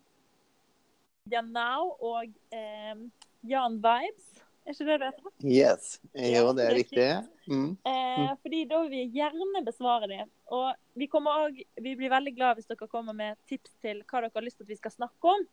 Jan 1.32 1.48
Now 1.54 1.96
og 1.96 2.28
eh, 2.52 2.94
Jan 3.48 3.80
Vibes. 3.80 4.44
Er 4.66 4.74
ikke 4.74 4.86
det 4.86 4.96
det 5.00 5.08
heter? 5.08 5.30
Yes. 5.42 5.86
Jo, 6.12 6.50
det 6.52 6.58
det 6.58 6.66
er 6.66 6.76
riktig. 6.76 7.06
Mm. 7.48 7.70
Eh, 7.90 8.32
fordi 8.42 8.60
da 8.70 8.82
vil 8.82 8.92
vi 8.92 9.02
gjerne 9.16 9.62
besvare 9.66 10.10
dem. 10.10 10.30
Og 10.52 10.68
vi, 10.94 11.08
også, 11.10 11.64
vi 11.80 11.94
blir 11.96 12.12
veldig 12.12 12.34
glad 12.36 12.58
hvis 12.58 12.70
dere 12.70 12.90
kommer 12.90 13.16
med 13.16 13.40
tips 13.50 13.72
til 13.82 14.04
hva 14.04 14.22
dere 14.22 14.34
har 14.34 14.46
lyst 14.46 14.60
til 14.60 14.68
at 14.68 14.74
vi 14.74 14.78
skal 14.78 14.94
snakke 14.94 15.34
om 15.34 15.46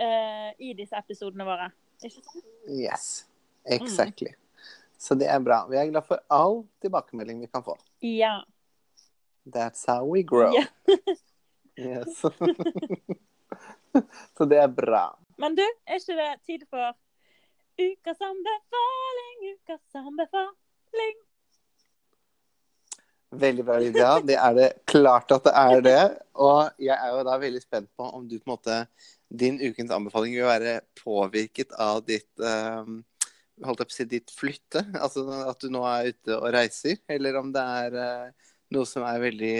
eh, 0.00 0.50
i 0.58 0.74
disse 0.78 0.96
episodene 0.96 1.46
våre. 1.46 1.70
Ikke 2.02 2.16
sant? 2.16 2.44
Yes. 2.66 3.08
Exactly. 3.68 4.32
Så 4.98 5.14
det 5.14 5.28
er 5.30 5.40
bra. 5.40 5.62
Vi 5.70 5.78
er 5.78 5.92
glad 5.92 6.06
for 6.08 6.24
all 6.32 6.64
tilbakemelding 6.82 7.44
vi 7.44 7.52
kan 7.52 7.62
få. 7.62 7.76
Ja. 8.02 8.40
That's 9.46 9.86
how 9.86 10.02
we 10.08 10.22
grow. 10.22 10.54
Yeah. 10.54 10.66
Yes. 11.78 12.20
Så 14.36 14.44
det 14.44 14.58
er 14.58 14.68
bra. 14.68 15.18
Men 15.38 15.54
du, 15.54 15.62
er 15.86 16.00
ikke 16.00 16.16
det 16.18 16.30
tid 16.46 16.64
for 16.66 16.90
ukas 17.78 18.20
anbefaling, 18.20 19.38
ukas 19.54 19.94
anbefaling? 19.94 21.18
Veldig 23.30 23.64
bra, 23.64 23.76
Lydia. 23.78 24.12
Det 24.24 24.38
er 24.40 24.54
det 24.56 24.68
klart 24.88 25.32
at 25.36 25.44
det 25.44 25.52
er 25.52 25.82
det. 25.84 26.02
Og 26.40 26.80
jeg 26.80 26.96
er 26.96 27.12
jo 27.12 27.24
da 27.28 27.36
veldig 27.38 27.60
spent 27.62 27.90
på 27.96 28.08
om 28.08 28.24
du 28.28 28.38
på 28.38 28.48
en 28.48 28.54
måte 28.56 28.80
Din 29.28 29.58
ukens 29.60 29.90
anbefaling 29.92 30.32
vil 30.38 30.48
være 30.48 30.78
påvirket 30.96 31.74
av 31.76 31.98
ditt 32.06 32.40
um, 32.40 33.02
holdt 33.60 33.82
jeg 33.82 33.88
på 33.90 33.92
å 33.92 33.96
si 33.98 34.06
ditt 34.08 34.32
flytte? 34.32 34.80
Altså 34.96 35.26
at 35.44 35.60
du 35.60 35.68
nå 35.68 35.82
er 35.84 36.14
ute 36.14 36.38
og 36.38 36.48
reiser? 36.54 36.96
Eller 37.12 37.36
om 37.36 37.50
det 37.52 37.64
er 37.82 37.98
uh, 37.98 38.54
noe 38.72 38.88
som 38.88 39.04
er 39.04 39.20
veldig 39.20 39.58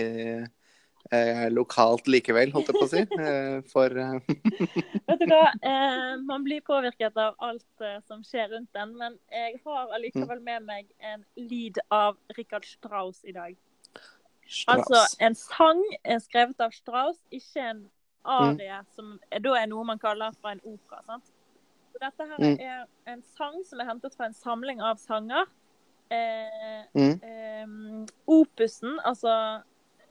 lokalt 1.51 2.07
likevel, 2.11 2.51
holdt 2.53 2.69
jeg 2.69 2.77
på 2.77 2.85
å 2.85 2.91
si? 2.91 3.03
Eh, 3.19 3.61
for 3.73 3.95
eh, 3.97 4.19
Vet 5.09 5.23
du 5.23 5.27
hva, 5.31 5.53
eh, 5.63 6.17
man 6.21 6.45
blir 6.45 6.61
påvirket 6.67 7.17
av 7.17 7.35
alt 7.39 7.81
eh, 7.85 7.99
som 8.07 8.21
skjer 8.27 8.51
rundt 8.53 8.73
den, 8.77 8.97
men 8.99 9.17
jeg 9.33 9.61
har 9.65 9.95
allikevel 9.97 10.41
med 10.45 10.67
meg 10.69 10.87
en 11.01 11.25
lyd 11.37 11.79
av 11.91 12.19
Richard 12.37 12.67
Strauss 12.69 13.23
i 13.25 13.33
dag. 13.33 13.57
Strauss. 14.49 14.67
Altså 14.79 15.01
en 15.25 15.35
sang 15.35 15.81
skrevet 16.21 16.61
av 16.61 16.71
Strauss, 16.77 17.19
ikke 17.33 17.65
en 17.71 17.83
arie, 18.29 18.83
som 18.95 19.15
er, 19.33 19.41
da 19.41 19.55
er 19.63 19.69
noe 19.71 19.85
man 19.89 19.99
kaller 20.03 20.35
fra 20.43 20.53
en 20.53 20.61
opera. 20.65 21.01
sant? 21.07 21.25
Så 21.93 21.99
dette 22.03 22.27
her 22.29 22.39
Mm. 22.39 22.61
er 22.61 22.85
en 23.07 23.23
sang 23.23 23.65
som 23.65 23.81
er 23.81 23.89
hentet 23.89 24.15
fra 24.15 24.27
en 24.27 24.35
samling 24.37 24.81
av 24.85 24.99
sanger. 25.01 25.47
Eh, 26.11 26.85
Mm. 26.95 27.21
eh, 27.23 27.67
opusen, 28.29 28.99
altså 29.05 29.63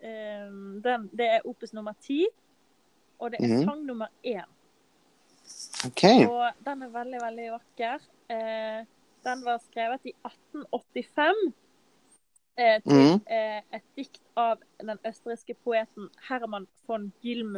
em, 0.03 0.81
den, 0.83 1.09
Det 1.17 1.25
er 1.25 1.45
opus 1.45 1.73
nummer 1.73 1.93
ti, 2.01 2.25
og 3.19 3.31
det 3.31 3.39
er 3.41 3.47
Mhm. 3.47 3.63
sang 3.65 3.85
nummer 3.85 4.07
én. 4.25 4.45
OK. 5.87 6.03
Og 6.29 6.51
den 6.65 6.81
er 6.83 6.89
veldig, 6.89 7.19
veldig 7.21 7.51
vakker. 7.51 7.99
Uh, 8.29 8.85
den 9.23 9.45
var 9.45 9.57
skrevet 9.57 9.99
i 10.05 10.13
1885 10.25 11.53
uh, 12.59 12.81
til 12.83 13.15
mm 13.15 13.21
eh, 13.29 13.61
et 13.73 13.83
dikt 13.95 14.21
av 14.35 14.57
den 14.79 14.97
østerrikske 15.05 15.53
poeten 15.63 16.09
Herman 16.29 16.67
von 16.87 17.13
Gilm. 17.21 17.55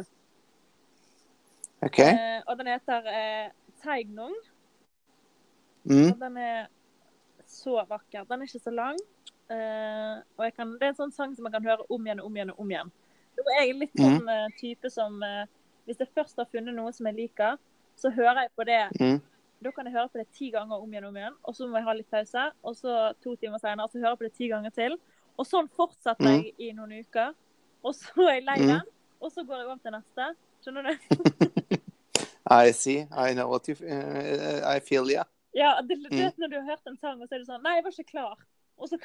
ok. 1.82 1.98
Eh, 1.98 2.42
og 2.46 2.58
den 2.58 2.66
heter 2.66 3.02
eh, 3.06 3.50
Teignung. 3.82 4.34
Mm. 5.84 6.12
Og 6.12 6.20
den 6.20 6.36
er 6.36 6.66
så 7.46 7.84
vakker. 7.88 8.24
Den 8.24 8.40
er 8.40 8.46
ikke 8.46 8.58
så 8.64 8.70
lang. 8.70 8.98
Eh, 9.50 10.18
og 10.38 10.52
kan, 10.56 10.72
det 10.78 10.84
er 10.86 10.92
en 10.92 10.98
sånn 11.00 11.12
sang 11.12 11.32
som 11.34 11.42
man 11.42 11.52
kan 11.52 11.64
høre 11.66 11.82
om 11.90 12.04
igjen 12.06 12.20
og 12.22 12.26
om 12.30 12.36
igjen 12.36 12.50
og 12.52 12.60
om 12.62 12.70
igjen. 12.70 12.90
Nå 13.36 13.46
er 13.56 13.64
jeg 13.66 13.76
litt 13.80 13.96
sånn 13.98 14.28
eh, 14.28 14.46
type 14.60 14.90
som 14.92 15.16
uh, 15.22 15.44
Hvis 15.88 15.98
jeg 15.98 16.10
først 16.14 16.36
har 16.38 16.46
funnet 16.52 16.74
noe 16.76 16.92
som 16.92 17.06
jeg 17.08 17.16
liker, 17.16 17.56
så 17.98 18.10
hører 18.14 18.42
jeg 18.44 18.50
på 18.56 18.64
det 18.68 18.80
Mm. 19.00 19.20
da 19.64 19.70
kan 19.72 19.86
jeg 19.86 19.94
høre 19.94 20.08
på 20.12 20.18
det 20.20 20.26
ti 20.32 20.50
ganger 20.54 20.76
om 20.80 20.92
igjen 20.92 21.04
og 21.04 21.10
om 21.10 21.16
igjen. 21.16 21.34
Og 21.44 21.54
så 21.56 21.66
må 21.68 21.76
jeg 21.80 21.84
ha 21.84 21.92
litt 21.98 22.10
pause. 22.10 22.44
Og 22.64 22.76
så 22.76 22.94
to 23.24 23.34
timer 23.36 23.58
senere 23.58 23.88
så 23.90 23.98
hører 23.98 24.10
jeg 24.14 24.18
på 24.20 24.28
det 24.28 24.32
ti 24.38 24.48
ganger 24.48 24.70
til. 24.70 24.96
Og 25.38 25.46
sånn 25.46 25.68
fortsetter 25.76 26.30
Mm. 26.30 26.44
jeg 26.44 26.54
i 26.58 26.72
noen 26.72 26.92
uker. 27.00 27.34
Og 27.84 27.94
så 27.94 28.28
er 28.28 28.34
jeg 28.38 28.44
lei 28.44 28.58
Mm. 28.60 28.66
den. 28.68 28.80
Og 29.20 29.32
så 29.32 29.42
går 29.44 29.56
jeg 29.56 29.66
over 29.66 29.80
til 29.82 29.92
neste. 29.92 30.24
Skjønner 30.62 30.82
du? 30.86 30.94
I 32.50 32.70
see. 32.72 33.06
I 33.10 33.34
know 33.34 33.48
what 33.48 33.68
you 33.68 33.74
uh, 33.74 34.62
I 34.76 34.80
feel, 34.80 35.10
yeah. 35.10 35.24
Ja, 35.54 35.80
det, 35.82 35.98
Mm. 35.98 36.16
vet 36.18 36.38
når 36.38 36.48
du 36.48 36.56
har 36.60 36.64
hørt 36.70 36.86
en 36.86 36.96
sang, 36.96 37.20
og 37.22 37.28
så 37.28 37.34
er 37.34 37.38
du 37.38 37.44
sånn 37.44 37.62
Nei, 37.62 37.74
jeg 37.76 37.84
var 37.84 37.90
ikke 37.90 38.10
klar. 38.10 38.36
Og 38.78 38.88
så 38.88 38.98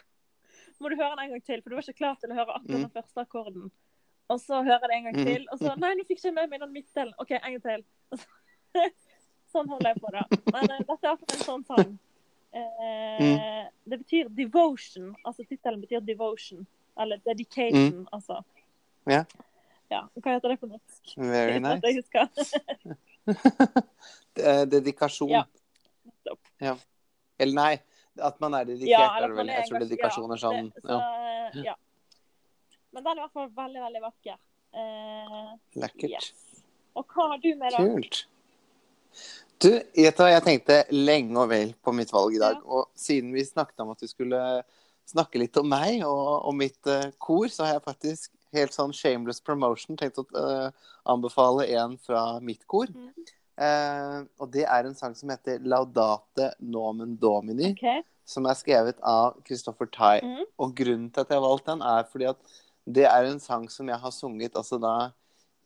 må 0.83 0.89
du 0.91 0.95
høre 0.99 1.15
den 1.15 1.23
en 1.25 1.33
gang 1.35 1.43
til, 1.45 1.61
for 1.61 1.69
du 1.69 1.75
var 1.75 1.85
ikke 1.85 1.97
klar 2.01 2.15
til 2.21 2.31
å 2.31 2.37
høre 2.39 2.55
akkurat 2.59 2.81
den 2.81 2.89
første 2.95 3.21
akkorden. 3.23 3.71
Og 4.33 4.39
så 4.41 4.59
hører 4.65 4.81
jeg 4.81 4.89
det 4.89 4.95
en 4.97 5.03
gang 5.07 5.17
Mm. 5.19 5.25
til, 5.29 5.47
og 5.51 5.59
så 5.59 5.75
Nei, 5.77 5.93
nå 5.95 6.03
fikk 6.07 6.17
ikke 6.17 6.27
jeg 6.31 6.33
med 6.33 6.49
meg 6.49 6.59
den 6.63 6.73
midtdelen. 6.73 7.13
OK, 7.21 7.31
en 7.31 7.57
gang 7.57 7.61
til. 7.61 7.85
Så, 8.75 9.61
sånn 9.61 9.69
holder 9.71 9.93
jeg 9.93 10.01
på, 10.03 10.09
da. 10.11 10.23
Men 10.51 10.63
eh, 10.71 10.79
dette 10.83 11.05
er 11.07 11.11
akkurat 11.13 11.35
en 11.35 11.43
sånn 11.45 11.65
sang. 11.69 11.91
Eh, 12.51 13.67
Det 13.85 13.99
betyr 14.01 14.27
devotion. 14.35 15.13
Altså 15.23 15.45
tittelen 15.47 15.79
betyr 15.81 16.01
devotion. 16.03 16.65
Eller 16.99 17.17
dedication, 17.23 18.07
altså. 18.11 18.41
Ja. 19.07 19.23
Ja, 19.91 20.01
Hva 20.17 20.33
heter 20.33 20.49
det 20.49 20.59
på 20.59 20.67
norsk? 20.67 21.13
Very 21.17 21.59
nice. 21.59 21.79
Dedikasjon. 24.71 25.29
Ja. 25.29 25.45
Nettopp. 26.03 26.39
Ja. 26.59 26.75
Eller 27.39 27.53
nei, 27.55 27.73
at 28.21 28.39
man 28.39 28.53
er 28.53 28.67
dedikert, 28.67 28.89
Ja, 28.89 29.17
er 29.17 29.27
det 29.27 29.37
vel. 29.37 29.47
Jeg 29.47 29.69
tror 29.69 29.79
dedikasjon 29.79 30.31
er 30.31 30.41
sånn 30.41 30.71
Det- 30.73 30.83
så, 30.83 30.99
ja, 30.99 31.63
ja. 31.71 31.75
Men 32.93 33.03
den 33.03 33.11
er 33.11 33.21
i 33.21 33.27
hvert 33.27 33.33
fall 33.33 33.49
veldig, 33.49 33.81
veldig 33.81 34.01
vakker. 34.01 34.37
Eh, 34.75 35.57
lekkert. 35.75 36.09
yes. 36.09 36.33
Og 36.95 37.05
hva 37.07 37.29
har 37.29 37.37
du 37.37 37.55
med, 37.55 37.71
deg? 37.71 37.91
Kult. 37.95 38.25
Du, 39.59 39.69
du 39.69 40.01
jeg 40.01 40.43
tenkte 40.43 40.83
lenge 40.91 41.37
og 41.39 41.49
vel 41.49 41.73
på 41.83 41.93
mitt 41.95 42.11
valg 42.11 42.35
i 42.35 42.39
dag. 42.39 42.55
Ja. 42.55 42.65
Og 42.65 42.89
siden 42.95 43.33
vi 43.33 43.43
snakket 43.43 43.79
om 43.79 43.91
at 43.91 44.01
vi 44.03 44.07
skulle 44.07 44.63
snakke 45.05 45.39
litt 45.39 45.57
om 45.57 45.67
meg 45.69 46.03
og 46.03 46.47
om 46.49 46.57
mitt 46.57 46.79
uh, 46.87 47.11
kor, 47.19 47.47
så 47.47 47.65
har 47.65 47.77
jeg 47.77 47.85
faktisk 47.85 48.31
helt 48.55 48.75
sånn 48.75 48.93
shameless 48.95 49.43
promotion 49.43 49.97
tenkt 49.99 50.19
å 50.21 50.25
uh, 50.35 50.71
anbefale 51.11 51.67
en 51.77 51.97
fra 52.01 52.39
mitt 52.39 52.65
kor. 52.67 52.87
Mhm. 52.91 53.11
Eh, 53.55 54.17
og 54.41 54.51
det 54.51 54.65
er 54.67 54.87
en 54.87 54.95
sang 54.97 55.15
som 55.15 55.29
heter 55.31 55.59
'Laudate 55.63 56.53
Nomen 56.59 57.17
Domini'. 57.17 57.71
okay. 57.71 58.03
som 58.25 58.45
er 58.49 58.57
skrevet 58.57 58.97
av 59.03 59.37
Christopher 59.45 59.85
Tye. 59.85 60.21
Mm. 60.23 60.45
Og 60.59 60.75
grunnen 60.75 61.11
til 61.13 61.21
at 61.21 61.29
jeg 61.29 61.37
har 61.37 61.47
valgt 61.47 61.67
den, 61.69 61.81
er 61.81 62.07
fordi 62.09 62.25
at 62.25 62.37
det 62.85 63.05
er 63.05 63.25
en 63.25 63.39
sang 63.39 63.69
som 63.69 63.87
jeg 63.87 63.97
har 63.97 64.11
sunget 64.11 64.55
altså 64.55 64.79
da 64.81 65.11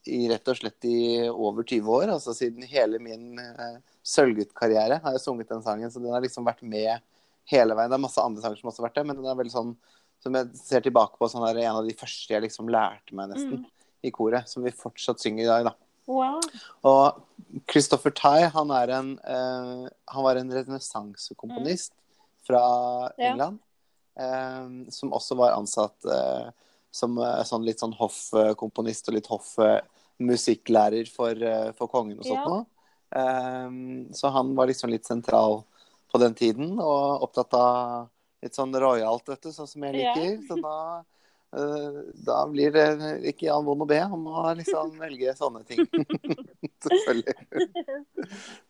i 0.08 0.28
rett 0.32 0.48
og 0.48 0.58
slett 0.58 0.86
i 0.88 1.28
over 1.30 1.64
20 1.64 1.88
år. 1.88 2.10
Altså 2.14 2.34
siden 2.34 2.64
hele 2.64 3.00
min 3.00 3.40
uh, 3.40 3.80
Sølvgutt-karriere 4.04 5.00
har 5.04 5.16
jeg 5.16 5.24
sunget 5.24 5.50
den 5.50 5.64
sangen. 5.64 5.92
Så 5.92 6.00
den 6.00 6.12
har 6.12 6.22
liksom 6.24 6.46
vært 6.48 6.64
med 6.64 7.00
hele 7.52 7.76
veien. 7.76 7.90
Det 7.92 7.98
er 7.98 8.06
masse 8.06 8.24
andre 8.24 8.42
sanger 8.44 8.60
som 8.60 8.70
også 8.72 8.84
har 8.84 8.90
vært 8.90 9.02
det, 9.02 9.06
men 9.08 9.20
den 9.20 9.28
er 9.28 9.40
veldig 9.40 9.56
sånn 9.56 9.74
som 10.20 10.36
jeg 10.36 10.50
ser 10.60 10.84
tilbake 10.84 11.20
på 11.20 11.30
som 11.32 11.44
en 11.48 11.60
av 11.64 11.86
de 11.88 11.96
første 11.96 12.34
jeg 12.34 12.44
liksom 12.44 12.72
lærte 12.72 13.16
meg 13.16 13.32
nesten 13.32 13.60
Mm. 13.60 13.68
i 14.04 14.12
koret. 14.12 14.48
Som 14.52 14.64
vi 14.64 14.72
fortsatt 14.72 15.20
synger 15.20 15.44
i 15.44 15.48
dag, 15.48 15.70
da. 15.70 15.76
Wow. 16.10 16.40
Og 16.90 17.22
Christopher 17.70 18.12
Tye, 18.18 18.48
han, 18.50 18.72
er 18.74 18.90
en, 18.98 19.12
eh, 19.22 19.84
han 20.10 20.26
var 20.26 20.40
en 20.42 20.50
renessansekomponist 20.52 21.94
fra 22.48 22.62
Ja. 23.18 23.32
England. 23.32 23.60
eh, 24.20 24.90
som 24.92 25.14
også 25.16 25.38
var 25.38 25.54
ansatt 25.56 26.04
eh, 26.06 26.50
som 26.92 27.14
eh, 27.22 27.44
sånn 27.48 27.64
litt 27.64 27.80
sånn 27.80 27.94
hoffkomponist 27.96 29.08
og 29.08 29.16
litt 29.16 29.30
hoffmusikklærer 29.32 31.08
for, 31.14 31.32
eh, 31.32 31.72
for 31.78 31.88
kongen 31.88 32.18
og 32.20 32.26
sånt 32.26 32.42
Ja. 32.42 32.50
noe. 32.50 32.66
Eh, 33.16 33.70
så 34.14 34.32
han 34.34 34.56
var 34.56 34.68
liksom 34.68 34.90
litt 34.92 35.06
sentral 35.06 35.64
på 36.12 36.20
den 36.20 36.34
tiden, 36.34 36.80
og 36.82 37.22
opptatt 37.30 37.54
av 37.54 38.10
litt 38.42 38.56
sånn 38.58 38.74
royalt, 38.74 39.28
vet 39.30 39.42
du, 39.42 39.50
sånn 39.54 39.68
som 39.70 39.84
jeg 39.84 39.96
Ja. 39.96 40.14
liker. 40.16 40.48
Så 40.48 40.62
da 40.62 41.04
Da 41.52 42.48
blir 42.52 42.72
det 42.76 42.84
ikke 43.32 43.48
Jan 43.48 43.66
vond 43.66 43.82
å 43.82 43.88
be 43.90 43.98
om 44.06 44.28
å 44.30 44.44
liksom 44.58 44.92
velge 45.02 45.34
sånne 45.38 45.64
ting. 45.66 45.82
Selvfølgelig. 46.84 47.34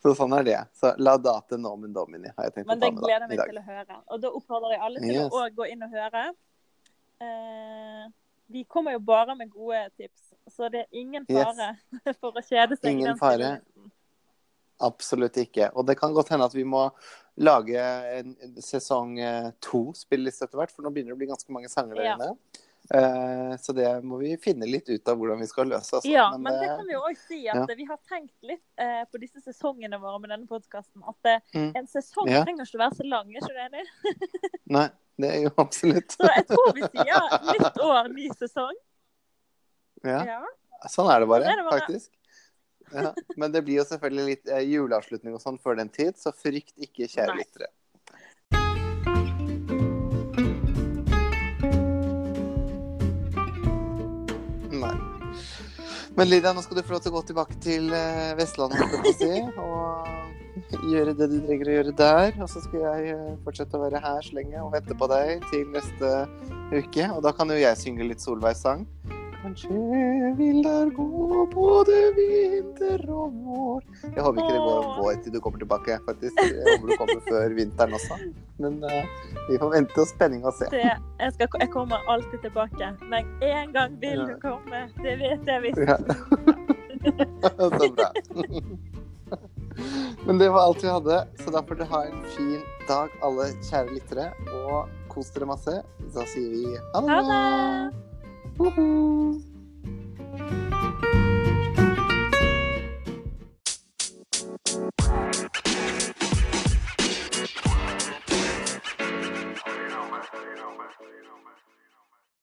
Så 0.01 0.13
sånn 0.15 0.35
er 0.39 0.45
det. 0.47 0.59
Så 0.79 0.93
la 0.97 1.17
date 1.19 1.59
nomen 1.59 1.91
domini, 1.95 2.31
har 2.37 2.47
jeg 2.47 2.55
tenkt 2.55 2.69
Men 2.71 2.79
å 2.79 2.85
ta 2.85 2.91
med 2.93 3.03
gleder 3.03 3.25
da, 3.25 3.31
meg 3.33 3.43
til 3.51 3.59
å 3.59 3.65
høre. 3.67 3.99
Og 4.07 4.23
da 4.23 4.31
oppfordrer 4.39 4.75
jeg 4.77 4.81
alle 4.87 5.03
til 5.03 5.17
Yes. 5.17 5.35
å 5.35 5.43
gå 5.59 5.67
inn 5.73 5.83
og 5.83 5.97
høre. 5.97 6.23
Eh, 7.19 8.05
vi 8.49 8.63
kommer 8.65 8.95
jo 8.95 9.01
bare 9.03 9.35
med 9.37 9.51
gode 9.51 9.83
tips, 9.99 10.29
så 10.55 10.69
det 10.71 10.85
er 10.85 11.01
ingen 11.03 11.25
Yes. 11.27 11.43
fare 11.51 12.15
for 12.21 12.31
å 12.39 12.41
kjede 12.45 12.79
seg. 12.79 12.93
Ingen 12.95 13.19
fare. 13.19 13.57
Absolutt 14.79 15.35
ikke. 15.41 15.67
Og 15.75 15.83
det 15.89 15.97
kan 15.99 16.13
godt 16.15 16.29
hende 16.31 16.47
at 16.47 16.55
vi 16.55 16.63
må 16.63 16.85
lage 17.43 17.75
en 18.15 18.31
sesong 18.63 19.17
eh, 19.19 19.51
to 19.59 19.89
spilleliste 19.97 20.47
etter 20.47 20.55
hvert, 20.61 20.71
for 20.71 20.87
nå 20.87 20.93
begynner 20.95 21.11
det 21.11 21.17
å 21.17 21.19
bli 21.19 21.27
ganske 21.33 21.51
mange 21.51 21.67
sanger 21.71 21.99
der 21.99 22.07
Ja. 22.13 22.15
inne. 22.15 22.31
Eh, 22.31 22.65
Så 22.89 23.73
det 23.77 23.85
må 24.03 24.17
vi 24.17 24.31
finne 24.41 24.65
litt 24.65 24.87
ut 24.89 25.07
av 25.11 25.17
hvordan 25.19 25.39
vi 25.43 25.47
skal 25.49 25.67
løse. 25.69 25.99
Altså. 25.99 26.09
Ja, 26.09 26.31
Men, 26.33 26.41
men 26.47 26.55
det 26.57 26.69
eh, 26.71 26.75
kan 26.79 26.87
vi 26.89 26.93
jo 26.95 27.01
òg 27.05 27.17
si 27.21 27.39
at 27.51 27.59
ja. 27.69 27.75
vi 27.77 27.85
har 27.85 27.99
tenkt 28.09 28.33
litt 28.49 28.63
eh, 28.81 29.03
på 29.11 29.21
disse 29.21 29.41
sesongene 29.45 29.99
våre 30.01 30.17
med 30.23 30.31
denne 30.33 30.47
podkasten. 30.49 31.03
At 31.05 31.29
eh, 31.29 31.39
Mm. 31.53 31.71
en 31.77 31.87
sesong 31.89 32.29
Ja. 32.29 32.43
trenger 32.45 32.65
ikke 32.65 32.77
å 32.79 32.83
være 32.83 32.97
så 32.97 33.05
lang, 33.09 33.29
er 33.29 33.41
ikke 33.43 33.53
du 33.53 33.61
enig? 33.65 33.85
Nei, 34.77 34.87
det 35.21 35.29
er 35.35 35.41
jo 35.45 35.51
absolutt 35.61 36.15
Så 36.17 36.29
jeg 36.33 36.45
tror 36.49 36.73
vi 36.77 36.81
sier 36.89 37.37
nytt 37.51 37.79
år, 37.85 38.09
ny 38.13 38.27
sesong. 38.37 38.75
ja. 40.03 40.23
Ja. 40.33 40.41
Sånn 40.89 41.09
er 41.11 41.19
det 41.19 41.27
bare, 41.27 41.43
Sånn 41.43 41.51
er 41.53 41.57
det 41.61 41.67
bare. 41.69 41.79
faktisk. 41.83 42.11
Ja. 42.93 43.13
Men 43.37 43.51
det 43.53 43.61
blir 43.67 43.81
jo 43.81 43.85
selvfølgelig 43.85 44.25
litt 44.31 44.47
eh, 44.49 44.63
juleavslutning 44.65 45.35
og 45.37 45.41
sånn 45.43 45.59
før 45.61 45.75
den 45.77 45.89
tid, 45.93 46.15
så 46.17 46.31
frykt 46.33 46.73
ikke, 46.81 47.05
kjære 47.11 47.35
lyttere. 47.37 47.67
Men 56.19 56.27
Lydia, 56.27 56.51
nå 56.51 56.59
skal 56.59 56.75
du 56.75 56.81
få 56.83 56.97
lov 56.97 56.99
til 56.99 57.13
å 57.13 57.15
gå 57.15 57.19
tilbake 57.29 57.53
til 57.63 57.93
eh, 57.95 58.33
Vestlandet 58.35 59.05
si, 59.15 59.29
og 59.55 60.89
gjøre 60.91 61.13
det 61.15 61.29
du 61.31 61.37
trenger 61.45 61.69
å 61.69 61.75
gjøre 61.77 61.93
der. 61.95 62.33
Og 62.43 62.49
så 62.51 62.59
skal 62.65 62.81
jeg 62.83 63.13
eh, 63.13 63.37
fortsette 63.45 63.79
å 63.79 63.85
være 63.85 64.01
her 64.03 64.19
så 64.25 64.35
lenge 64.35 64.59
og 64.59 64.73
vente 64.73 64.97
på 64.99 65.07
deg 65.07 65.45
til 65.47 65.63
neste 65.71 66.09
uke. 66.73 67.05
Og 67.15 67.23
da 67.23 67.31
kan 67.37 67.55
jo 67.55 67.61
jeg 67.61 67.79
synge 67.79 68.09
litt 68.09 68.19
Solveigs 68.19 68.65
sang. 68.67 68.83
Kanskje 69.41 69.69
vil 70.37 70.63
der 70.63 70.89
gå 70.91 71.45
både 71.53 71.97
vinter 72.17 73.03
og 73.07 73.35
vår 73.45 73.83
Jeg 74.03 74.23
håper 74.25 74.41
ikke 74.41 74.55
det 74.55 74.63
går 74.65 74.87
vår 74.97 75.19
til 75.23 75.33
du 75.35 75.39
kommer 75.45 75.61
tilbake, 75.61 75.95
faktisk. 76.07 76.41
Jeg 76.43 76.65
håper 76.67 76.91
du 76.91 76.95
kommer 76.99 77.21
før 77.29 77.55
vinteren 77.55 77.95
også. 77.95 78.17
Men 78.59 78.75
uh, 78.83 79.29
vi 79.47 79.59
får 79.61 79.71
vente 79.75 80.03
og 80.03 80.09
spenning 80.11 80.43
og 80.43 80.57
se. 80.57 80.67
Det, 80.73 80.83
jeg, 80.83 81.35
skal, 81.37 81.47
jeg 81.63 81.71
kommer 81.71 82.11
alltid 82.11 82.43
tilbake. 82.43 82.91
Men 83.13 83.31
én 83.39 83.71
gang 83.75 83.95
vil 84.01 84.25
du 84.27 84.35
komme. 84.43 84.83
Det 84.99 85.15
vet 85.23 85.47
jeg 85.53 85.63
visst. 85.69 85.79
Ja. 85.87 85.97
Så 87.79 87.89
bra. 87.95 88.11
Men 90.27 90.37
det 90.37 90.49
var 90.51 90.67
alt 90.67 90.83
vi 90.83 90.91
hadde, 90.91 91.21
så 91.39 91.51
da 91.55 91.61
får 91.63 91.79
dere 91.79 91.87
ha 91.93 92.01
en 92.09 92.25
fin 92.35 92.59
dag, 92.89 93.13
alle 93.23 93.47
kjære 93.69 93.95
lyttere. 93.95 94.27
Og 94.65 94.91
kos 95.13 95.31
dere 95.31 95.47
masse. 95.47 95.79
Så 96.11 96.27
sier 96.35 96.51
vi 96.51 96.75
ha 96.75 97.07
det 97.07 97.23
Ha 97.31 98.08
Woohoo! 98.59 99.41
You 109.65 109.89
know, 109.89 110.09
man. 110.11 110.23
You 110.33 110.55
know, 110.57 110.71
man. 110.75 111.68